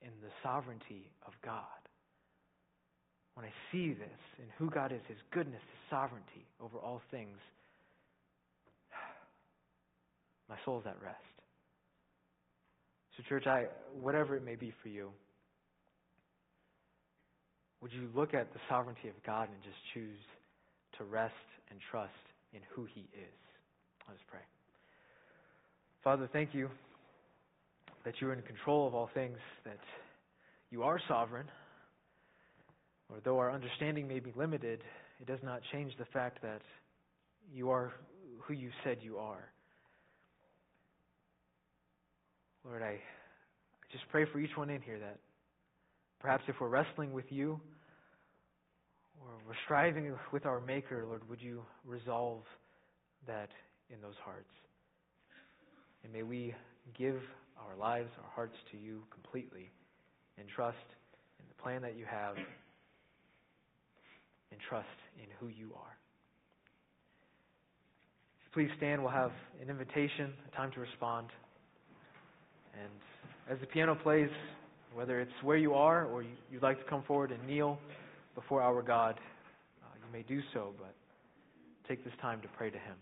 in 0.00 0.08
the 0.22 0.30
sovereignty 0.42 1.10
of 1.26 1.34
God. 1.44 1.83
When 3.34 3.44
I 3.44 3.52
see 3.72 3.92
this 3.92 4.20
and 4.38 4.48
who 4.58 4.70
God 4.70 4.92
is, 4.92 5.00
His 5.08 5.18
goodness, 5.32 5.60
His 5.60 5.90
sovereignty 5.90 6.46
over 6.62 6.78
all 6.78 7.02
things, 7.10 7.36
my 10.48 10.56
soul's 10.64 10.84
at 10.86 10.96
rest. 11.02 11.18
So, 13.16 13.22
church, 13.28 13.46
I, 13.46 13.66
whatever 14.00 14.36
it 14.36 14.44
may 14.44 14.56
be 14.56 14.72
for 14.82 14.88
you, 14.88 15.10
would 17.80 17.92
you 17.92 18.08
look 18.14 18.34
at 18.34 18.52
the 18.52 18.60
sovereignty 18.68 19.08
of 19.08 19.14
God 19.26 19.48
and 19.48 19.62
just 19.62 19.76
choose 19.92 20.18
to 20.98 21.04
rest 21.04 21.34
and 21.70 21.78
trust 21.90 22.12
in 22.52 22.60
who 22.74 22.86
He 22.94 23.00
is? 23.00 23.38
Let 24.08 24.14
us 24.14 24.22
pray. 24.30 24.40
Father, 26.02 26.28
thank 26.32 26.54
you 26.54 26.70
that 28.04 28.14
you 28.20 28.28
are 28.28 28.32
in 28.32 28.42
control 28.42 28.86
of 28.86 28.94
all 28.94 29.08
things, 29.14 29.38
that 29.64 29.78
you 30.70 30.82
are 30.82 31.00
sovereign. 31.08 31.46
Or 33.10 33.18
though 33.24 33.38
our 33.38 33.50
understanding 33.50 34.08
may 34.08 34.20
be 34.20 34.32
limited, 34.34 34.80
it 35.20 35.26
does 35.26 35.40
not 35.42 35.60
change 35.72 35.92
the 35.98 36.06
fact 36.06 36.42
that 36.42 36.62
you 37.52 37.70
are 37.70 37.92
who 38.42 38.54
you 38.54 38.70
said 38.82 38.98
you 39.00 39.18
are. 39.18 39.50
Lord, 42.64 42.82
I, 42.82 42.86
I 42.86 42.98
just 43.92 44.04
pray 44.10 44.24
for 44.32 44.38
each 44.38 44.56
one 44.56 44.70
in 44.70 44.80
here 44.80 44.98
that 44.98 45.18
perhaps 46.20 46.44
if 46.48 46.56
we're 46.60 46.68
wrestling 46.68 47.12
with 47.12 47.26
you 47.30 47.60
or 49.20 49.28
we're 49.46 49.54
striving 49.64 50.14
with 50.32 50.46
our 50.46 50.60
Maker, 50.60 51.04
Lord, 51.06 51.28
would 51.28 51.40
you 51.40 51.62
resolve 51.86 52.42
that 53.26 53.50
in 53.90 54.00
those 54.00 54.16
hearts? 54.24 54.50
And 56.02 56.12
may 56.12 56.22
we 56.22 56.54
give 56.98 57.20
our 57.58 57.76
lives, 57.76 58.10
our 58.22 58.30
hearts 58.34 58.56
to 58.72 58.78
you 58.78 59.02
completely 59.12 59.70
and 60.38 60.48
trust 60.54 60.76
in 61.38 61.44
the 61.48 61.62
plan 61.62 61.82
that 61.82 61.96
you 61.96 62.04
have 62.10 62.36
and 64.54 64.62
trust 64.68 64.86
in 65.18 65.26
who 65.40 65.48
you 65.48 65.72
are. 65.74 65.96
Please 68.52 68.70
stand. 68.76 69.02
We'll 69.02 69.10
have 69.10 69.32
an 69.60 69.68
invitation, 69.68 70.32
a 70.46 70.56
time 70.56 70.70
to 70.72 70.80
respond. 70.80 71.26
And 72.80 72.92
as 73.50 73.58
the 73.60 73.66
piano 73.66 73.96
plays, 74.00 74.30
whether 74.94 75.20
it's 75.20 75.32
where 75.42 75.56
you 75.56 75.74
are 75.74 76.06
or 76.06 76.22
you'd 76.22 76.62
like 76.62 76.78
to 76.78 76.88
come 76.88 77.02
forward 77.02 77.32
and 77.32 77.44
kneel 77.48 77.80
before 78.36 78.62
our 78.62 78.80
God, 78.80 79.16
uh, 79.82 79.86
you 79.96 80.12
may 80.12 80.22
do 80.22 80.40
so, 80.52 80.72
but 80.78 80.94
take 81.88 82.04
this 82.04 82.14
time 82.22 82.40
to 82.42 82.48
pray 82.56 82.70
to 82.70 82.78
Him 82.78 82.94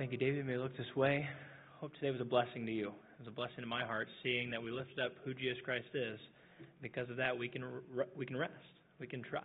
Thank 0.00 0.12
you, 0.12 0.16
David. 0.16 0.46
May 0.46 0.56
look 0.56 0.74
this 0.78 0.96
way. 0.96 1.28
Hope 1.78 1.92
today 1.96 2.10
was 2.10 2.22
a 2.22 2.24
blessing 2.24 2.64
to 2.64 2.72
you. 2.72 2.88
It 2.88 3.18
was 3.18 3.28
a 3.28 3.36
blessing 3.36 3.60
to 3.60 3.66
my 3.66 3.84
heart, 3.84 4.08
seeing 4.22 4.48
that 4.48 4.62
we 4.62 4.70
lifted 4.70 4.98
up 4.98 5.12
who 5.26 5.34
Jesus 5.34 5.58
Christ 5.62 5.92
is. 5.92 6.18
Because 6.80 7.10
of 7.10 7.18
that, 7.18 7.36
we 7.36 7.50
can 7.50 7.64
we 8.16 8.24
can 8.24 8.38
rest, 8.38 8.80
we 8.98 9.06
can 9.06 9.22
trust, 9.22 9.44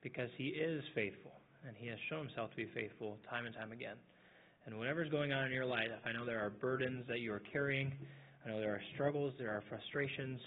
because 0.00 0.30
He 0.38 0.54
is 0.54 0.84
faithful, 0.94 1.32
and 1.66 1.74
He 1.76 1.88
has 1.88 1.98
shown 2.08 2.26
Himself 2.26 2.50
to 2.50 2.56
be 2.56 2.68
faithful 2.72 3.18
time 3.28 3.46
and 3.46 3.54
time 3.56 3.72
again. 3.72 3.96
And 4.64 4.78
whatever's 4.78 5.10
going 5.10 5.32
on 5.32 5.46
in 5.46 5.52
your 5.52 5.66
life, 5.66 5.90
I 6.06 6.12
know 6.12 6.24
there 6.24 6.38
are 6.38 6.50
burdens 6.50 7.02
that 7.08 7.18
you 7.18 7.32
are 7.32 7.42
carrying. 7.52 7.92
I 8.46 8.50
know 8.50 8.60
there 8.60 8.74
are 8.74 8.82
struggles, 8.94 9.34
there 9.40 9.50
are 9.50 9.64
frustrations. 9.68 10.38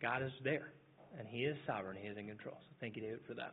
God 0.00 0.22
is 0.22 0.32
there, 0.42 0.72
and 1.18 1.28
He 1.28 1.44
is 1.44 1.56
sovereign. 1.66 1.98
He 2.00 2.08
is 2.08 2.16
in 2.16 2.26
control. 2.26 2.56
So 2.58 2.76
thank 2.80 2.96
you, 2.96 3.02
David, 3.02 3.20
for 3.28 3.34
that. 3.34 3.52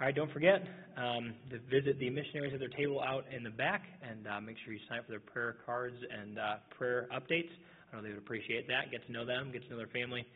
All 0.00 0.06
right, 0.06 0.16
don't 0.16 0.32
forget 0.32 0.62
um, 0.96 1.34
to 1.50 1.58
visit 1.68 1.98
the 1.98 2.08
missionaries 2.08 2.54
at 2.54 2.58
their 2.58 2.70
table 2.70 3.02
out 3.02 3.26
in 3.36 3.44
the 3.44 3.50
back 3.50 3.82
and 4.10 4.26
uh, 4.26 4.40
make 4.40 4.56
sure 4.64 4.72
you 4.72 4.80
sign 4.88 4.98
up 4.98 5.06
for 5.06 5.12
their 5.12 5.20
prayer 5.20 5.56
cards 5.64 5.96
and 6.10 6.38
uh, 6.38 6.56
prayer 6.76 7.08
updates. 7.14 7.50
I 7.92 7.96
know 7.96 8.02
they 8.02 8.08
would 8.10 8.18
appreciate 8.18 8.66
that. 8.68 8.90
Get 8.90 9.06
to 9.06 9.12
know 9.12 9.24
them, 9.24 9.50
get 9.52 9.62
to 9.64 9.70
know 9.70 9.76
their 9.76 9.88
family. 9.88 10.26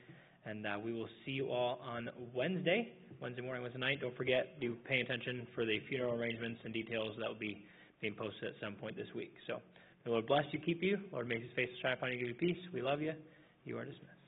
And 0.46 0.66
uh, 0.66 0.76
we 0.82 0.92
will 0.92 1.08
see 1.24 1.32
you 1.32 1.48
all 1.48 1.80
on 1.82 2.10
Wednesday, 2.34 2.92
Wednesday 3.20 3.42
morning, 3.42 3.62
Wednesday 3.62 3.80
night. 3.80 4.00
Don't 4.00 4.16
forget, 4.16 4.60
do 4.60 4.76
pay 4.86 5.00
attention 5.00 5.46
for 5.54 5.64
the 5.64 5.80
funeral 5.88 6.14
arrangements 6.14 6.60
and 6.64 6.74
details 6.74 7.16
that 7.18 7.28
will 7.28 7.38
be 7.38 7.64
being 8.00 8.14
posted 8.14 8.44
at 8.48 8.54
some 8.60 8.74
point 8.74 8.96
this 8.96 9.08
week. 9.14 9.32
So, 9.46 9.60
the 10.04 10.10
Lord 10.10 10.26
bless 10.26 10.44
you, 10.52 10.58
keep 10.58 10.82
you. 10.82 10.98
Lord, 11.12 11.28
make 11.28 11.40
his 11.40 11.52
face 11.56 11.70
shine 11.80 11.94
upon 11.94 12.12
you, 12.12 12.18
give 12.18 12.28
you 12.28 12.34
peace. 12.34 12.58
We 12.74 12.82
love 12.82 13.00
you. 13.00 13.14
You 13.64 13.78
are 13.78 13.84
dismissed. 13.86 14.23